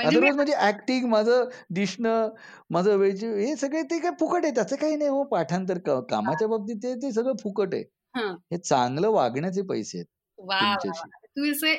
अदरवाईज 0.02 0.34
म्हणजे 0.34 0.54
ऍक्टिंग 0.60 1.06
माझं 1.08 1.44
दिसणं 1.70 2.28
माझं 2.70 2.96
वेज 2.96 3.24
हे 3.24 3.54
सगळे 3.56 3.82
ते 3.84 3.98
काय 3.98 4.10
फुकट 4.20 4.44
आहे. 4.44 4.54
त्याचं 4.54 4.76
काही 4.76 4.96
नाही 4.96 5.10
हो. 5.10 5.24
पाठांतर 5.26 5.78
कामाच्या 6.10 6.48
बाबतीत 6.48 6.76
ते 6.82 6.94
ते 7.02 7.12
सगळं 7.12 7.36
फुकट 7.42 7.74
आहे. 7.74 7.84
हे. 8.14 8.56
चांगलं 8.58 9.08
वागण्याचे 9.10 9.62
पैसे 9.62 9.98
आहेत 9.98 10.06
तू 11.36 11.50
असे 11.52 11.74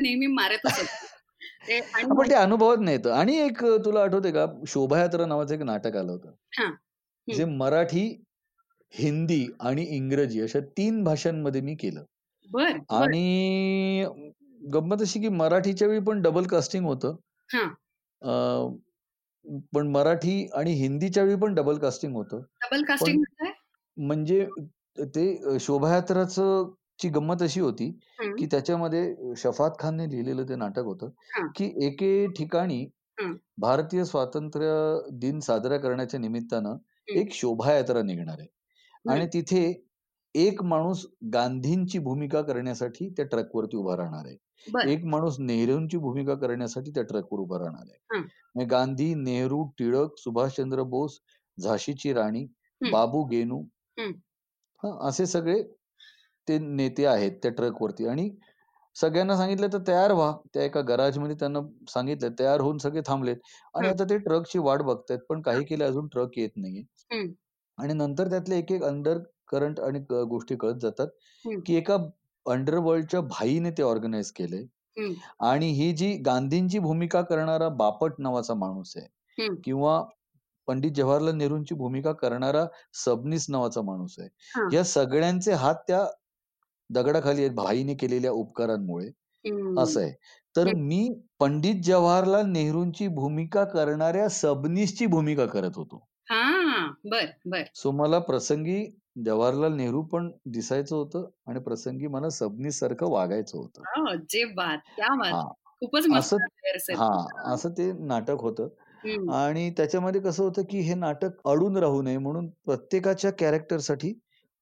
नेहमी 0.00 0.26
मारतच 0.26 0.78
पण 2.08 2.28
ते 2.28 2.34
अनुभवत 2.34 2.78
नाहीत 2.80 3.06
आणि 3.06 3.36
एक 3.36 3.64
तुला 3.84 4.00
आठवते 4.00 4.30
का? 4.32 4.44
शोभायात्रा 4.66 5.26
नावाचं 5.26 5.54
एक 5.54 5.62
नाटक 5.62 5.96
आलं 5.96 6.12
होतं. 6.12 6.32
जे 7.28 7.44
मराठी 7.44 8.04
हिंदी 8.92 9.44
आणि 9.60 9.82
इंग्रजी 9.88 10.40
अशा 10.40 10.60
तीन 10.76 11.02
भाषांमध्ये 11.04 11.60
मी 11.60 11.74
केलं. 11.74 12.04
आणि 12.90 14.06
गंमत 14.72 15.00
अशी 15.00 15.20
की 15.20 15.28
मराठीच्या 15.28 15.88
वेळी 15.88 16.00
पण 16.00 16.22
डबल 16.22 16.46
कास्टिंग 16.46 16.84
होतं. 16.84 17.16
पण 19.74 19.88
मराठी 19.88 20.48
आणि 20.54 20.72
हिंदीच्या 20.72 21.22
वेळी 21.22 21.36
पण 21.36 21.54
डबल 21.54 21.78
कास्टिंग 21.78 22.14
होतं. 22.14 22.40
डबल 22.62 22.82
कास्टिंग 22.82 23.22
म्हणजे 23.96 24.46
ते 25.04 25.58
शोभायात्राच 25.60 26.34
ची 26.98 27.08
गंमत 27.08 27.42
अशी 27.42 27.60
होती 27.60 27.90
की 28.38 28.46
त्याच्यामध्ये 28.46 29.34
शफात 29.36 29.70
खानने 29.78 30.08
लिहिलेलं 30.10 30.48
ते 30.48 30.56
नाटक 30.56 30.84
होतं 30.84 31.10
की 31.56 31.72
एके 31.86 32.26
ठिकाणी 32.26 32.84
भारतीय 33.58 34.04
स्वातंत्र्य 34.04 34.70
दिन 35.12 35.40
साजरा 35.40 35.76
करण्याच्या 35.76 36.20
निमित्तानं 36.20 36.76
एक 37.08 37.32
शोभायात्रा 37.32 38.02
निघणार 38.02 38.38
आहे. 38.38 38.48
आणि 39.04 39.26
तिथे 39.26 39.84
एक 40.34 40.62
माणूस 40.62 41.06
गांधींची 41.32 41.98
भूमिका 41.98 42.42
करण्यासाठी 42.42 43.08
त्या 43.08 43.24
ट्रकवरती 43.24 43.76
उभा 43.76 43.96
राहणार 43.96 44.26
आहे. 44.26 44.92
एक 44.92 45.04
माणूस 45.04 45.36
नेहरूंची 45.40 45.96
भूमिका 45.96 46.34
करण्यासाठी 46.34 46.90
त्या 46.90 47.02
ट्रकवर 47.02 47.40
उभा 47.40 47.58
राहणार 47.58 47.86
आहे. 47.90 48.64
गांधी 48.64 49.14
नेहरू 49.14 49.64
टिळक 49.78 50.18
सुभाषचंद्र 50.18 50.82
बोस 50.82 51.18
झाशीची 51.58 52.12
राणी 52.12 52.46
बाबू 52.80 53.24
गेनू 53.24 53.62
असे 54.82 55.26
सगळे 55.26 55.62
ते 56.48 56.58
नेते 56.58 57.06
आहेत 57.06 57.32
त्या 57.42 57.50
ट्रकवरती. 57.52 58.06
आणि 58.06 58.30
सगळ्यांना 58.96 59.36
सांगितलं 59.36 59.68
तर 59.72 59.78
तयार 59.88 60.12
व्हा. 60.12 60.32
त्या 60.54 60.62
एका 60.64 60.80
मध्ये 61.16 61.36
त्यांना 61.40 61.60
सांगितलं 61.88 62.30
तयार 62.38 62.60
होऊन 62.60 62.78
सगळे 62.78 63.02
थांबलेत. 63.06 63.36
आणि 63.74 63.88
आता 63.88 64.04
ते 64.10 64.18
ट्रकची 64.18 64.58
वाट 64.58 64.82
बघतायत 64.82 65.18
पण 65.28 65.40
काही 65.42 65.64
केले 65.64 65.84
अजून 65.84 66.06
ट्रक 66.08 66.38
येत 66.38 66.50
नाहीये. 66.56 67.26
आणि 67.78 67.92
नंतर 67.94 68.28
त्यातले 68.30 68.58
एक 68.58 68.72
एक 68.72 68.82
अंडर 68.84 69.18
करंट 69.48 69.80
आणि 69.80 69.98
गोष्टी 70.28 70.56
कळत 70.56 70.80
जातात 70.82 71.08
की 71.66 71.76
एका 71.76 71.96
अंडरवर्ल्डच्या 72.46 73.20
भाईने 73.20 73.70
ते 73.70 73.82
ऑर्गनाईज 73.82 74.30
केले 74.32 74.64
आणि 75.40 75.66
ही 75.72 75.92
जी 75.92 76.12
गांधींची 76.26 76.78
भूमिका 76.78 77.20
करणारा 77.22 77.68
बापट 77.68 78.12
नावाचा 78.18 78.54
माणूस 78.54 78.96
आहे 78.96 79.48
किंवा 79.64 80.02
पंडित 80.68 80.92
जवाहरलाल 80.92 81.34
नेहरूंची 81.36 81.74
भूमिका 81.74 82.12
करणारा 82.12 82.66
सबनीस 82.94 83.46
नावाचा 83.50 83.82
माणूस 83.82 84.14
आहे. 84.18 84.28
या 84.72 84.84
सगळ्यांचे 84.84 85.52
हात 85.52 85.74
त्या 85.88 86.06
दगडाखाली 86.90 87.42
आहेत 87.42 87.54
भाईने 87.54 87.94
केलेल्या 87.94 88.30
उपकारांमुळे. 88.32 89.10
असं 89.78 90.00
आहे. 90.00 90.12
तर 90.56 90.68
मी 90.74 91.08
पंडित 91.40 91.82
जवाहरलाल 91.84 92.46
नेहरूंची 92.46 93.08
भूमिका 93.08 93.64
करणाऱ्या 93.64 94.28
सबनीसची 94.28 95.06
भूमिका 95.06 95.46
करत 95.46 95.76
होतो. 95.76 96.04
बर 97.04 97.24
बर. 97.46 97.62
सो 97.74 97.90
मला 97.90 98.18
प्रसंगी 98.18 98.84
जवाहरलाल 99.24 99.72
नेहरू 99.72 100.02
पण 100.02 100.30
दिसायचं 100.46 100.96
होतं 100.96 101.28
आणि 101.46 101.60
प्रसंगी 101.60 102.06
मला 102.06 102.28
सबनीस 102.30 102.78
सारखं 102.80 103.10
वागायचं 103.10 103.58
होतं. 103.58 103.82
हा 106.96 107.52
असं 107.52 107.70
ते 107.70 107.92
नाटक 107.92 108.40
होतं. 108.40 108.68
आणि 109.32 109.70
त्याच्यामध्ये 109.70 110.20
कसं 110.20 110.42
होतं 110.44 110.62
की 110.70 110.80
हे 110.80 110.94
नाटक 110.94 111.48
अडून 111.48 111.76
राहू 111.76 112.02
नये 112.02 112.18
म्हणून 112.18 112.48
प्रत्येकाच्या 112.64 113.30
कॅरेक्टरसाठी 113.30 114.12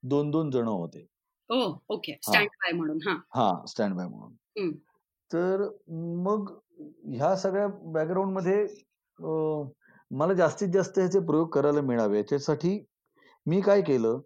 दोन 0.02 0.30
दोन 0.30 0.50
जण 0.50 0.68
होते. 0.68 1.06
ओके. 1.88 2.12
स्टँड 2.22 2.46
बाय 2.46 2.72
म्हणून 2.72 2.98
हा. 3.34 3.66
स्टँड 3.68 3.94
बाय 3.94 4.06
म्हणून. 4.08 4.72
तर 5.32 5.68
मग 6.22 6.52
ह्या 7.04 7.36
सगळ्या 7.36 7.66
बॅकग्राऊंडमध्ये 7.68 8.66
मला 10.10 10.34
जास्तीत 10.34 10.68
जास्त 10.68 10.98
ह्याचे 10.98 11.20
प्रयोग 11.20 11.48
करायला 11.48 11.80
मिळावे. 11.80 12.16
याच्यासाठी 12.18 12.78
मी 13.46 13.60
काय 13.60 13.82
केलं 13.82 14.18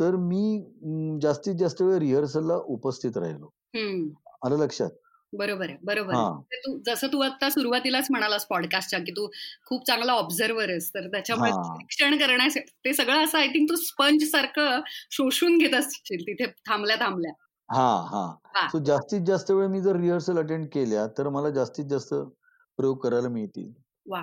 तर 0.00 0.16
मी 0.16 1.18
जास्तीत 1.22 1.54
जास्त 1.54 1.82
वेळ 1.82 1.98
रिहर्सलला 1.98 2.56
उपस्थित 2.56 3.16
राहिलो. 3.16 3.48
आलं 4.44 4.56
लक्षात? 4.56 4.90
बरोबर 5.32 5.68
आहे 5.68 5.76
बरोबर 5.82 6.14
तू 6.56 6.76
जसं 6.86 7.08
तू 7.08 7.20
आता 7.22 7.48
सुरुवातीलाच 7.50 8.06
म्हणालास 8.10 8.46
पॉडकास्टच्या 8.46 8.98
की 9.00 9.12
तू 9.12 9.26
खूप 9.66 9.86
चांगला 9.86 10.12
ऑब्झर्वर 10.12 10.68
आहेस 10.68 10.88
तर 10.94 11.06
त्याच्यामुळे 11.08 11.50
शिक्षण 11.52 12.16
करण्यासाठी 12.18 12.72
ते 12.84 12.92
सगळं 12.94 13.24
असं 13.24 13.38
आय 13.38 13.46
थिंक 13.48 13.68
तू 13.70 13.76
स्पंज 13.76 14.24
सारखं 14.30 14.80
शोषून 15.10 15.58
घेत 15.58 15.74
असशील 15.74 16.26
तिथे 16.26 16.46
थांबल्या 16.66 16.96
थांबल्या. 17.00 17.32
हा 17.68 17.88
हा. 18.06 18.68
सो 18.68 18.78
जास्तीत 18.84 19.20
जास्त 19.20 19.50
वेळ 19.50 19.66
मी 19.68 19.80
जर 19.80 19.96
रिहर्सल 19.96 20.38
अटेंड 20.38 20.66
केल्या 20.72 21.06
तर 21.18 21.28
मला 21.28 21.50
जास्तीत 21.50 21.84
जास्त 21.84 22.14
प्रयोग 22.78 22.98
करायला 22.98 23.28
मिळतील. 23.28 23.72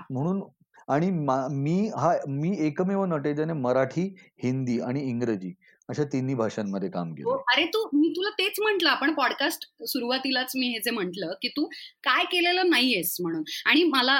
म्हणून 0.10 0.42
आणि 0.90 1.10
मी 1.54 1.78
हा 1.98 2.14
मी 2.30 2.56
एकमेव 2.60 3.04
नटे 3.06 3.34
ज्याने 3.34 3.54
मराठी 3.54 4.02
हिंदी 4.44 4.80
आणि 4.80 5.02
इंग्रजी. 5.02 5.54
अशा 5.90 6.04
तिन्ही 6.04 6.36
भाषांमध्ये 6.36 6.90
काम 6.90 7.14
केलं 7.14 7.30
हो, 7.30 7.36
अरे 7.54 7.66
तू 7.66 7.84
मी 7.94 8.10
तुला 8.10 8.30
तेच 8.30 8.60
म्हंटल 8.60 8.88
आपण 8.88 9.14
पॉडकास्ट 9.14 9.66
सुरुवातीलाच 9.88 10.52
मी 10.56 10.68
हे 10.68 10.80
जे 10.80 10.92
म्हंटल 10.92 11.24
की 11.42 11.48
तू 11.48 11.66
काय 12.04 12.24
केलेलं 12.24 12.70
नाहीयेस 12.70 13.16
म्हणून. 13.22 13.44
आणि 13.66 13.84
मला 13.84 14.20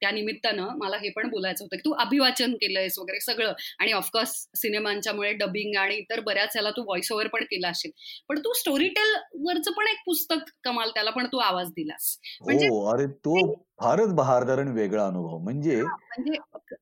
त्या 0.00 0.10
निमित्तानं 0.10 0.68
मला 0.78 0.96
हे 0.96 1.10
पण 1.10 1.28
बोलायचं 1.28 1.64
होतं 1.64 1.76
की 1.76 1.82
तू 1.84 1.92
अभिवाचन 1.92 2.54
केलंयस 2.54 2.98
वगैरे 2.98 3.20
सगळं. 3.20 3.52
आणि 3.78 3.92
ऑफकोर्स 3.92 4.30
सिनेमांच्यामुळे 4.54 5.32
डबिंग 5.32 5.76
आणि 5.76 5.96
इतर 5.96 6.20
बऱ्याच 6.20 6.56
याला 6.56 6.70
तू 6.70 6.82
व्हॉइस 6.82 7.12
ओव्हर 7.12 7.26
पण 7.26 7.44
केला 7.44 7.68
असेल. 7.68 7.90
पण 8.28 8.38
तू 8.38 8.52
स्टोरी 8.52 8.88
टेल 8.88 9.14
वरचं 9.46 9.72
पण 9.72 9.86
एक 9.86 10.02
पुस्तक 10.06 10.50
कमाल 10.64 10.90
त्याला 10.90 11.10
पण 11.10 11.26
तू 11.26 11.38
आवाज 11.38 11.70
दिलास. 11.70 12.18
म्हणजे 12.44 12.66
हो, 12.66 12.84
अरे 12.86 13.06
तो 13.06 13.54
फारच 13.80 14.12
बहारदार 14.14 14.58
आणि 14.58 14.70
वेगळा 14.70 15.06
अनुभव. 15.06 15.38
म्हणजे 15.38 15.82
म्हणजे 15.82 16.38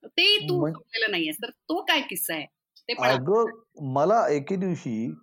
ते 0.06 0.36
तू 0.48 0.66
नाहीयेस. 0.66 1.36
तर 1.36 1.50
तो 1.50 1.80
काय 1.80 2.00
किस्सा 2.00 2.34
आहे? 2.34 2.46
अगं 2.88 3.92
मला 3.94 4.26
एके 4.28 4.56
दिवशी 4.56 5.14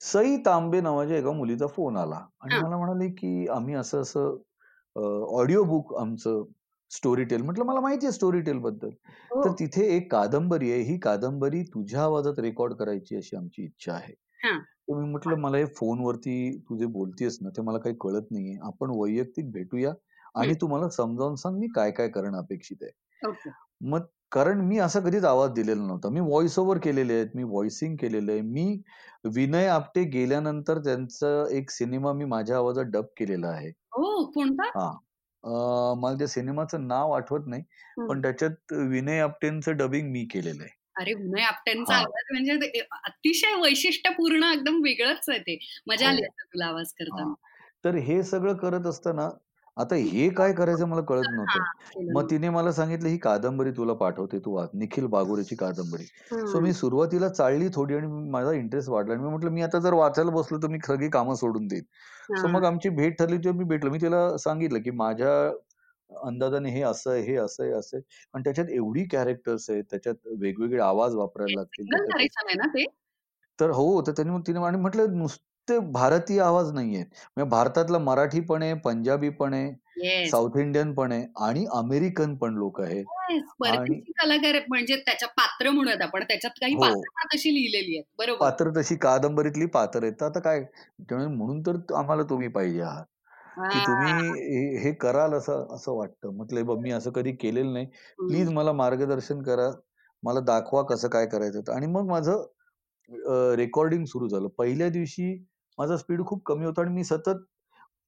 सई 0.00 0.36
तांबे 0.36 0.80
नावाच्या 0.80 1.16
एका 1.16 1.32
मुलीचा 1.32 1.66
फोन 1.66 1.96
आला 1.96 2.16
आणि 2.40 2.60
मला 2.62 2.76
म्हणाले 2.76 3.08
की 3.10 3.46
आम्ही 3.48 3.74
असं 3.74 4.00
असं 4.00 4.36
ऑडिओ 5.36 5.62
बुक 5.64 5.94
आमचं 5.94 6.44
स्टोरी 6.90 7.24
टेल 7.24 7.42
म्हटलं 7.42 7.64
मला 7.64 7.80
माहिती 7.80 8.06
आहे 8.06 8.12
स्टोरी 8.12 8.40
टेल 8.40 8.58
बद्दल 8.58 8.88
हो. 8.88 9.42
तर 9.44 9.52
तिथे 9.52 9.86
एक 9.96 10.10
कादंबरी 10.12 10.70
आहे 10.72 10.82
ही 10.82 10.98
कादंबरी 10.98 11.62
तुझ्या 11.64 12.02
आवाजात 12.02 12.38
रेकॉर्ड 12.38 12.74
करायची 12.74 13.16
अशी 13.16 13.36
आमची 13.36 13.64
इच्छा 13.64 13.92
आहे. 13.92 14.14
मी 14.90 15.10
म्हटलं 15.10 15.38
मला 15.40 15.56
हे 15.58 15.64
फोनवरती 15.76 16.58
तू 16.58 16.76
जे 16.76 16.86
बोलतेस 16.86 17.38
ना 17.42 17.48
ते 17.56 17.62
मला 17.62 17.78
काही 17.78 17.94
कळत 18.00 18.30
नाहीये. 18.30 18.56
आपण 18.62 18.90
वैयक्तिक 18.90 19.50
भेटूया 19.52 19.92
आणि 20.34 20.54
तू 20.60 20.66
मला 20.66 20.88
समजावून 20.88 21.34
सांग 21.34 21.58
मी 21.58 21.66
काय 21.74 21.90
काय 21.90 22.08
करणं 22.08 22.38
अपेक्षित 22.38 22.82
आहे. 22.82 22.90
मग 23.80 24.06
कारण 24.32 24.60
मी 24.60 24.78
असा 24.78 25.00
कधीच 25.00 25.24
आवाज 25.24 25.50
दिलेला 25.52 25.82
नव्हता. 25.82 26.08
मी 26.08 26.20
व्हॉइस 26.20 26.58
ओव्हर 26.58 26.78
केलेले 26.78 27.14
आहेत. 27.14 27.26
मी 27.34 27.42
व्हॉइसिंग 27.44 27.96
केलेलं 27.96 28.32
आहे. 28.32 28.40
मी 28.40 28.82
विनय 29.34 29.66
आपटे 29.66 30.02
गेल्यानंतर 30.10 30.78
त्यांचा 30.78 31.28
एक 31.56 31.70
सिनेमा 31.70 32.12
मी 32.12 32.24
माझ्या 32.24 32.56
आवाजात 32.56 32.90
डब 32.92 33.04
केलेला 33.16 33.48
आहे. 33.48 33.70
हा 34.66 35.94
मला 35.94 36.16
त्या 36.18 36.26
सिनेमाचं 36.28 36.86
नाव 36.88 37.12
आठवत 37.12 37.46
नाही 37.46 37.62
पण 38.08 38.22
त्याच्यात 38.22 38.72
विनय 38.90 39.20
आपटेंचं 39.20 39.76
डबिंग 39.76 40.10
मी 40.12 40.24
केलेलं 40.24 40.62
आहे. 40.62 40.76
अरे 41.00 41.12
विनय 41.14 41.42
आपटेंचा 41.42 41.94
आवाज 41.94 42.32
म्हणजे 42.32 42.80
अतिशय 43.04 43.54
वैशिष्ट्यपूर्ण 43.62 44.44
एकदम 44.52 44.80
वेगळंच 44.84 45.28
आहे 45.28 45.38
ते. 45.38 45.58
मजा 45.86 46.06
हो. 46.06 46.12
आली 46.12 46.22
तुला 46.22 46.66
आवाज 46.66 46.92
करताना. 46.92 47.34
तर 47.84 47.94
हे 47.96 48.22
सगळं 48.22 48.56
करत 48.56 48.86
असताना 48.86 49.28
आता 49.78 49.94
हे 49.96 50.28
काय 50.30 50.52
करायचं 50.52 50.86
मला 50.88 51.00
कळत 51.00 51.24
नव्हतं. 51.28 52.12
मग 52.12 52.30
तिने 52.30 52.48
मला 52.50 52.72
सांगितलं 52.72 53.08
ही 53.08 53.18
कादंबरी 53.18 53.70
तुला 53.70 53.92
पाठवते 53.94 54.38
तू 54.38 54.54
वाच. 54.54 54.70
निखिल 54.74 55.06
बागुरेची 55.08 55.56
कादंबरी. 55.56 56.04
सो 56.46 56.60
मी 56.60 56.72
सुरुवातीला 56.72 57.28
चालली 57.30 57.68
थोडी 57.74 57.94
आणि 57.94 58.06
माझा 58.30 58.52
इंटरेस्ट 58.52 58.88
वाढला 58.90 59.14
आणि 59.14 59.22
मी 59.22 59.28
म्हटलं 59.28 59.50
मी 59.50 59.62
आता 59.62 59.78
जर 59.78 59.92
वाचायला 59.94 60.30
बसलो 60.30 60.58
तर 60.62 60.68
मी 60.68 60.78
सगळी 60.86 61.08
कामं 61.10 61.34
सोडून 61.34 61.66
देईन. 61.66 61.82
सो 62.32 62.48
मग 62.48 62.64
आमची 62.64 62.88
भेट 62.90 63.18
ठरली 63.18 63.36
तेव्हा 63.38 63.58
मी 63.58 63.64
भेटलो. 63.66 63.90
मी 63.90 63.98
तिला 64.00 64.36
सांगितलं 64.38 64.82
की 64.82 64.90
माझ्या 64.96 65.32
अंदाजाने 66.10 66.70
हे 66.70 66.82
असं 66.82 67.10
आहे 67.10 67.22
हे 67.22 67.34
असं 67.36 67.62
आहे 67.62 67.72
असं 67.72 67.98
आणि 68.34 68.42
त्याच्यात 68.44 68.70
एवढी 68.70 69.04
कॅरेक्टर्स 69.04 69.68
आहेत 69.70 69.84
त्याच्यात 69.90 70.14
वेगवेगळे 70.40 70.80
आवाज 70.80 71.14
वापरायला 71.14 71.60
लागतील 71.60 72.86
तर 73.58 73.70
हो 73.70 74.00
तर 74.06 74.12
त्यांनी 74.12 74.38
तिने 74.46 74.64
आणि 74.64 74.78
म्हटलं 74.78 75.18
नुसतं 75.18 75.46
ते 75.68 75.78
भारतीय 75.92 76.40
आवाज 76.40 76.70
नाहीये. 76.74 77.02
म्हणजे 77.02 77.48
भारतातला 77.50 77.98
मराठी 77.98 78.40
पण 78.40 78.62
आहे 78.62 78.74
पंजाबी 78.84 79.28
पण 79.40 79.54
आहे 79.54 80.28
साऊथ 80.30 80.56
इंडियन 80.58 80.92
पण 80.94 81.12
आहे 81.12 81.26
आणि 81.44 81.64
अमेरिकन 81.74 82.34
पण 82.36 82.54
लोक 82.54 82.80
आहेत. 82.80 83.04
कलाकार 84.18 84.58
म्हणजे 84.68 84.96
त्याच्या 84.96 85.28
पात्र 85.28 85.70
म्हणूयात 85.70 86.02
आपण. 86.02 86.22
त्याच्यात 86.28 86.60
काही 86.60 86.74
हो. 86.74 87.00
तशी 87.34 87.54
लिहिलेली 87.54 87.96
आहेत 87.96 88.04
बरोबर? 88.18 88.38
पात्र 88.40 88.70
तशी 88.76 88.96
कादंबरीतली 88.96 89.66
पात्र 89.74 90.02
आहेत. 90.02 90.22
आता 90.22 90.40
काय 90.40 90.60
म्हणून 91.10 91.60
तर 91.66 91.76
आम्हाला 91.96 92.22
तुम्ही 92.30 92.48
पाहिजे 92.48 92.80
आहात. 92.82 93.04
की 93.72 93.78
तुम्ही 93.80 94.78
हे 94.82 94.92
कराल 95.00 95.32
असं 95.34 95.74
असं 95.74 95.92
वाटतं. 95.96 96.34
म्हटलं 96.36 96.80
मी 96.82 96.90
असं 96.92 97.10
कधी 97.10 97.32
केलेलं 97.36 97.72
नाही. 97.72 97.86
प्लीज 98.18 98.50
मला 98.52 98.72
मार्गदर्शन 98.72 99.42
करा. 99.42 99.70
मला 100.22 100.40
दाखवा 100.42 100.82
कसं 100.84 101.08
काय 101.08 101.26
करायचं. 101.26 101.72
आणि 101.72 101.86
मग 101.86 102.06
माझं 102.08 102.44
रेकॉर्डिंग 103.56 104.04
सुरू 104.06 104.28
झालं. 104.28 104.48
पहिल्या 104.58 104.88
दिवशी 104.88 105.32
माझा 105.78 105.96
स्पीड 105.96 106.24
खूप 106.26 106.42
कमी 106.46 106.64
होता 106.66 106.82
आणि 106.82 106.90
मी 106.90 107.04
सतत 107.04 107.44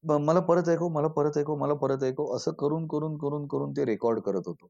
मला 0.05 0.41
परत 0.41 0.69
ऐकव 0.69 0.89
मला 0.89 1.09
परत 1.11 1.37
ऐकव 1.39 1.57
मला 1.57 1.75
परत 1.77 2.03
ऐकव 2.05 2.35
असं 2.37 2.53
करून 2.61 2.87
करून 2.89 3.17
करून 3.19 3.47
करून 3.49 3.73
ते 3.73 3.85
रेकॉर्ड 3.85 4.21
करत 4.21 4.47
होतो. 4.47 4.67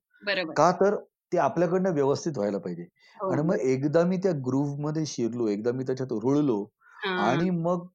का 0.57 0.71
तर 0.81 0.97
ते 1.33 1.39
आपल्याकडनं 1.39 1.93
व्यवस्थित 1.95 2.33
व्हायला 2.37 2.59
पाहिजे. 2.59 2.83
हो. 3.21 3.31
आणि 3.31 3.43
मग 3.43 3.57
एकदा 3.65 4.05
मी 4.05 4.17
त्या 4.17 4.33
ग्रुव्हमध्ये 4.47 5.05
शिरलो 5.07 5.47
एकदा 5.49 5.73
मी 5.73 5.85
त्याच्यात 5.85 6.13
रुळलो 6.23 6.65
आणि 7.19 7.51
मग 7.53 7.87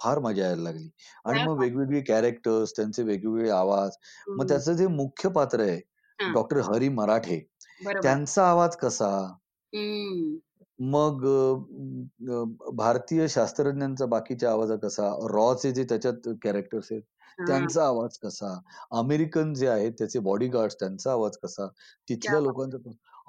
फार 0.00 0.18
मजा 0.20 0.44
यायला 0.44 0.62
लागली. 0.62 0.88
आणि 1.24 1.38
मग 1.40 1.58
वेगवेगळे 1.58 2.00
कॅरेक्टर्स 2.04 2.72
त्यांचे 2.76 3.02
वेगवेगळे 3.02 3.50
आवाज 3.52 3.96
मग 4.28 4.48
त्याचं 4.48 4.72
जे 4.74 4.86
मुख्य 4.88 5.28
पात्र 5.30 5.60
आहे 5.62 5.80
डॉक्टर 6.18 6.60
हरी 6.64 6.88
मराठे 6.90 7.40
त्यांचा 8.02 8.44
आवाज 8.44 8.76
कसा? 8.78 9.10
मग 10.78 11.20
भारतीय 12.76 13.26
शास्त्रज्ञांचा 13.28 14.06
बाकीच्या 14.06 14.50
आवाज 14.52 14.72
कसा? 14.82 15.08
रॉचे 15.32 15.70
जे 15.72 15.84
त्याच्यात 15.84 16.28
कॅरेक्टर्स 16.42 16.88
आहेत 16.92 17.02
त्यांचा 17.38 17.84
आवाज 17.86 18.18
कसा? 18.18 18.54
अमेरिकन 18.92 19.52
जे 19.54 19.68
आहेत 19.68 19.92
त्याचे 19.98 20.18
बॉडीगार्ड 20.20 20.72
त्यांचा 20.80 21.12
आवाज 21.12 21.36
कसा? 21.42 21.66
तिथल्या 22.08 22.40
लोकांचा 22.40 22.78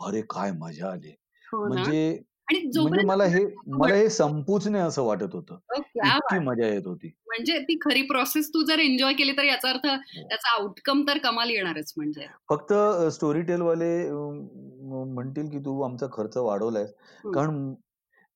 अरे 0.07 0.21
काय 0.29 0.51
मजा 0.53 0.89
आली! 0.91 1.11
हो 1.45 1.65
म्हणजे 1.65 2.17
म्हणजे 2.51 3.05
मला 3.05 3.23
हे 3.25 3.45
मला 3.67 3.95
हे 3.95 4.09
संपूच 4.09 4.67
नाही 4.67 4.83
असं 4.83 5.03
वाटत 5.03 5.33
होतं. 5.33 5.57
इतकी 5.77 6.39
मजा 6.39 6.67
येत 6.67 6.81
होती. 6.85 7.07
म्हणजे 7.27 7.59
ती 7.59 7.77
खरी 7.81 8.01
प्रोसेस 8.01 8.49
तू 8.49 8.61
जर 8.61 8.79
एन्जॉय 8.79 9.13
केली 9.13 9.31
तर 9.31 9.43
याचा 9.43 9.69
अर्थ 9.69 9.85
हो. 9.87 9.95
त्याचा 10.29 10.61
आउटकम 10.61 11.03
तर 11.07 11.17
कमाल 11.17 11.49
येणारच 11.49 11.93
म्हणजे. 11.97 12.25
फक्त 12.49 12.73
स्टोरी 13.11 13.41
टेल 13.41 13.61
वाले 13.61 14.09
म्हणतील 14.11 15.49
की 15.49 15.59
तू 15.59 15.81
आमचा 15.81 16.07
खर्च 16.13 16.37
वाढवलाय 16.37 16.85
कारण 17.33 17.73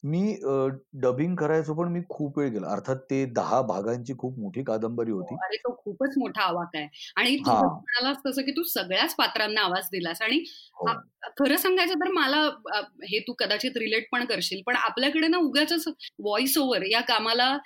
मी 0.04 0.36
डबिंग 1.02 1.36
करायचो 1.36 1.74
पण 1.74 1.92
मी 1.92 2.00
खूप 2.10 2.38
वेळ 2.40 2.50
गेला. 2.50 2.68
अर्थात 2.68 2.96
ते 3.10 3.24
दहा 3.26 3.62
भागांची 3.62 4.14
खूप 4.18 4.38
मोठी 4.40 4.64
कादंबरी 4.64 5.12
होती. 5.12 5.36
अरे 5.36 5.58
तो 5.58 5.76
खूपच 5.76 6.18
मोठा 6.18 6.42
आवाज 6.42 6.76
आहे. 6.76 6.88
आणि 7.18 7.36
तू 7.38 7.52
म्हणालास 7.52 8.18
तसं 8.26 8.42
की 8.42 8.52
तू 8.52 8.64
सगळ्याच 8.64 9.16
पात्रांना 9.16 9.62
आवाज 9.62 9.90
दिलास. 9.92 10.22
आणि 10.22 10.44
हो. 10.74 10.88
खरं 11.40 11.58
सांगायचं 11.58 12.00
तर 12.00 12.12
मला 12.12 12.42
हे 13.04 13.20
तू 13.20 13.34
कदाचित 13.34 13.78
रिलेट 13.78 14.08
पण 14.12 14.26
करशील 14.26 14.62
पण 14.66 14.76
आपल्याकडे 14.76 15.28
ना 15.28 15.38
उगाच 15.38 15.74
व्हॉइस 16.20 16.58
ओव्हर 16.58 16.84
या 16.86 17.02
कामाला 17.02 17.58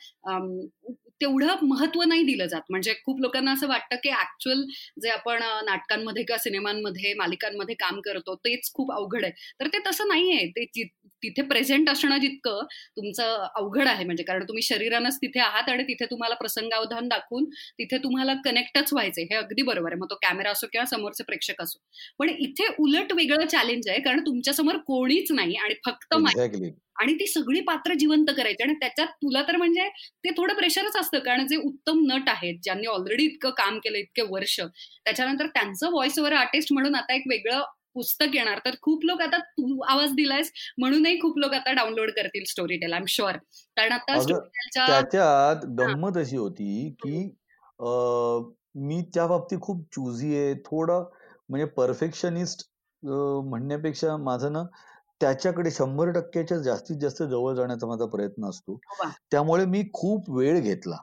तेवढं 1.21 1.55
महत्त्व 1.63 2.01
नाही 2.03 2.23
दिलं 2.23 2.45
जात. 2.47 2.61
म्हणजे 2.69 2.93
खूप 3.05 3.21
लोकांना 3.21 3.51
असं 3.51 3.67
वाटतं 3.67 3.95
की 3.95 4.09
ऍक्च्युअल 4.09 4.63
जे 5.03 5.09
आपण 5.09 5.43
नाटकांमध्ये 5.65 6.23
किंवा 6.23 6.37
सिनेमांमध्ये 6.37 7.13
मालिकांमध्ये 7.13 7.75
काम 7.75 7.99
करतो 8.01 8.35
तेच 8.35 8.71
खूप 8.73 8.91
अवघड 8.91 9.23
आहे. 9.25 9.31
तर 9.59 9.67
ते 9.67 9.79
तसं 9.87 10.07
नाहीये. 10.07 10.45
ते 10.47 10.83
तिथे 11.23 11.41
प्रेझेंट 11.41 11.89
असणं 11.89 12.17
जितकं 12.17 12.65
तुमचं 12.97 13.45
अवघड 13.55 13.87
आहे. 13.87 14.05
म्हणजे 14.05 14.23
कारण 14.23 14.43
तुम्ही 14.43 14.63
शरीरानंच 14.63 15.17
तिथे 15.17 15.39
आहात 15.39 15.69
आणि 15.69 15.83
तिथे 15.83 16.05
तुम्हाला 16.05 16.35
प्रसंगावधान 16.35 17.07
दाखवून 17.07 17.45
तिथे 17.79 17.97
तुम्हाला 17.97 18.33
कनेक्टच 18.45 18.93
व्हायचे 18.93 19.23
हे 19.23 19.35
अगदी 19.35 19.61
बरोबर 19.61 19.91
आहे. 19.91 19.99
मग 19.99 20.07
तो 20.09 20.15
कॅमेरा 20.15 20.51
असो 20.51 20.67
किंवा 20.71 20.85
समोरचे 20.85 21.23
प्रेक्षक 21.23 21.61
असो. 21.61 21.79
पण 22.19 22.29
इथे 22.29 22.67
उलट 22.79 23.13
वेगळं 23.13 23.45
चॅलेंज 23.45 23.87
आहे. 23.89 23.99
कारण 24.01 24.19
तुमच्यासमोर 24.19 24.77
कोणीच 24.77 25.31
नाही 25.31 25.55
आणि 25.55 25.73
फक्त 25.85 26.15
आणि 27.01 27.13
ती 27.19 27.27
सगळी 27.27 27.59
पात्र 27.67 27.93
जिवंत 27.99 28.31
करायची. 28.37 28.63
आणि 28.63 28.73
त्याच्यात 28.81 29.07
तुला 29.23 29.41
तर 29.47 29.57
म्हणजे 29.57 29.87
ते 30.23 30.29
थोडं 30.37 30.53
प्रेशरच 30.55 30.95
असतं. 30.99 31.19
कारण 31.19 31.47
जे 31.47 31.57
उत्तम 31.65 32.01
नट 32.07 32.29
आहेत 32.29 32.59
ज्यांनी 32.63 32.87
ऑलरेडी 32.87 33.23
इतकं 33.25 33.49
काम 33.57 33.77
केलं 33.83 33.97
इतके 33.97 34.21
वर्ष 34.31 34.59
त्याच्यानंतर 34.59 35.47
त्यांचं 35.53 35.89
व्हॉइस 35.89 36.19
ओव्हर 36.19 36.33
आर्टिस्ट 36.35 36.73
म्हणून 36.73 36.95
आता 36.95 37.15
एक 37.15 37.23
वेगळं 37.29 37.61
पुस्तक 37.95 38.35
येणार. 38.35 38.59
तर 38.65 38.75
खूप 38.81 39.03
लोक 39.05 39.21
आता 39.21 39.37
तू 39.37 39.79
आवाज 39.89 40.11
दिलायस 40.15 40.51
म्हणूनही 40.77 41.19
खूप 41.21 41.37
लोक 41.39 41.53
आता 41.53 41.71
डाउनलोड 41.73 42.09
करतील 42.11 42.43
story 42.49 42.77
tail 42.79 42.93
I 42.93 42.99
am 42.99 43.05
sure 43.09 43.37
कारण 43.77 43.91
आता 43.91 44.17
त्याच्यात 44.77 45.65
गंमत 45.79 46.17
अशी 46.17 46.37
होती 46.37 46.89
की 47.03 47.17
मी 48.81 49.01
त्या 49.13 49.25
बाबतीत 49.27 49.57
खूप 49.61 49.83
चुझी 49.93 50.35
आहे. 50.35 50.53
थोडं 50.65 51.03
म्हणजे 51.49 51.65
परफेक्शनिस्ट 51.77 52.67
म्हणण्यापेक्षा 53.03 54.15
माझं 54.17 54.53
ना 54.53 54.63
त्याच्याकडे 55.23 55.71
शंभर 55.71 56.09
टक्क्याच्या 56.11 56.57
जास्तीत 56.59 56.97
जास्त 56.97 57.21
जवळ 57.23 57.53
जाण्याचा 57.55 57.87
माझा 57.87 58.05
प्रयत्न 58.07 58.45
असतो. 58.45 58.73
हो 58.91 59.09
त्यामुळे 59.31 59.65
मी 59.65 59.83
खूप 59.93 60.29
वेळ 60.29 60.59
घेतला 60.61 60.95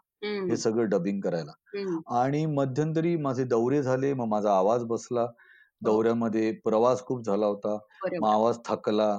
हे 0.49 0.57
सगळं 0.57 0.89
डबिंग 0.91 1.21
करायला. 1.21 1.53
आणि 2.17 2.45
मध्यंतरी 2.49 3.17
माझे 3.19 3.45
दौरे 3.47 3.83
झाले 3.83 4.13
मग 4.15 4.27
माझा 4.29 4.53
आवाज 4.53 4.85
बसला. 4.85 5.23
हो. 5.23 5.31
दौऱ्यामध्ये 5.83 6.51
प्रवास 6.65 7.03
खूप 7.05 7.25
झाला 7.25 7.47
होता. 7.47 7.77
मग 8.13 8.29
आवाज 8.29 8.59
थकला. 8.65 9.11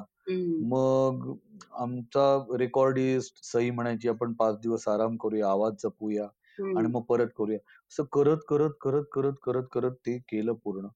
मग 0.64 1.32
आमचा 1.76 2.26
रेकॉर्डिस्ट 2.60 3.44
सही 3.44 3.72
म्हणायची 3.72 4.10
आपण 4.10 4.34
पाच 4.34 4.60
दिवस 4.60 4.88
आराम 4.88 5.16
करूया 5.18 5.50
आवाज 5.50 5.74
जपूया 5.84 6.28
आणि 6.76 6.88
मग 6.88 7.02
परत 7.04 7.28
करूया. 7.38 7.58
असं 7.92 8.04
करत 8.14 8.46
करत 8.48 8.72
करत 8.82 9.04
करत 9.14 9.34
करत 9.44 9.64
करत 9.74 9.96
ते 10.06 10.18
केलं 10.30 10.54
पूर्ण. 10.64 10.88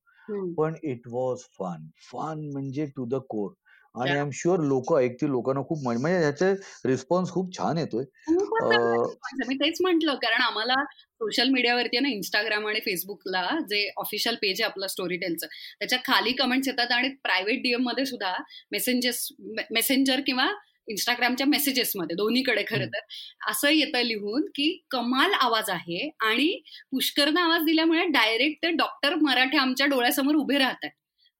पण 0.57 0.75
इट 0.83 1.07
वॉज 1.07 1.39
फन 1.51 1.87
फन 2.03 2.49
म्हणजे 2.51 2.85
टू 2.95 3.05
द 3.05 3.15
कोर 3.29 3.51
आणि 4.01 4.11
आय 4.11 4.19
एम 4.19 4.29
शुअर 4.33 4.59
लोक 4.59 4.93
ऐकतील 4.97 5.29
लोकांना 5.29 5.61
खूप 5.61 5.83
म्हणजे 5.83 6.17
ह्याचे 6.17 6.51
रिस्पॉन्स 6.85 7.31
खूप 7.31 7.57
छान 7.57 7.77
येतोय. 7.77 8.03
मी 9.47 9.55
तेच 9.55 9.77
म्हंटल 9.81 10.13
कारण 10.15 10.41
आम्हाला 10.41 10.83
सोशल 11.21 11.49
मीडियावरती 11.49 11.99
ना 11.99 12.09
इंस्टाग्राम 12.09 12.67
आणि 12.67 12.79
फेसबुकला 12.79 13.47
जे 13.69 13.89
ऑफिशियल 13.97 14.35
पेज 14.35 14.61
आहे 14.61 14.69
आपलं 14.69 14.87
स्टोरी 14.87 15.17
टेलचं 15.17 15.47
त्याच्याखाली 15.79 16.31
कमेंट्स 16.31 16.67
येतात 16.67 16.91
आणि 16.91 17.09
प्रायव्हेट 17.23 17.61
डीएममध्ये 17.61 18.05
सुद्धा 18.05 18.33
मेसेंजर्स 18.71 19.27
मेसेंजर 19.71 20.21
किंवा 20.25 20.47
इंस्टाग्रामच्या 20.87 21.45
मेसेजेसमध्ये 21.47 22.15
दोन्हीकडे 22.15 22.63
खरं 22.67 22.85
तर 22.85 22.99
असं 23.49 23.69
येतं 23.69 24.01
लिहून 24.01 24.45
की 24.45 24.67
कमाल 24.91 25.31
आवाज 25.33 25.69
आहे 25.69 26.09
आणि 26.21 26.47
पुष्करनं 26.91 27.39
आवाज 27.41 27.63
दिल्यामुळे 27.63 28.05
डायरेक्ट 28.09 28.67
डॉक्टर 28.77 29.15
मराठे 29.21 29.57
आमच्या 29.57 29.87
डोळ्यासमोर 29.87 30.35
उभे 30.35 30.57
राहतात 30.57 30.89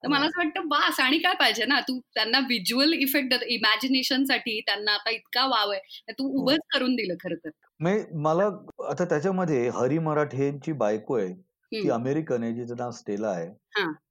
तर 0.02 0.08
मला 0.08 0.24
असं 0.26 0.38
वाटतं 0.38 0.66
बास 0.68 0.98
आणि 1.00 1.18
काय 1.18 1.34
पाहिजे 1.34 1.64
ना? 1.64 1.78
तू 1.80 1.98
त्यांना 2.14 2.38
व्हिज्युअल 2.38 2.92
इफेक्ट 2.94 3.34
इमॅजिनेशनसाठी 3.46 4.60
त्यांना 4.60 4.92
आता 4.92 5.10
इतका 5.10 5.46
वाव 5.46 5.70
आहे 5.70 6.12
तू 6.12 6.26
हो. 6.26 6.42
उभंच 6.42 6.60
करून 6.74 6.94
दिलं 6.96 7.14
खरं 7.20 7.36
तर. 7.44 7.50
मला 8.18 8.44
आता 8.90 9.04
त्याच्यामध्ये 9.04 9.68
हरी 9.74 9.98
मराठेंची 9.98 10.72
बायको 10.74 11.16
आहे 11.16 11.32
ती 11.72 11.88
अमेरिकन 11.90 12.42
आहे 12.42 12.52
जिचं 12.54 12.76
नाव 12.78 12.90
स्टेला 12.90 13.28
आहे. 13.28 13.48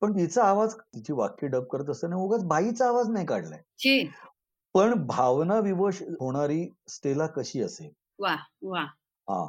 पण 0.01 0.17
तिचा 0.17 0.43
आवाज 0.43 0.73
तिची 0.75 1.13
वाक्य 1.13 1.47
डब 1.47 1.63
करत 1.65 1.89
असताना 1.89 2.15
उगाच 2.15 2.43
बाईचा 2.45 2.87
आवाज 2.87 3.09
नाही 3.09 3.25
काढलाय. 3.25 4.03
पण 4.75 4.93
भावना 5.07 5.59
विवश 5.59 6.01
होणारी 6.19 6.67
स्टेला 6.89 7.27
कशी 7.27 7.61
असेल? 7.61 7.89
वा 8.19 8.35
वा 8.63 8.81
हा. 8.81 9.45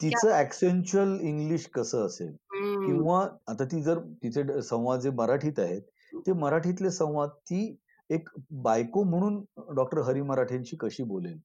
तिचं 0.00 0.30
ऍक्सेंच्युअल 0.32 1.18
इंग्लिश 1.20 1.66
कसं 1.74 2.06
असेल? 2.06 2.32
किंवा 2.60 3.20
आता 3.46 3.64
ती 3.64 3.82
जर 3.82 3.98
तिचे 3.98 4.62
संवाद 4.62 5.00
जे 5.00 5.10
मराठीत 5.10 5.58
आहेत 5.58 5.82
ते 6.26 6.32
मराठीतले 6.32 6.90
संवाद 6.90 7.28
ती 7.28 7.76
एक 8.10 8.28
बायको 8.50 9.02
म्हणून 9.02 9.44
डॉक्टर 9.74 9.98
हरी 9.98 10.22
मराठेंशी 10.22 10.76
कशी 10.76 11.02
बोलेल? 11.02 11.36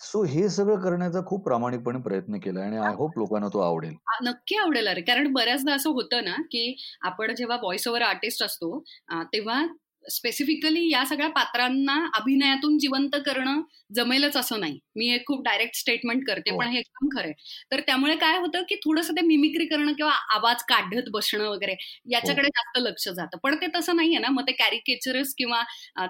सो 0.00 0.22
हे 0.22 0.48
सगळं 0.48 0.80
करण्याचा 0.80 1.20
खूप 1.26 1.44
प्रामाणिकपणे 1.44 1.98
प्रयत्न 1.98 2.38
केला 2.38 2.60
आणि 2.60 2.76
आय 2.76 2.94
होप 2.94 3.18
लोकांना 3.18 3.48
तो 3.48 3.58
आवडेल. 3.58 3.94
नक्की 4.24 4.56
आवडेल 4.56 4.88
अरे. 4.88 5.00
कारण 5.00 5.32
बऱ्याचदा 5.32 5.74
असं 5.74 5.90
होतं 5.90 6.24
ना 6.24 6.34
की 6.42 6.76
आपण 7.02 7.34
जेव्हा 7.34 7.56
व्हॉइस 7.56 7.88
ओव्हर 7.88 8.02
आर्टिस्ट 8.02 8.42
असतो 8.42 8.82
तेव्हा 9.12 9.66
स्पेसिफिकली 10.06 10.88
या 10.90 11.04
सगळ्या 11.06 11.28
पात्रांना 11.30 11.94
अभिनयातून 12.14 12.78
जिवंत 12.78 13.16
करणं 13.26 13.60
जमेलच 13.94 14.36
असं 14.36 14.60
नाही. 14.60 14.78
मी 14.96 15.08
एक 15.14 15.26
खूप 15.26 15.42
डायरेक्ट 15.44 15.76
स्टेटमेंट 15.76 16.22
करते 16.26 16.50
हो. 16.50 16.58
पण 16.58 16.68
हे 16.68 16.78
एकदम 16.78 17.08
खरंय 17.08 17.32
तर 17.72 17.80
त्यामुळे 17.80 18.14
काय 18.16 18.38
होतं 18.38 18.62
की 18.68 18.74
थोडंसं 18.76 19.14
ते 19.16 19.20
मिमिक्री 19.26 19.66
करणं 19.66 19.92
किंवा 19.92 20.12
आवाज 20.34 20.62
काढत 20.68 21.08
बसणं 21.12 21.44
वगैरे 21.46 21.74
याच्याकडे 22.08 22.42
हो. 22.42 22.50
जास्त 22.50 22.78
लक्ष 22.82 23.08
जातं. 23.10 23.38
पण 23.42 23.54
ते 23.56 23.66
तसं 23.76 23.96
नाहीये 23.96 24.18
ना. 24.18 24.28
मग 24.30 24.46
ते 24.46 24.52
कॅरिकेचरस 24.54 25.34
किंवा 25.38 25.62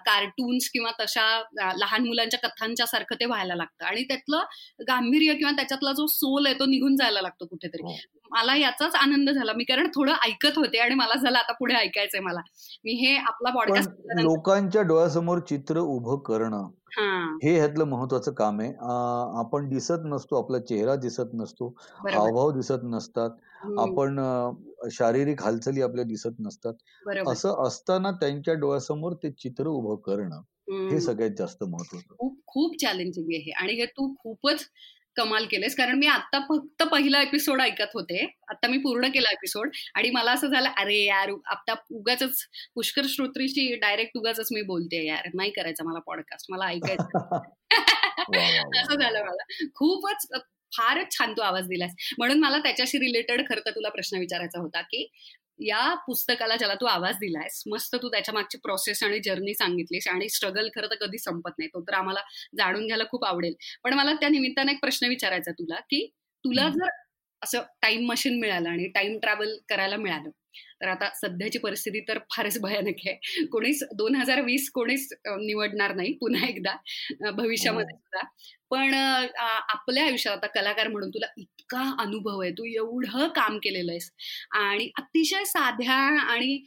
कार्टून्स 0.07 0.69
किंवा 0.71 0.91
तशा 1.01 1.27
लहान 1.77 2.07
मुलांच्या 2.07 2.41
कथांच्या 2.41 2.87
सारखं 2.87 3.21
ते 3.21 3.25
व्हायला 3.27 3.55
लागतं. 3.55 3.85
आणि 3.85 4.03
त्यातलं 4.05 4.45
गांभीर्य 4.89 5.35
किंवा 5.35 5.53
त्याच्यातला 5.53 5.93
जो 5.93 6.07
सोल 6.09 6.47
आहे 6.47 6.55
तो 6.59 6.67
निघून 6.67 6.97
जायला 6.97 7.21
लागतो 7.21 7.47
कुठेतरी. 7.47 7.83
हो. 7.83 7.97
मला 8.33 8.55
याचाच 8.57 8.95
आनंद 8.95 9.31
झाला. 9.31 9.53
मी 9.53 9.65
कारण 9.65 9.87
थोडं 9.95 10.15
ऐकत 10.25 10.59
होते 10.59 10.79
आणि 10.79 10.95
मला 10.95 11.15
झालं 11.17 11.39
आता 11.39 11.53
पुढे 11.53 11.75
ऐकायचंय 11.75 12.21
मला. 12.21 12.41
मी 12.85 12.93
हे 12.97 13.17
आपला 13.19 13.51
पॉडकास्ट 13.87 14.23
लोकांच्या 14.23 14.83
डोळ्यासमोर 14.83 15.39
चित्र 15.39 15.81
उभं 15.81 16.19
करणं 16.19 16.69
हे. 17.43 17.55
ह्यातलं 17.57 17.85
महत्वाचं 17.85 18.33
काम 18.33 18.61
आहे. 18.61 18.73
आपण 19.39 19.69
दिसत 19.69 20.05
नसतो 20.05 20.37
आपला 20.37 20.59
चेहरा 20.59 20.95
दिसत 20.97 21.35
नसतो 21.35 21.69
हावभाव 22.13 22.51
दिसत 22.51 22.85
नसतात 22.85 23.31
आपण 23.79 24.21
शारीरिक 24.93 25.43
हालचाली 25.43 25.83
आपल्या 25.83 26.05
दिसत 26.05 26.41
नसतात. 26.41 26.75
असं 27.29 27.63
असताना 27.67 28.11
त्यांच्या 28.11 28.55
डोळ्यासमोर 28.55 29.13
ते 29.13 29.31
चित्र 29.31 29.67
उभं 29.67 29.97
करणं 29.97 30.41
हे 30.91 31.01
सगळ्यात 31.01 31.31
जास्त 31.39 31.65
महत्वाचं. 31.65 32.15
खूप 32.19 32.39
खूप 32.47 32.77
चॅलेंजिंग 32.81 33.27
आहे. 33.33 33.51
आणि 33.51 33.73
हे 33.73 33.87
तू 33.87 34.13
खूपच 34.15 34.65
कमाल 35.17 35.45
केलेस 35.45 35.77
कारण 35.77 35.99
मी 35.99 36.07
आता 36.07 36.39
फक्त 36.41 36.83
पहिला 36.83 37.21
एपिसोड 37.23 37.61
ऐकत 37.61 37.91
होते. 37.95 38.25
आता 38.49 38.69
मी 38.69 38.79
पूर्ण 38.79 39.09
केला 39.09 39.31
एपिसोड 39.31 39.71
आणि 39.95 40.11
मला 40.11 40.33
असं 40.33 40.47
झालं 40.47 40.69
अरे 40.79 40.99
यार 41.05 41.31
आता 41.47 41.75
उगाच 41.91 42.23
पुष्कर 42.75 43.07
श्रोत्रीशी 43.09 43.75
डायरेक्ट 43.77 44.17
उगाच 44.19 44.41
मी 44.53 44.63
बोलते 44.63 45.07
यार. 45.07 45.29
नाही 45.35 45.51
करायचं 45.51 45.85
मला 45.85 45.99
पॉडकास्ट 46.07 46.47
मला 46.51 46.67
ऐकायचं 46.67 47.39
असं 48.81 49.01
झालं 49.01 49.21
मला. 49.25 49.45
खूपच 49.75 50.27
फारच 50.73 51.19
छान 51.19 51.33
तू 51.33 51.43
आवाज 51.43 51.67
दिलास 51.69 51.95
म्हणून 52.19 52.39
मला 52.39 52.59
त्याच्याशी 52.59 52.99
रिलेटेड 52.99 53.49
खरं 53.49 53.61
तर 53.67 53.71
तुला 53.71 53.89
प्रश्न 53.89 54.19
विचारायचा 54.19 54.61
होता 54.61 54.81
की 54.81 55.07
या 55.59 55.95
पुस्तकाला 56.07 56.57
ज्याला 56.57 56.75
तू 56.75 56.87
आवाज 56.87 57.17
दिलायस 57.17 57.63
मस्त 57.67 57.97
तू 58.03 58.09
त्याच्या 58.09 58.35
मागची 58.35 58.59
प्रोसेस 58.59 59.03
आणि 59.03 59.19
जर्नी 59.21 59.55
सांगितलीस 59.55 60.09
आणि 60.09 60.29
स्ट्रगल 60.29 60.69
खरं 60.77 60.87
तर 60.91 60.97
कधी 61.01 61.19
संपत 61.19 61.51
नाही. 61.59 61.69
तो 61.69 61.81
तर 61.83 61.95
आम्हाला 61.95 62.21
जाणून 62.57 62.87
घ्यायला 62.87 63.05
खूप 63.11 63.25
आवडेल. 63.25 63.55
पण 63.85 63.95
मला 63.95 64.15
त्या 64.15 64.29
निमित्ताने 64.29 64.73
एक 64.73 64.81
प्रश्न 64.81 65.09
विचारायचा 65.09 65.53
तुला 65.53 65.81
की 65.91 66.07
तुला 66.45 66.69
जर 66.69 66.89
असं 67.43 67.63
टाइम 67.83 68.07
मशीन 68.07 68.39
मिळालं 68.41 68.69
आणि 68.69 68.87
टाइम 68.89 69.19
ट्रॅव्हल 69.19 69.57
करायला 69.69 69.97
मिळालं 69.97 70.31
तर 70.83 70.89
आता 70.89 71.09
सध्याची 71.17 71.59
परिस्थिती 71.59 72.01
तर 72.09 72.19
फारच 72.37 72.59
भयानक 72.63 73.07
आहे. 73.07 73.45
कोणीच 73.53 73.83
दोन 73.97 74.15
हजार 74.17 74.41
वीस 74.45 74.71
कोणीच 74.75 75.13
निवडणार 75.27 75.95
नाही 75.95 76.13
पुन्हा 76.21 76.49
एकदा 76.49 76.77
भविष्यामध्ये 77.33 77.95
हो. 77.95 77.99
सुद्धा. 77.99 78.27
पण 78.71 78.95
आपल्या 78.95 80.05
आयुष्यात 80.05 80.37
आता 80.37 80.47
कलाकार 80.55 80.89
म्हणून 80.89 81.11
तुला 81.15 81.27
इतका 81.39 81.83
अनुभव 82.03 82.41
आहे. 82.43 82.51
तू 82.51 82.65
एवढं 82.67 83.29
काम 83.37 83.59
केलेलं 83.59 83.93
आहेस. 83.93 84.11
आणि 84.53 84.91
अतिशय 84.99 85.45
साध्या 85.45 85.95
आणि 86.33 86.59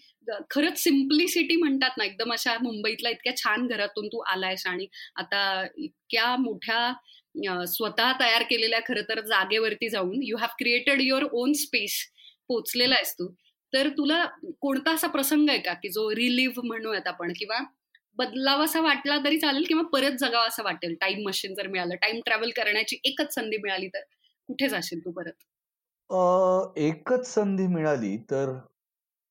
खरंच 0.52 0.82
सिम्प्लिसिटी 0.84 1.56
म्हणतात 1.56 1.98
ना 1.98 2.06
एकदम 2.06 2.32
अशा 2.34 2.58
मुंबईतल्या 2.62 3.12
इतक्या 3.12 3.36
छान 3.38 3.68
घरातून 3.68 4.08
तू 4.08 4.22
आलायस 4.32 4.66
आणि 4.68 4.88
आता 5.16 5.42
इतक्या 5.78 6.36
मोठ्या 6.36 7.66
स्वतः 7.68 8.12
तयार 8.20 8.44
केलेल्या 8.50 8.80
खरं 8.88 9.02
तर 9.10 9.20
जागेवरती 9.20 9.90
जाऊन 9.90 10.20
you 10.24 10.38
have 10.38 10.56
created 10.60 11.02
your 11.02 11.24
own 11.32 11.54
space 11.54 11.98
पोचलेला 12.48 12.96
आहेस 12.96 13.14
तू. 13.14 13.28
तर 13.74 13.88
तुला 13.90 14.24
कोणता 14.62 14.92
असा 14.96 15.08
प्रसंग 15.08 15.50
आहे 15.50 15.60
का 15.60 15.74
की 15.74 15.90
जो 15.90 16.10
रिलीव्ह 16.16 16.62
म्हणूयात 16.66 17.08
आपण 17.08 17.32
किंवा 17.38 17.58
बदलावासा 18.18 18.82
वाटला 18.82 19.18
तरी 19.26 19.38
चालेल 19.40 19.64
किंवा 19.68 19.84
परत 19.94 20.18
जगावा 20.20 20.48
असं 20.48 20.64
वाटेल? 20.64 20.96
टाइम 21.02 21.26
मशीन 21.28 21.54
जर 21.56 21.68
मिळालं 21.68 21.96
टाइम 22.02 22.20
ट्रॅव्हल 22.26 22.50
करण्याची 22.56 22.98
एकच 23.06 23.34
संधी 23.36 23.58
मिळाली 23.64 23.88
तर 23.94 24.02
कुठे 24.50 24.70
जाशील 24.70 25.00
तू 25.06 25.12
परत? 25.12 25.34
एकच 26.80 27.26
संधी 27.28 27.68
मिळाली 27.68 28.16
तर 28.32 28.54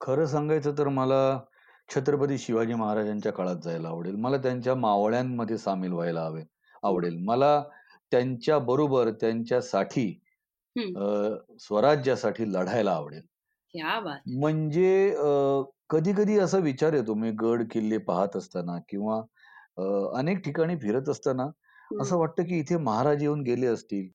खरं 0.01 0.26
सांगायचं 0.26 0.74
तर 0.78 0.89
मला 0.89 1.20
छत्रपती 1.89 2.39
शिवाजी 2.39 2.74
महाराजांच्या 2.74 3.32
काळात 3.32 3.57
जायला 3.64 3.89
आवडेल. 3.89 4.14
मला 4.16 4.37
त्यांच्या 4.37 4.74
मावळ्यांमध्ये 4.74 5.59
सामील 5.59 5.93
व्हायला 5.93 6.22
हवे 6.24 6.43
आवडेल. 6.82 7.16
मला 7.24 7.62
त्यांच्या 8.12 8.59
बरोबर 8.61 9.11
त्यांच्यासाठी 9.20 10.09
स्वराज्यासाठी 11.61 12.53
लढायला 12.53 12.93
आवडेल. 12.93 13.22
म्हणजे 14.39 15.14
कधी 15.91 16.12
कधी 16.12 16.39
असा 16.39 16.59
विचार 16.59 16.93
येतो 16.93 17.14
मी 17.14 17.31
गड 17.41 17.62
किल्ले 17.70 17.99
पाहत 17.99 18.37
असताना 18.37 18.79
किंवा 18.89 19.20
अनेक 20.18 20.39
ठिकाणी 20.39 20.77
फिरत 20.77 21.09
असताना 21.09 21.47
असं 22.01 22.16
वाटतं 22.18 22.43
की 22.43 22.59
इथे 22.59 22.77
महाराज 22.77 23.22
येऊन 23.22 23.43
गेले 23.43 23.66
असतील. 23.66 24.09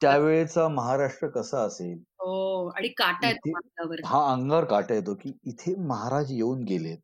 त्यावेळेचा 0.00 0.66
महाराष्ट्र 0.68 1.28
कसा 1.28 1.62
असेल? 1.62 1.98
हो, 2.20 2.66
आणि 2.68 2.88
हा 4.04 4.32
अंगावर 4.32 4.64
काटा 4.64 4.94
येतो 4.94 5.14
की 5.14 5.32
इथे 5.44 5.74
महाराज 5.86 6.32
येऊन 6.32 6.62
गेलेत. 6.64 6.98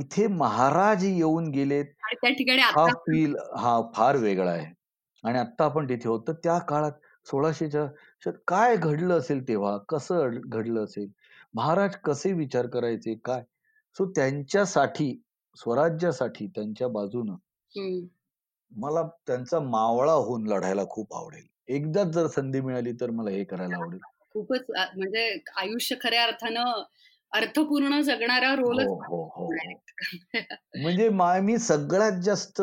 इथे 0.00 0.26
महाराज 0.26 1.04
येऊन 1.04 1.50
गेलेत 1.50 1.84
त्या 1.84 2.30
ठिकाणी 2.30 2.60
हा 2.62 2.86
फील 3.06 3.34
हा 3.56 3.80
फार 3.94 4.16
वेगळा 4.16 4.50
आहे. 4.50 4.72
आणि 5.24 5.38
आता 5.38 5.64
आपण 5.64 5.88
तिथे 5.88 6.08
होत. 6.08 6.30
त्या 6.44 6.58
काळात 6.68 6.92
सोळाशेच्या 7.30 8.32
काय 8.48 8.76
घडलं 8.76 9.18
असेल 9.18 9.48
तेव्हा? 9.48 9.76
कसं 9.78 10.30
घडलं 10.44 10.84
असेल? 10.84 11.08
महाराज 11.54 11.96
कसे 11.96 12.32
विचार 12.32 12.66
करायचे? 12.66 13.14
काय? 13.14 13.42
सो 13.96 14.10
त्यांच्यासाठी 14.10 15.22
स्वराज्यासाठी 15.56 16.46
त्यांच्या 16.46 16.88
बाजूनं 16.88 17.34
मला 18.72 19.02
त्यांचा 19.26 19.60
मावळा 19.60 20.12
होऊन 20.12 20.46
लढायला 20.46 20.84
खूप 20.90 21.14
आवडेल. 21.14 21.46
एकदाच 21.68 22.06
जर 22.06 22.26
संधी 22.26 22.60
मिळाली 22.60 22.92
तर 22.92 23.10
मला 23.10 23.30
हे 23.30 23.44
करायला 23.44 23.76
आवडेल. 23.82 24.00
खूपच 24.32 24.64
म्हणजे 24.70 25.42
आयुष्य 25.56 25.96
खऱ्या 26.02 26.22
अर्थानं 26.24 26.82
अर्थपूर्ण 27.32 28.00
जगणारा 28.00 28.54
रोल 28.54 28.80
हो, 28.80 28.94
हो, 28.94 29.22
हो, 29.36 29.50
म्हणजे 30.82 31.08
मी 31.40 31.58
सगळ्यात 31.58 32.20
जास्त 32.22 32.62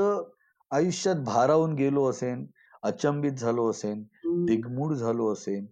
आयुष्यात 0.71 1.15
भारावून 1.15 1.73
गेलो 1.73 2.09
असेल 2.09 2.45
अचंबित 2.83 3.31
झालो 3.31 3.69
असेल 3.69 4.03
दिग्मूढ 4.45 4.93
झालो 4.93 5.33
असेल 5.33 5.65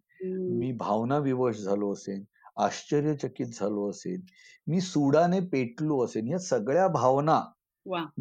मी 0.49 0.72
भावना 0.72 1.18
विवश 1.18 1.57
झालो 1.57 1.93
असेल 1.93 2.24
आश्चर्यचकित 2.57 3.47
झालो 3.53 3.89
असेल 3.89 4.22
मी 4.68 4.82
सुडाने 4.82 5.39
पेटलो 5.39 6.03
असेल 6.05 6.28
या 6.32 6.39
सगळ्या 6.39 6.88
भावना 6.88 7.41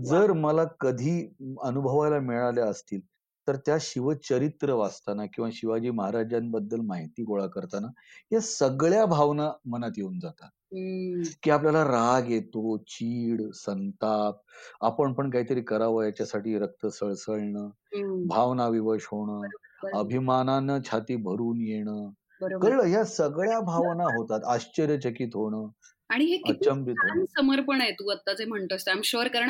जर 0.04 0.32
मला 0.32 0.64
कधी 0.80 1.20
अनुभवायला 1.62 2.20
मिळाल्या 2.20 2.66
असतील 2.66 3.00
तर 3.48 3.56
त्या 3.56 3.76
शिवचरित्र 3.80 4.72
वाचताना 4.72 5.26
किंवा 5.26 5.50
शिवाजी 5.52 5.90
महाराजांबद्दल 5.90 6.80
माहिती 6.80 7.22
गोळा 7.22 7.46
करताना 7.46 7.86
या 8.32 8.40
सगळ्या 8.40 9.04
भावना 9.06 9.50
मनात 9.64 9.90
येऊन 9.96 10.18
जातात. 10.20 10.50
की 11.42 11.50
आपल्याला 11.50 11.84
राग 11.84 12.30
येतो 12.30 12.76
चीड 12.78 13.42
संताप 13.54 14.40
आपण 14.80 15.12
पण 15.12 15.30
काहीतरी 15.30 15.62
करावं 15.62 16.04
याच्यासाठी 16.04 16.58
रक्त 16.58 16.86
सळसळणं 16.86 17.68
भावना 18.28 18.68
विवश 18.68 19.06
होणं 19.12 19.48
अभिमानानं 19.94 20.78
छाती 20.86 21.16
भरून 21.16 21.60
येणं. 21.60 22.08
कळलं? 22.42 22.86
या 22.86 23.04
सगळ्या 23.04 23.60
भावना 23.60 24.04
होतात. 24.04 24.40
आश्चर्यचकित 24.46 25.28
होणं 25.34 25.68
आणि 26.10 26.24
हे 26.24 26.36
किती 26.36 26.64
समर्पण 27.36 27.80
आहे. 27.80 27.90
तू 27.90 28.08
आता 28.10 28.32
जे 28.32 28.44
म्हणतोस 28.44 28.88
आय 28.88 28.94
एम 28.94 29.00
शुअर 29.04 29.28
कारण 29.28 29.48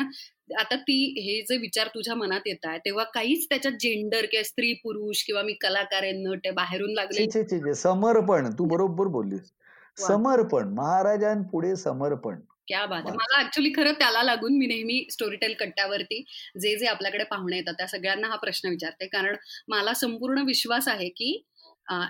आता 0.59 0.75
ती 0.75 0.97
हे 1.21 1.41
जे 1.41 1.57
विचार 1.57 1.87
तुझ्या 1.87 2.15
मनात 2.15 2.41
येत 2.45 2.65
आहे 2.65 2.77
तेव्हा 2.77 3.03
काहीच 3.03 3.45
त्याच्यात 3.45 3.73
जेंडर 3.79 4.25
किंवा 4.31 4.43
स्त्री 4.43 4.73
पुरुष 4.73 5.23
किंवा 5.23 5.41
मी 5.41 5.53
कलाकार 5.53 6.03
आहे 6.03 6.11
नट 6.11 6.47
बाहेरून 6.55 6.93
लागले. 6.93 7.73
समर्पण. 7.73 8.49
तू 8.51 8.65
बरोबर 8.75 9.07
बोललीस. 9.07 9.51
समर्पण. 9.97 10.73
महाराजांपुढे 10.73 11.75
समर्पण. 11.75 12.35
क्या 12.67 12.85
बात 12.85 13.03
आहे 13.07 13.15
मला 13.17 13.39
ऍक्च्युली 13.39 13.71
खरं 13.75 13.93
त्याला 13.99 14.21
लागून 14.23 14.57
मी 14.57 14.65
नेहमी 14.67 15.05
स्टोरीटेल 15.11 15.53
कट्ट्यावरती 15.59 16.23
जे 16.61 16.75
जे 16.79 16.85
आपल्याकडे 16.87 17.23
पाहुणे 17.23 17.57
येतात 17.57 17.73
त्या 17.77 17.87
सगळ्यांना 17.87 18.27
हा 18.27 18.35
प्रश्न 18.35 18.69
विचारते. 18.69 19.07
कारण 19.07 19.35
मला 19.67 19.93
संपूर्ण 19.93 20.43
विश्वास 20.45 20.87
आहे 20.87 21.09
की 21.09 21.31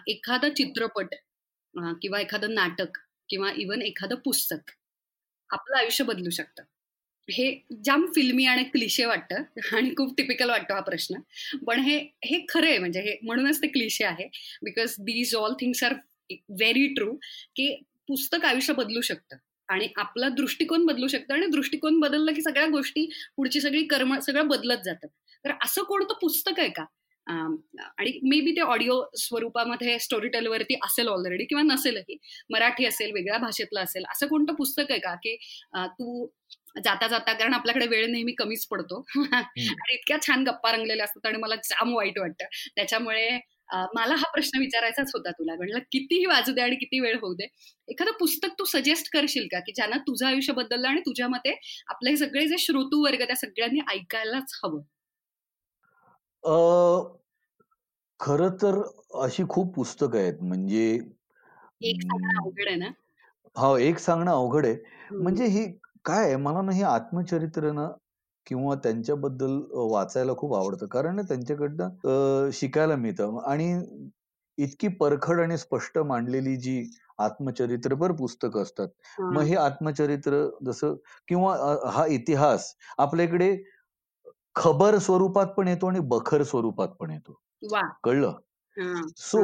एखादा 0.07 0.49
चित्रपट 0.57 1.15
किंवा 2.01 2.19
एखादं 2.19 2.53
नाटक 2.53 2.97
किंवा 3.29 3.51
इवन 3.57 3.81
एखादं 3.81 4.15
पुस्तक 4.25 4.71
आपलं 5.49 5.77
आयुष्य 5.77 6.03
बदलू 6.03 6.29
शकतं. 6.29 6.63
हे 7.27 7.51
जाम 7.85 8.05
फिल्मी 8.15 8.45
आणि 8.45 8.63
क्लिशे 8.63 9.05
वाटतं 9.05 9.43
आणि 9.77 9.89
खूप 9.97 10.13
टिपिकल 10.17 10.49
वाटतो 10.49 10.73
हा 10.73 10.79
प्रश्न. 10.81 11.19
पण 11.67 11.79
हे 11.79 11.97
हे 12.25 12.45
खरं 12.49 12.67
आहे. 12.67 12.77
म्हणजे 12.77 13.01
हे 13.01 13.17
म्हणूनच 13.23 13.61
ते 13.61 13.67
क्लिशे 13.67 14.03
आहे. 14.05 14.27
Because 14.63 14.95
these 14.99 15.35
all 15.35 15.53
things 15.59 15.83
are 15.83 15.93
very 16.31 16.87
true 16.95 17.13
की 17.55 17.73
पुस्तक 18.07 18.45
आयुष्य 18.45 18.73
बदलू 18.73 19.01
शकतं. 19.01 19.37
आणि 19.73 19.87
आपला 19.95 20.29
दृष्टिकोन 20.29 20.85
बदलू 20.85 21.07
शकतं 21.07 21.33
आणि 21.33 21.45
दृष्टिकोन 21.47 21.99
बदललं 21.99 22.33
की 22.33 22.41
सगळ्या 22.41 22.67
गोष्टी 22.69 23.05
पुढची 23.37 23.61
सगळी 23.61 23.83
कर्म 23.87 24.17
सगळं 24.19 24.47
बदलत 24.47 24.83
जातं 24.85 25.07
तर 25.45 25.51
असं 25.63 25.83
कोणतं 25.83 26.13
पुस्तक 26.21 26.59
आहे 26.59 26.69
का? 26.69 26.85
आणि 27.27 28.11
मे 28.23 28.39
बी 28.41 28.51
ते 28.51 28.61
ऑडिओ 28.61 29.01
स्वरूपामध्ये 29.17 29.97
स्टोरी 29.99 30.27
टेलवरती 30.27 30.75
असेल 30.83 31.07
ऑलरेडी 31.07 31.45
किंवा 31.45 31.63
नसेलही 31.63 32.17
मराठी 32.49 32.85
असेल 32.85 33.11
वेगळ्या 33.13 33.37
भाषेतलं 33.37 33.79
असेल 33.79 34.03
असं 34.11 34.27
कोणतं 34.27 34.53
पुस्तक 34.53 34.91
आहे 34.91 34.99
का? 34.99 35.13
की 35.15 35.35
तू 35.75 36.27
जाता 36.83 37.07
जाता 37.07 37.33
कारण 37.33 37.53
आपल्याकडे 37.53 37.87
वेळ 37.87 38.05
नेहमी 38.11 38.31
कमीच 38.33 38.65
पडतो. 38.67 38.99
आणि 39.47 39.93
इतक्या 39.93 40.17
छान 40.21 40.43
गप्पा 40.43 40.71
रंगलेल्या 40.71 41.05
असतात 41.05 41.25
आणि 41.25 41.37
मला 41.37 41.55
जाम 41.63 41.93
वाईट 41.95 42.19
वाटतं. 42.19 42.45
त्याच्यामुळे 42.75 43.29
मला 43.95 44.15
हा 44.15 44.29
प्रश्न 44.31 44.59
विचारायचाच 44.59 45.11
होता 45.13 45.31
तुला. 45.31 45.55
म्हणलं 45.55 45.79
कितीही 45.91 46.25
वाजू 46.25 46.53
दे 46.53 46.61
आणि 46.61 46.75
किती 46.75 46.99
वेळ 46.99 47.17
होऊ 47.21 47.33
दे 47.33 47.47
एखादं 47.87 48.11
पुस्तक 48.19 48.53
तू 48.59 48.65
सजेस्ट 48.65 49.09
करशील 49.13 49.47
का? 49.51 49.59
की 49.59 49.71
ज्यानं 49.71 49.97
तुझं 50.07 50.25
आयुष्य 50.25 50.53
बदललं 50.53 50.87
आणि 50.87 51.01
तुझ्या 51.01 51.27
मते 51.27 51.55
आपले 51.87 52.15
सगळे 52.17 52.47
जे 52.47 52.57
श्रोतू 52.59 53.03
वर्ग 53.05 53.23
त्या 53.27 53.35
सगळ्यांनी 53.35 53.79
ऐकायलाच 53.91 54.59
हवं? 54.63 54.81
खर 58.19 58.47
तर 58.61 58.81
अशी 59.21 59.43
खूप 59.49 59.73
पुस्तकं 59.75 60.19
आहेत. 60.19 60.41
म्हणजे 60.41 60.85
एक 61.81 62.01
सांगणं 62.01 62.39
अवघड 62.41 62.67
आहे 62.67 62.75
ना? 62.75 62.89
हा 63.55 63.77
एक 63.79 63.97
सांगणं 63.97 64.31
अवघड 64.31 64.65
आहे. 64.65 64.75
म्हणजे 65.11 65.45
ही 65.45 65.65
काय 66.05 66.25
आहे? 66.25 66.35
मला 66.35 66.61
ना 66.61 66.71
हे 66.71 66.83
आत्मचरित्र 66.83 67.71
ना 67.71 67.87
किंवा 68.47 68.75
त्यांच्याबद्दल 68.75 69.59
वाचायला 69.91 70.33
खूप 70.37 70.55
आवडतं. 70.55 70.85
कारण 70.87 71.21
त्यांच्याकडनं 71.21 72.49
शिकायला 72.53 72.95
मिळतं. 72.95 73.37
आणि 73.45 73.71
इतकी 74.57 74.87
परखड 74.99 75.39
आणि 75.41 75.57
स्पष्ट 75.57 75.97
मांडलेली 75.99 76.55
जी 76.55 76.83
आत्मचरित्रपर 77.19 78.11
पुस्तकं 78.11 78.61
असतात. 78.63 78.87
मग 79.31 79.41
हे 79.41 79.55
आत्मचरित्र 79.55 80.45
जसं 80.65 80.95
किंवा 81.27 81.55
हा 81.93 82.05
इतिहास 82.07 82.73
आपल्याकडे 82.97 83.55
खबर 84.55 84.97
स्वरूपात 84.97 85.47
पण 85.57 85.67
येतो 85.67 85.87
आणि 85.87 85.99
बखर 86.07 86.43
स्वरूपात 86.43 86.87
पण 86.99 87.11
येतो. 87.11 87.39
कळलं? 88.03 88.33
सो 89.17 89.41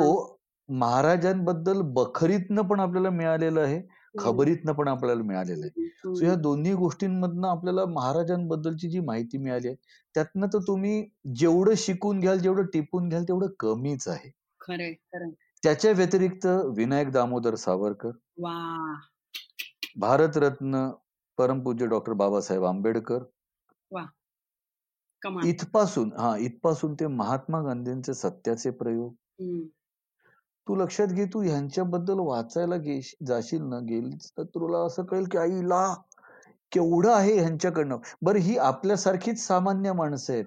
महाराजांबद्दल 0.70 1.82
बखरीतनं 1.94 2.62
पण 2.62 2.80
आपल्याला 2.80 3.10
मिळालेलं 3.10 3.62
आहे. 3.62 3.82
खबरीतनं 4.16 4.74
पण 4.74 4.88
आपल्याला 4.88 5.24
मिळालेलं 5.24 5.66
आहे. 5.66 5.88
सो 5.88 6.14
ह्या 6.16 6.36
दोन्ही 6.36 6.74
गोष्टींमधनं 6.74 7.48
आपल्याला 7.48 7.86
महाराजांबद्दलची 7.86 8.90
जी 8.90 9.00
माहिती 9.00 9.38
मिळाली 9.38 9.68
आहे 9.68 9.76
त्यातनं 10.16 10.48
तर 10.54 10.60
तुम्ही 10.68 11.04
जेवढं 11.36 11.74
शिकून 11.78 12.20
घ्याल 12.20 12.40
जेवढं 12.40 12.66
टिपून 12.74 13.10
घ्याल 13.10 13.24
तेवढं 13.24 13.48
कमीच 13.60 14.08
आहे. 14.08 14.30
त्याच्या 15.64 15.92
व्यतिरिक्त 15.92 16.46
विनायक 16.76 17.12
दामोदर 17.12 17.56
सावरकर 17.56 18.12
भारतरत्न 19.98 20.90
परमपूज्य 21.38 21.86
डॉक्टर 21.88 22.14
बाबासाहेब 22.14 22.64
आंबेडकर 22.66 23.24
इथपासून 25.46 26.12
हा 26.18 26.36
इथपासून 26.38 26.94
ते 26.94 27.08
महात्मा 27.08 27.62
गांधींचे 27.62 28.14
सत्याचे 28.14 28.70
प्रयोग 28.72 29.14
तू 30.70 30.76
लक्षात 30.76 31.08
घे 31.08 31.26
तू 31.26 31.42
ह्यांच्याबद्दल 31.42 32.20
वाचायला 32.20 32.76
जाशील 33.28 33.62
ना 33.62 33.80
गेल 33.80 34.10
तर 34.38 34.44
तुला 34.44 34.78
असं 34.78 35.04
कळेल 35.04 35.26
की 35.32 35.38
आईला 35.38 35.96
केवढं 36.72 37.12
आहे 37.12 37.34
ह्यांच्याकडनं. 37.34 37.98
बरं 38.22 38.40
ही 38.40 38.58
आपल्यासारखीच 38.58 39.40
सामान्य 39.48 39.94
माणसं 39.94 40.34
आहेत. 40.34 40.46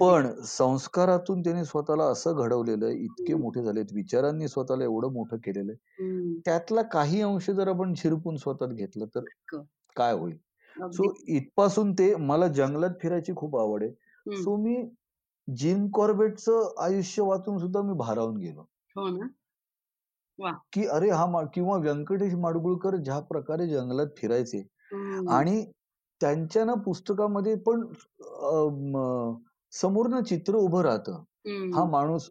पण 0.00 0.30
संस्कारातून 0.44 1.42
त्यांनी 1.42 1.64
स्वतःला 1.64 2.04
असं 2.04 2.36
घडवलेलं 2.36 2.86
आहे 2.86 2.94
इतके 2.96 3.34
मोठे 3.34 3.62
झालेत 3.62 3.92
विचारांनी 3.92 4.48
स्वतःला 4.48 4.84
एवढं 4.84 5.12
मोठं 5.12 5.36
केलेलं 5.36 5.72
आहे. 5.72 6.40
त्यातला 6.46 6.82
काही 6.82 7.20
अंश 7.22 7.50
जर 7.50 7.68
आपण 7.68 7.94
शिरपून 7.94 8.36
स्वतःत 8.36 8.68
घेतलं 8.68 9.06
तर 9.14 9.24
काय 9.96 10.12
होईल? 10.12 10.36
सो 10.76 11.12
इथपासून 11.28 11.92
ते 11.92 12.14
मला 12.14 12.48
जंगलात 12.48 12.90
फिरायची 13.00 13.34
खूप 13.36 13.56
आवड 13.56 13.82
आहे. 13.82 13.92
सो 14.42 14.56
मी 14.56 14.76
जिम 15.48 15.86
कॉर्बेटचं 15.94 16.74
आयुष्य 16.78 17.22
वाचून 17.22 17.58
सुद्धा 17.58 17.82
मी 17.82 17.94
भारावून 17.94 18.36
गेलो. 18.36 18.68
हो 18.96 20.52
की 20.72 20.84
अरे 20.86 21.10
हा 21.10 21.44
किंवा 21.54 21.76
व्यंकटेश 21.76 22.34
माडगुळकर 22.34 22.96
ज्या 22.96 23.18
प्रकारे 23.20 23.66
जंगलात 23.68 24.06
फिरायचे 24.16 24.62
आणि 25.30 25.64
त्यांच्या 26.20 26.64
ना 26.64 26.74
पुस्तकामध्ये 26.74 27.54
पण 27.56 27.86
समोरनं 29.72 30.22
चित्र 30.22 30.54
उभं 30.54 30.82
राहतं. 30.82 31.22
हा 31.74 31.84
माणूस 31.84 32.30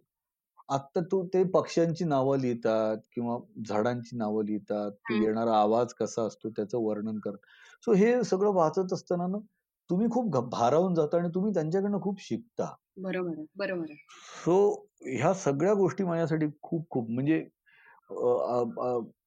आता 0.69 0.99
तो 0.99 1.25
ते 1.25 1.43
पक्ष्यांची 1.43 2.05
नावं 2.05 2.37
लिहितात 2.39 2.97
किंवा 3.11 3.37
झाडांची 3.67 4.17
नावं 4.17 4.45
लिहितात 4.45 4.91
ते 4.91 5.21
येणारा 5.23 5.57
आवाज 5.57 5.93
कसा 5.93 6.23
असतो 6.23 6.49
त्याचं 6.49 6.77
वर्णन 6.77 7.19
कर 7.19 7.35
सो 7.85 7.93
हे 7.93 8.23
सगळं 8.23 8.53
वाचत 8.53 8.93
असताना 8.93 9.27
ना 9.27 9.37
तुम्ही 9.89 10.07
खूप 10.11 10.49
भारावून 10.49 10.95
जाता 10.95 11.17
आणि 11.17 11.29
तुम्ही 11.35 11.53
त्यांच्याकडनं 11.53 12.01
खूप 12.01 12.21
शिकता. 12.21 12.73
बरोबर 12.97 13.43
बरोबर 13.55 13.93
सो 14.45 14.87
ह्या 15.05 15.33
सगळ्या 15.33 15.73
गोष्टी 15.73 16.03
माझ्यासाठी 16.03 16.45
खूप 16.61 16.89
खूप 16.89 17.09
म्हणजे 17.09 17.37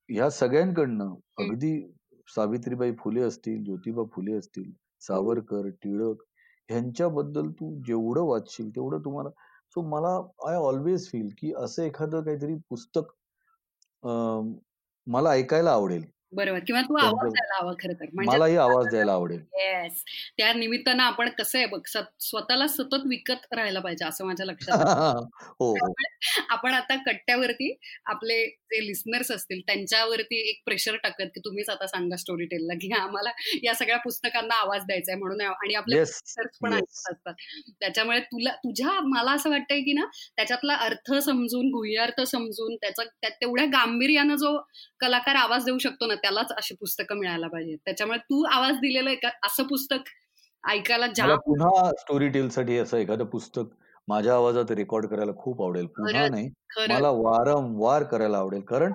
ह्या 0.09 0.29
सगळ्यांकडनं 0.31 1.15
अगदी 1.39 1.73
सावित्रीबाई 2.29 2.93
फुले 2.99 3.21
असतील 3.21 3.63
ज्योतिबा 3.65 4.03
फुले 4.15 4.33
असतील 4.33 4.71
सावरकर 5.01 5.69
टिळक 5.83 6.23
ह्यांच्याबद्दल 6.69 7.51
तू 7.51 7.75
जेवढं 7.87 8.23
वाचशील 8.23 8.71
तेवढं 8.71 9.01
तुम्हाला 9.05 9.31
सो 9.77 9.83
मला 9.83 10.09
आय 10.49 10.57
ऑलवेज 10.57 11.09
फील 11.11 11.29
की 11.39 11.53
असं 11.57 11.83
एखादं 11.83 12.23
काहीतरी 12.23 12.55
पुस्तक 12.71 13.13
मला 15.07 15.31
ऐकायला 15.31 15.71
आवडेल. 15.73 16.05
बरोबर. 16.33 16.59
किंवा 16.61 16.81
तू 16.83 16.97
आवाज 16.99 17.29
द्यायला 17.33 17.59
हवा 17.63 17.73
खरं 17.81 17.93
तर. 17.93 18.07
म्हणजे 18.15 18.37
मलाही 18.37 18.57
आवाज 18.57 18.87
द्यायला 18.89 19.13
आवडेल. 19.13 19.39
येस 19.55 20.03
त्या 20.39 20.53
निमित्तानं 20.53 21.03
आपण 21.03 21.29
कसं 21.39 21.59
आहे 21.59 21.67
बघ 21.67 21.81
स्वतःला 22.21 22.67
सतत 22.67 23.07
विकत 23.07 23.47
राहायला 23.53 23.81
पाहिजे 23.81 24.05
असं 24.05 24.27
माझ्या 24.27 24.47
लक्षात 24.47 24.69
हो, 25.61 25.71
हो. 25.71 25.93
आपण 26.51 26.75
आता 26.75 26.97
कट्ट्यावरती 27.07 27.75
आपले 28.07 28.45
जे 28.71 28.81
लिस्नर्स 28.87 29.31
असतील 29.33 29.61
त्यांच्यावरती 29.61 30.39
एक 30.51 30.61
प्रेशर 30.65 30.97
टाकत 30.97 31.27
की 31.35 31.41
तुम्हीच 31.41 31.69
आता 31.71 31.87
सांगा 31.87 32.17
स्टोरी 32.17 32.45
टेलला 32.47 32.75
की 32.75 32.93
आम्हाला 32.93 33.31
या 33.63 33.75
सगळ्या 33.75 33.97
पुस्तकांना 33.99 34.55
आवाज 34.55 34.85
द्यायचा 34.87 35.13
आहे 35.13 35.19
म्हणून 35.19 35.41
आणि 35.41 35.75
आपले 35.75 36.03
पण 36.63 36.75
असतात. 36.75 37.33
त्याच्यामुळे 37.81 38.21
तुला 38.21 38.51
तुझ्या 38.55 39.01
मला 39.05 39.33
असं 39.33 39.51
वाटतंय 39.51 39.81
की 39.81 39.93
ना 39.93 40.05
त्याच्यातला 40.37 40.75
अर्थ 40.81 41.13
समजून 41.21 41.69
गुह्यार्थ 41.71 42.21
समजून 42.23 42.75
त्याचा 42.77 43.03
तेवढ्या 43.31 43.67
गांभीर्यानं 43.67 44.37
जो 44.37 44.57
कलाकार 45.01 45.35
आवाज 45.35 45.65
देऊ 45.65 45.79
शकतो 45.79 46.07
ना 46.07 46.15
त्यालाच 46.23 46.53
अशी 46.53 46.75
पुस्तकं 46.81 47.19
मिळायला 47.19 47.49
पाहिजे. 47.49 47.77
त्याच्यामुळे 47.85 48.19
तू 48.21 48.43
आवाज 48.49 48.77
दिलेलं 48.81 49.29
असं 49.47 49.67
पुस्तक 49.67 50.09
ऐकायला 50.65 51.07
जाम 51.17 51.35
पुन्हा 51.45 51.91
स्टोरी 51.99 52.29
टेल 52.29 52.49
साठी 52.51 52.79
असं 52.79 52.97
एखादं 52.99 53.25
पुस्तक 53.27 53.75
माझ्या 54.09 54.35
आवाजात 54.35 54.71
रेकॉर्ड 54.71 55.07
करायला 55.07 55.33
खूप 55.37 55.63
आवडेल. 55.63 55.87
पुन्हा 55.89 56.27
नाही 56.29 56.49
मला 56.89 57.11
वारंवार 57.13 58.03
करायला 58.13 58.39
आवडेल. 58.39 58.61
कारण 58.63 58.93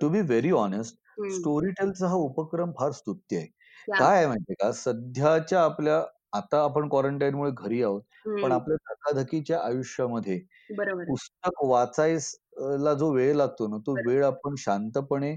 टू 0.00 0.08
बी 0.08 0.20
व्हेरी 0.22 0.50
ऑनेस्ट 0.54 0.94
स्टोरी 1.32 1.70
टेलचा 1.72 2.08
हा 2.08 2.14
उपक्रम 2.16 2.72
फार 2.78 2.90
स्तुत्य 2.92 3.36
आहे. 3.36 3.46
काय 3.88 4.16
आहे 4.16 4.26
माहितीये 4.26 4.54
का? 4.62 4.70
सध्याच्या 4.74 5.62
आपल्या 5.64 6.02
आता 6.36 6.62
आपण 6.64 6.88
क्वारंटाईनमुळे 6.88 7.50
घरी 7.52 7.82
आहोत 7.82 8.02
पण 8.42 8.52
आपल्या 8.52 8.76
धकाधकीच्या 8.88 9.58
आयुष्यामध्ये 9.64 10.38
पुस्तक 11.06 11.62
वाचायला 11.64 12.92
जो 12.94 13.10
वेळ 13.12 13.34
लागतो 13.36 13.66
ना 13.68 13.76
तो 13.86 13.94
वेळ 14.06 14.24
आपण 14.24 14.54
शांतपणे 14.58 15.32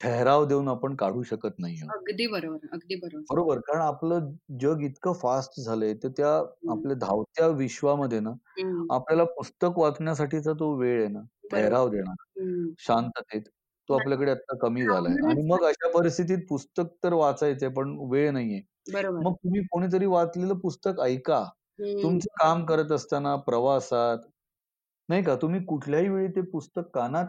ठहराव 0.00 0.44
देऊन 0.46 0.68
आपण 0.68 0.94
काढू 0.96 1.22
शकत 1.24 1.58
नाही 1.58 1.76
अगदी 1.88 2.26
बरोबर 2.28 2.68
अगदी 2.72 2.96
बरोबर. 2.96 3.24
बरोबर 3.30 3.58
कारण 3.62 3.80
आपलं 3.82 4.30
जग 4.60 4.82
इतकं 4.82 5.12
फास्ट 5.14 5.60
झालंय 5.60 5.94
तर 6.02 6.08
त्या 6.16 6.30
आपल्या 6.68 6.96
धावत्या 6.98 7.46
विश्वामध्ये 7.56 8.20
ना 8.20 8.30
आपल्याला 8.90 9.24
पुस्तक 9.32 9.78
वाचण्यासाठीचा 9.78 10.52
तो 10.52 10.74
वेळ 10.76 11.00
आहे 11.00 11.08
ना 11.08 11.20
ठहराव 11.52 11.88
देणार. 11.88 12.14
शांततेत 12.80 13.42
तो 13.88 13.94
आपल्याकडे 13.94 14.30
आता 14.30 14.56
कमी 14.58 14.86
झालाय. 14.86 15.16
आणि 15.24 15.42
मग 15.48 15.64
अशा 15.64 15.88
परिस्थितीत 15.90 16.46
पुस्तक 16.48 16.94
तर 17.04 17.12
वाचायचंय 17.14 17.68
पण 17.70 17.96
वेळ 18.10 18.30
नाहीये. 18.32 18.60
मग 19.20 19.34
तुम्ही 19.34 19.62
कोणीतरी 19.70 20.06
वाचलेलं 20.06 20.58
पुस्तक 20.60 21.00
ऐका. 21.02 21.44
तुमचं 21.96 22.28
काम 22.40 22.64
करत 22.66 22.92
असताना 22.92 23.34
प्रवासात 23.46 24.18
नाही 25.08 25.22
का? 25.24 25.36
तुम्ही 25.36 25.64
कुठल्याही 25.66 26.08
वेळी 26.08 26.28
ते 26.30 26.40
पुस्तक 26.50 26.90
कानात 26.94 27.26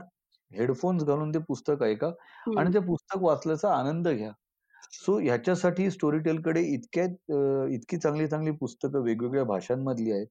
हेडफोन्स 0.51 1.03
घालून 1.03 1.33
ते 1.33 1.39
पुस्तक 1.39 1.83
ऐका 1.83 2.11
आणि 2.57 2.73
ते 2.73 2.79
पुस्तक 2.79 3.23
वाचल्याचा 3.23 3.73
आनंद 3.75 4.07
घ्या. 4.07 4.31
सो 4.93 5.17
ह्याच्यासाठी 5.19 5.89
स्टोरी 5.91 6.19
टेलकडे 6.19 6.61
इतक्या 6.63 7.03
इतकी 7.73 7.97
चांगली 7.97 8.27
चांगली 8.27 8.51
पुस्तकं 8.51 9.01
वेगवेगळ्या 9.03 9.43
भाषांमधली 9.43 10.11
आहेत 10.11 10.27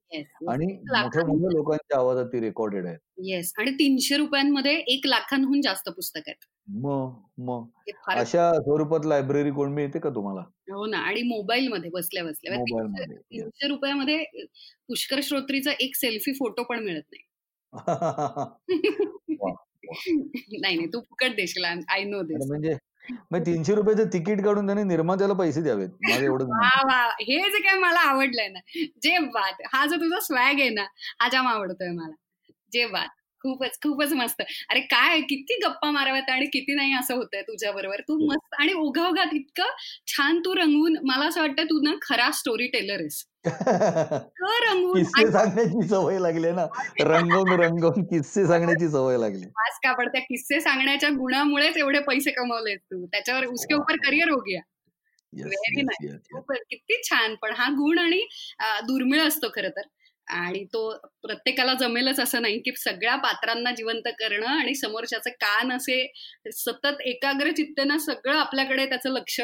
आणि 0.48 0.66
मोठ्या 0.66 1.24
मोठ्या 1.26 1.50
लोकांच्या 1.50 1.98
आवाजात 1.98 2.26
ती 2.26 2.40
रेकॉर्डेड 2.40 2.86
आहेत. 2.86 2.98
येस 3.24 3.52
आणि 3.58 3.70
तीनशे 3.70 4.16
रुपयांमध्ये 4.16 4.74
एक 4.94 5.06
लाखांहून 5.06 5.60
जास्त 5.60 5.88
पुस्तक 5.88 6.22
आहेत. 6.26 6.46
मग 6.76 7.12
मग. 7.38 7.66
अशा 8.10 8.52
स्वरूपात 8.54 9.06
लायब्ररी 9.06 9.50
कोण 9.50 9.72
मिळते 9.72 9.98
का 9.98 10.10
तुम्हाला? 10.10 10.40
हो 10.72 10.86
ना 10.86 10.98
आणि 10.98 11.22
मोबाईल 11.22 11.68
मध्ये 11.68 11.90
बसल्या. 11.90 12.24
बसल्या 12.24 13.06
तीनशे 13.06 13.68
रुपयामध्ये 13.68 14.22
पुष्कर 14.88 15.20
श्रोत्रीचा 15.22 15.72
एक 15.80 15.96
सेल्फी 15.96 16.32
फोटो 16.32 16.62
पण 16.62 16.84
मिळत 16.84 17.02
नाही. 17.12 17.24
नाही 20.60 20.76
नाही 20.76 20.86
तू 20.86 21.00
फुकट 21.00 21.36
देशील. 21.36 21.64
आय 21.64 22.04
नो 22.04 22.22
दिस 22.22 22.50
म्हणजे 22.50 22.74
तीनशे 23.46 23.74
रुपयाचं 23.74 24.08
तिकीट 24.12 24.40
काढून 24.44 24.66
त्याने 24.66 24.82
निर्मात्याला 24.84 25.34
पैसे 25.34 25.62
द्यावेत. 25.62 25.88
एवढं 26.12 26.44
हे 27.20 27.38
जे 27.50 27.58
काय 27.58 27.78
मला 27.78 28.00
आवडलंय 28.00 28.48
ना 28.48 28.58
जे 29.02 29.18
बात 29.34 29.62
हा 29.74 29.84
जो 29.86 29.96
तुझा 29.96 30.20
स्वॅग 30.20 30.60
आहे 30.60 30.68
ना 30.68 30.86
हा 31.20 31.28
जाम 31.28 31.46
आवडतोय 31.46 31.90
मला. 31.90 32.14
जे 32.72 32.86
बात 32.86 33.08
खूपच 33.44 33.78
खूपच 33.82 34.12
मस्त. 34.12 34.42
अरे 34.70 34.80
काय 34.80 35.20
किती 35.20 35.58
गप्पा 35.64 35.90
माराव्यात 35.90 36.30
आणि 36.30 36.46
किती 36.46 36.74
नाही 36.74 36.92
असं 36.94 37.14
होतंय 37.14 37.42
तुझ्या 37.42 37.72
बरोबर 37.72 38.00
तू 38.00 38.16
मस्त 38.26 38.54
आणि 38.60 38.72
ओघा 38.72 39.06
ओघात 39.08 39.34
इतकं 39.34 39.76
छान 40.06 40.40
तू 40.40 40.54
रंगवून 40.54 40.96
मला 41.04 41.26
असं 41.26 41.40
वाटतं 41.40 41.64
तू 41.64 41.80
ना 41.82 41.94
खरा 42.02 42.30
स्टोरी 42.30 42.66
टेलर 42.66 43.00
आहेस. 43.00 43.24
किस्से 43.46 45.30
सांगण्याची 45.32 45.88
सवय 45.88 46.18
लागली 46.18 46.50
ना. 46.52 46.66
रंगवून 47.00 47.52
रंगवून 47.60 48.04
किस्से 48.04 48.46
सांगण्याची 48.46 48.88
सवय 48.88 49.16
लागली. 49.18 49.46
आज 49.66 49.78
का 49.84 49.92
पण 49.92 50.08
त्या 50.08 50.20
किस्से 50.20 50.60
सांगण्याच्या 50.60 51.10
गुणामुळेच 51.10 51.76
एवढे 51.76 51.98
पैसे 51.98 52.30
कमवलेत 52.30 52.78
तू. 52.78 53.06
त्याच्यावर 53.06 53.44
उसके 53.44 53.74
उपर 53.74 53.96
करिअर 53.96 54.30
हो 54.30 54.40
गया. 54.40 54.60
व्हेरी 55.32 55.82
नाईस 55.82 56.20
किती 56.70 57.02
छान. 57.02 57.34
पण 57.34 57.52
हा 57.56 57.68
गुण 57.68 57.98
आणि 57.98 58.26
दुर्मिळ 58.86 59.26
असतो 59.26 59.48
खर 59.48 59.68
तर. 59.68 59.82
आणि 60.28 60.64
तो 60.64 60.80
प्रत्येकाला 61.22 61.74
जमेलच 61.74 62.20
असं 62.20 62.42
नाही 62.42 62.58
की 62.58 62.70
सगळ्या 62.76 63.16
पात्रांना 63.16 63.70
जिवंत 63.70 64.08
करणं 64.18 64.46
आणि 64.46 64.74
समोरच्याचे 64.74 65.30
कान 65.30 65.72
असे 65.72 66.06
सतत 66.52 67.00
एकाग्र 67.00 67.50
चित्तेनं 67.50 67.98
सगळं 67.98 68.36
आपल्याकडे 68.36 68.86
त्याचं 68.86 69.10
लक्ष 69.10 69.40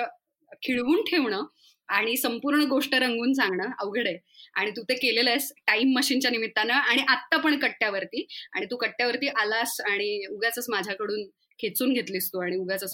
खिळवून 0.62 1.03
ठेवणं 1.03 1.44
आणि 1.89 2.16
संपूर्ण 2.16 2.64
गोष्ट 2.64 2.95
रंगून 2.95 3.33
सांगणं 3.33 3.70
अवघड 3.80 4.07
आहे. 4.07 4.18
आणि 4.55 4.70
तू 4.70 4.83
ते 4.83 4.95
केलेलं 4.95 5.30
आहेस 5.30 5.53
टाइम 5.66 5.93
मशीनच्या 5.97 6.30
निमित्तानं 6.30 6.74
आणि 6.74 7.03
आत्ता 7.09 7.37
पण 7.37 7.59
कट्ट्यावरती. 7.59 8.26
आणि 8.55 8.66
तू 8.66 8.76
कट्ट्यावरती 8.76 9.28
आलास 9.28 9.80
आणि 9.80 10.26
उगाच 10.30 10.66
माझ्याकडून 10.68 11.22
खेचून 11.63 11.93
घेतलीस 11.93 12.29
तू 12.33 12.41
आणि 12.41 12.57
उगाच 12.57 12.85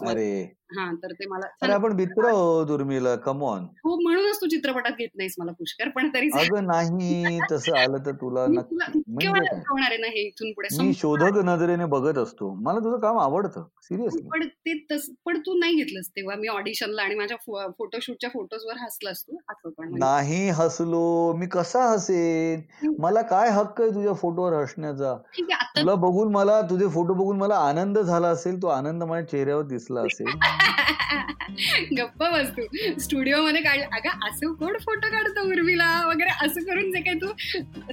हा 0.70 0.90
तर 1.02 1.12
ते 1.12 1.26
मला 1.26 1.72
आपण 1.74 1.92
मित्र 1.92 2.30
उर्मिला 2.72 3.14
कमॉन 3.16 3.64
हो 3.84 3.94
म्हणूनच 4.00 4.40
तू 4.40 4.46
चित्रपटात 4.46 4.92
घेत 4.98 5.08
नाहीस 5.14 5.34
मला 5.38 5.52
पुष्कर 5.52 5.88
पण 5.88 6.08
तरी 6.14 6.28
नाही 6.62 7.38
तसं 7.52 7.76
आलं 7.76 8.04
तर 8.06 8.12
तुला 8.12 8.46
म्हणजे 8.46 9.96
ना 9.98 10.08
हे 10.08 10.20
इथून 10.20 10.52
पुढे 10.52 10.68
मी 10.78 10.92
शोधक 10.94 11.38
नजरेने 11.44 11.84
बघत 11.86 12.18
असतो. 12.18 12.52
मला 12.54 12.78
तुझं 12.78 12.98
काम 12.98 13.18
आवडतं 13.18 13.64
सिरियसली 13.82 14.22
पण 14.28 14.46
ते 14.66 14.74
पण 15.24 15.38
तू 15.40 15.54
नाही 15.58 15.74
घेतलंस 15.74 16.08
तेव्हा 16.08 16.36
मी 16.36 16.48
ऑडिशनला 16.48 17.02
आणि 17.02 17.14
माझ्या 17.14 17.36
फोटोशूटच्या 17.70 18.30
फोटोजवर 18.30 18.76
हसलास 18.78 19.22
तू 19.22 19.36
असं 19.48 19.70
पण 19.70 19.88
म्हणजे. 19.88 19.98
नाही 19.98 20.48
हसलो 20.50 21.32
मी 21.32 21.46
कसा 21.46 21.84
हसेन? 21.84 22.60
मला 22.98 23.22
काय 23.22 23.50
हक्क 23.50 23.80
आहे 23.82 23.90
तुझ्या 23.90 24.12
फोटोवर 24.12 24.52
हसण्याचा? 24.52 25.14
तुला 25.76 25.94
बघून 25.94 26.32
मला 26.32 26.60
तुझे 26.60 26.88
फोटो 26.88 27.14
बघून 27.14 27.36
मला 27.38 27.56
आनंद 27.58 27.98
झाला 27.98 28.28
असेल 28.28 28.57
तो 28.62 28.66
आनंद 28.66 29.02
माझ्या 29.02 29.28
चेहऱ्यावर 29.28 29.62
दिसला 29.62 30.00
असेल. 30.00 30.26
गप्प 31.98 32.22
बसतो 32.22 32.62
स्टुडिओ 33.00 33.42
मध्ये 33.42 33.60
काढ. 33.62 33.78
अगं 33.78 34.28
असं 34.28 34.52
कोण 34.52 34.76
फोटो 34.78 35.10
काढतो 35.10 35.48
उर्मीला? 35.48 36.06
वगैरे 36.06 36.46
असं 36.46 36.60
करून 36.60 36.92
जे 36.92 37.00
काही 37.00 37.20
तू 37.20 37.26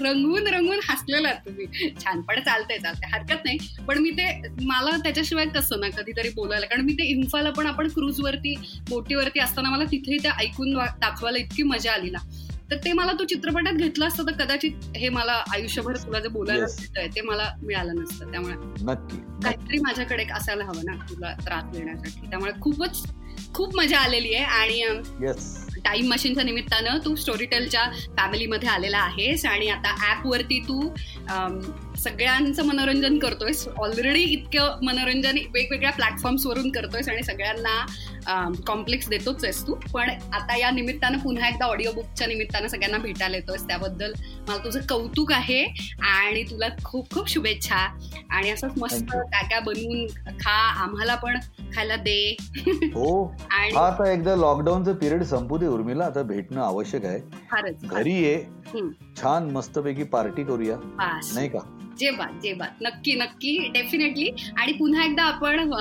रंगवून 0.04 0.48
रंगवून 0.48 0.80
हसलेला 0.90 1.34
तुम्ही. 1.34 1.90
छान 1.90 2.22
पण 2.22 2.40
चालतंय 2.40 2.78
चालतंय. 2.78 3.10
हरकत 3.14 3.46
नाही. 3.46 3.58
पण 3.88 3.98
मी 3.98 4.10
ते 4.10 4.42
मला 4.62 4.98
त्याच्याशिवाय 4.98 5.46
कसं 5.46 5.80
ना 5.80 5.90
कधीतरी 5.90 6.30
बोलायला. 6.30 6.66
कारण 6.66 6.82
मी 6.82 6.94
ते 6.94 7.04
इन्फाला 7.04 7.50
पण 7.50 7.68
आपण 7.68 7.88
क्रूज 7.88 8.22
वरती 8.22 8.56
बोटीवरती 8.90 9.40
असताना 9.40 9.70
मला 9.70 9.84
तिथे 9.84 10.18
ते 10.18 10.30
ऐकून 10.30 10.74
दाखवायला 10.74 11.38
इतकी 11.38 11.64
मजा 11.64 11.92
आली 11.92 12.10
ना. 12.10 12.20
तर 12.72 12.78
ते 12.78 12.92
मला 12.94 13.12
तू 13.12 13.24
चित्रपटात 13.26 13.74
घेतलं 13.74 14.08
असतं 14.08 14.28
तर 14.28 14.44
कदाचित 14.44 14.86
हे 14.96 15.10
मला 15.10 15.34
आयुष्यभर 15.54 15.98
तुला 15.98 16.20
जे 16.20 16.28
बोलायला 16.28 16.66
मिळतंय 16.70 17.08
ते 17.16 17.22
मला 17.22 17.50
मिळालं 17.62 17.96
नसतं. 17.96 18.32
त्यामुळे 18.32 18.56
काहीतरी 19.44 19.80
माझ्याकडे 19.80 20.26
असायला 20.34 20.64
हवं 20.64 20.86
ना 20.86 20.96
तुला 21.10 21.34
त्रास 21.46 21.64
देण्यासाठी. 21.74 22.28
त्यामुळे 22.30 22.52
खूपच 22.62 23.04
खूप 23.54 23.76
मजा 23.76 24.00
आलेली 24.00 24.34
आहे 24.36 24.44
आणि 24.46 25.80
टाइम 25.86 26.08
मशीनच्या 26.10 26.44
निमित्तानं 26.44 26.98
तू 27.06 27.16
स्टोरीटेलच्या 27.16 27.84
फॅमिलीमध्ये 28.18 28.70
आलेला 28.70 28.98
आहेस 28.98 29.46
आणि 29.46 29.68
आता 29.70 29.96
ऍपवरती 30.12 30.60
तू 30.60 30.80
सगळ्यांचं 32.00 32.66
मनोरंजन 32.66 33.18
करतोयस. 33.20 33.68
ऑलरेडी 33.68 34.22
इतकं 34.24 34.86
मनोरंजन 34.86 35.38
वेगवेगळ्या 35.54 35.92
प्लॅटफॉर्म्सवरून 35.92 36.72
करतोयस 36.72 37.10
आणि 37.10 37.24
सगळ्यांना 37.24 37.86
कॉम्प्लेक्स 38.68 39.10
देतोच 39.10 39.44
आहेस 39.44 39.68
तू. 39.68 39.76
पण 39.94 40.10
आता 40.10 40.58
या 40.58 40.72
निमित्तानं 40.72 41.18
पुन्हा 41.18 41.48
एकदा 41.48 41.66
ऑडिओ 41.66 41.92
बुकच्या 41.92 42.28
निमित्तानं 42.28 42.68
सगळ्यांना 42.68 42.98
भेटायला 42.98 43.36
येतोयस. 43.36 43.68
त्याबद्दल 43.68 44.14
मला 44.48 44.58
तुझं 44.58 44.80
कौतुक 44.90 45.32
आहे 45.32 45.64
आणि 46.02 46.44
तुला 46.44 46.68
खूप 46.84 47.14
खूप 47.14 47.30
शुभेच्छा. 47.30 47.86
आणि 48.30 48.50
असंच 48.50 48.72
मस्त 48.78 49.12
काय 49.12 49.44
काय 49.44 49.60
बनवून 49.60 50.06
खा. 50.40 50.56
आम्हाला 50.84 51.16
पण 51.16 51.40
खायला 51.76 51.96
दे. 51.96 52.38
हो. 52.68 53.36
आणि 53.50 53.76
आता 53.76 54.12
एकदा 54.12 54.36
लॉकडाऊनचं 54.36 54.94
पिरियड 54.94 55.24
संपू 55.24 55.58
दे 55.58 55.68
उर्मिला. 55.68 56.06
आता 56.06 56.22
भेटणं 56.22 56.62
आवश्यक 56.62 57.06
आहे. 57.06 57.20
घरी 57.84 58.14
ये. 58.14 58.44
छान 59.18 59.50
मस्तपैकी 59.52 60.04
पार्टी 60.04 60.44
करूया. 60.44 60.76
नाही 61.34 61.50
का? 61.50 61.60
जेव्हा 62.00 62.28
जेव्हा. 62.44 62.68
नक्की 62.82 63.14
नक्की. 63.14 63.58
डेफिनेटली 63.74 64.30
आणि 64.58 64.74
पुन्हा 64.74 65.06
एकदा 65.06 65.24
आपण 65.24 65.74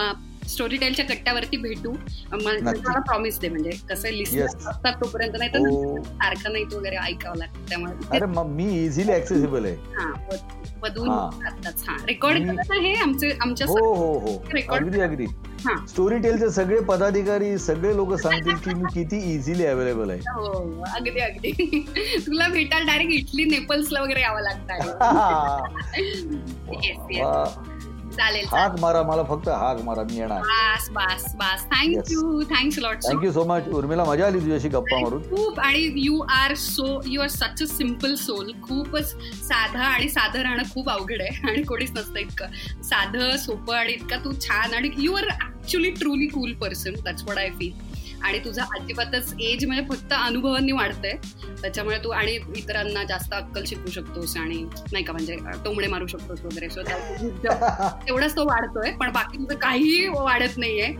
स्टोरी 0.49 0.77
टेलच्या 0.77 1.05
कट्ट्यावरती 1.05 1.57
भेटू. 1.57 1.93
मला 2.33 2.99
प्रॉमिस 3.01 3.39
दे 3.41 3.49
म्हणजे 3.49 3.71
कसं 3.91 4.09
लिस्ट 4.09 4.39
असतात 4.39 4.93
तोपर्यंत 4.95 5.37
नाही 5.39 5.51
तर 5.55 5.59
हो. 5.59 6.03
सारखं 6.03 6.53
नाही 6.53 6.65
तो 6.65 6.79
वगैरे 6.79 6.97
ऐकावं 6.97 7.37
लागतं 7.37 7.69
त्यामुळे. 7.69 8.43
मी 8.45 8.85
इझिली 8.85 9.13
ऍक्सेसिबल 9.13 9.65
आहे. 9.65 9.75
हा 9.75 10.13
वधून 10.83 11.09
हा. 11.09 11.97
रेकॉर्ड 12.07 12.47
करत 12.47 12.71
आहे 12.71 12.95
आमचे 12.95 13.31
आमच्या 13.43 13.67
हो 13.67 13.95
हो 13.95 14.13
हो. 14.19 14.39
अगदी 14.69 15.01
अगदी. 15.01 15.27
स्टोरी 15.89 16.19
टेलचे 16.19 16.49
सगळे 16.51 16.81
पदाधिकारी 16.81 17.59
सगळे 17.59 17.95
लोक 17.97 18.13
सांगतील 18.15 18.55
की 18.55 18.75
मी 18.75 18.89
किती 18.95 19.19
इझिली 19.35 19.67
अवेलेबल 19.67 20.11
आहे. 20.11 20.21
हो 20.21 20.83
अगदी 20.97 21.21
अगदी. 21.21 21.81
तुला 22.27 22.49
भेटायला 22.49 22.87
डायरेक्ट 22.87 23.13
इटली 23.13 23.45
नेपल्सला 23.45 24.01
वगैरे 24.03 24.21
यावं 24.21 24.41
लागतं. 24.41 24.73
चालेल 28.17 28.47
हाक 28.53 28.79
मारा 28.81 29.03
मला 29.03 29.23
फक्त 29.29 29.49
हाक 29.49 29.81
मारा 29.85 30.03
मी 30.03 30.17
येणार. 30.17 30.41
बास 30.41 30.89
बास 30.91 31.25
बास. 31.37 31.65
Thank you 31.73 32.43
thanks 32.51 32.79
lot 32.79 33.03
thank you 33.05 33.33
so 33.33 33.45
much 33.45 33.69
Urmila 33.75 34.05
मजा 34.05 34.27
आली 34.27 34.41
तुझ्याशी 34.41 34.69
गप्पा 34.69 35.01
मारून. 35.01 35.23
खूप 35.31 35.61
आणि 35.61 35.93
you 35.97 36.21
are 36.31 36.55
so 36.57 37.01
you 37.07 37.21
are 37.21 37.29
such 37.29 37.63
a 37.63 37.67
simple 37.67 38.15
soul 38.17 38.53
खूपच 38.63 39.11
साधा 39.49 39.85
आणि 39.85 40.09
साधं 40.09 40.43
राहणं 40.43 40.63
खूप 40.75 40.91
अवघड 40.91 41.21
आहे. 41.21 41.49
आणि 41.49 41.63
कोणीच 41.63 41.91
नसतं 41.91 42.19
इतकं. 42.19 42.83
साधं 42.83 43.37
सोपं 43.37 43.77
आणि 43.77 43.93
इतकं 43.93 44.25
तू 44.25 44.33
छान 44.41 44.75
आणि 44.75 44.91
you 44.99 45.15
are 45.15 45.29
actually 45.33 45.91
truly 45.91 46.27
cool 46.27 46.53
person 46.61 46.95
that's 47.05 47.25
what 47.29 47.39
I 47.39 47.51
feel 47.51 47.73
आणि 48.25 48.39
तुझा 48.39 48.63
अजिबातच 48.63 49.35
एज 49.41 49.65
म्हणजे 49.67 49.85
फक्त 49.95 50.13
अनुभवांनी 50.13 50.73
वाढतंय. 50.73 51.13
त्याच्यामुळे 51.61 51.99
तू 52.05 52.11
आणि 52.11 52.39
इतरांना 52.57 53.05
जास्त 53.05 53.35
अक्कल 53.35 53.65
शिकू 53.67 53.91
शकतोस 53.91 54.37
आणि 54.37 54.63
नाही 54.93 55.05
का 55.05 55.13
म्हणजे 55.13 55.37
टोमडे 55.65 55.87
मारू 55.87 56.07
शकतोस 56.07 56.41
वगैरे. 56.45 56.69
सो 56.69 56.83
तेवढाच 58.07 58.37
तो 58.37 58.45
वाढतोय 58.45 58.91
पण 58.91 59.13
बाकी 59.13 59.39
तुझं 59.39 59.59
काहीही 59.59 60.09
वाढत 60.09 60.59
नाहीये. 60.59 60.93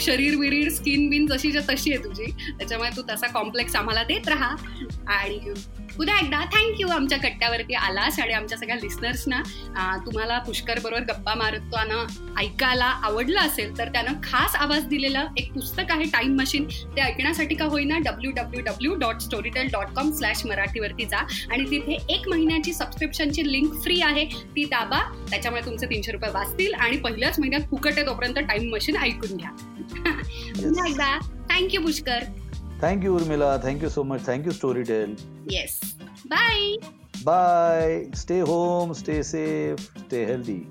शरीर 0.00 0.36
विरीर 0.36 0.68
स्किन 0.68 1.08
बिन 1.10 1.26
जशीच्या 1.26 1.62
तशी 1.68 1.92
आहे 1.92 2.04
तुझी. 2.04 2.24
त्याच्यामुळे 2.58 2.90
तू 2.96 3.02
तसा 3.10 3.26
कॉम्प्लेक्स 3.26 3.76
आम्हाला 3.76 4.02
देत 4.02 4.28
राहा. 4.28 4.54
आणि 5.06 5.38
पुन्हा 5.96 6.18
एकदा. 6.18 6.40
थँक्यू 6.54 6.88
आमच्या 6.88 7.18
कट्ट्यावरती 7.18 7.74
आलास 7.74 8.18
आणि 8.20 8.32
आमच्या 8.32 8.58
सगळ्या 8.58 8.76
लिस्नर्सना 8.76 9.40
तुम्हाला 10.06 10.38
पुष्कर 10.38 10.78
बरोबर 10.84 11.02
गप्पा 11.02 11.34
मारताना 11.34 12.04
ऐकायला 12.38 12.84
आवडलं 12.84 13.40
असेल 13.40 13.78
तर 13.78 13.88
त्यानं 13.88 14.12
खास 14.22 14.56
आवाज 14.56 14.86
दिलेलं 14.86 15.26
एक 15.36 15.52
पुस्तक 15.52 15.90
आहे 15.90 16.04
टाइम 16.04 16.36
मशीन 16.36 16.66
ते 16.96 17.00
ऐकण्यासाठी 17.00 17.54
का 17.54 17.64
होईना 17.64 17.98
W 17.98 18.30
W 18.30 18.62
W 18.64 18.94
dot 18.94 19.20
Storytel 19.20 19.68
dot 19.72 19.94
com 19.96 20.10
slash 20.12 20.46
मराठीवरती 20.46 21.04
जा 21.04 21.18
आणि 21.50 21.64
तिथे 21.70 21.96
एक 22.08 22.28
महिन्याची 22.28 22.72
सबस्क्रिप्शनची 22.72 23.52
लिंक 23.52 23.74
फ्री 23.82 24.00
आहे. 24.00 24.24
ती 24.24 24.64
दाबा 24.64 25.00
त्याच्यामुळे 25.30 25.64
तुमचे 25.66 25.86
तीनशे 25.86 26.12
रुपये 26.12 26.30
वाचतील 26.30 26.74
आणि 26.74 26.96
पहिल्याच 26.96 27.40
महिन्यात 27.40 27.62
फुकट 27.70 27.92
आहे 27.96 28.06
तोपर्यंत 28.06 28.38
टाइम 28.38 28.72
मशीन 28.72 28.96
ऐकून 28.96 29.36
घ्या. 29.36 29.50
पुन्हा 30.62 30.88
एकदा. 30.88 31.18
Thank you 31.50 31.80
Pushkar. 31.80 32.18
Thank 32.84 33.02
you, 33.02 33.12
Urmila. 33.16 33.62
Thank 33.62 33.80
you 33.80 33.88
so 33.88 34.04
much. 34.04 34.20
Thank 34.22 34.44
you, 34.44 34.52
Storytel. 34.52 35.18
Yes. 35.46 35.80
Bye. 36.28 36.76
Bye. 37.24 38.08
Stay 38.12 38.40
home, 38.40 38.92
stay 38.92 39.22
safe, 39.22 39.80
stay 40.06 40.24
healthy. 40.26 40.66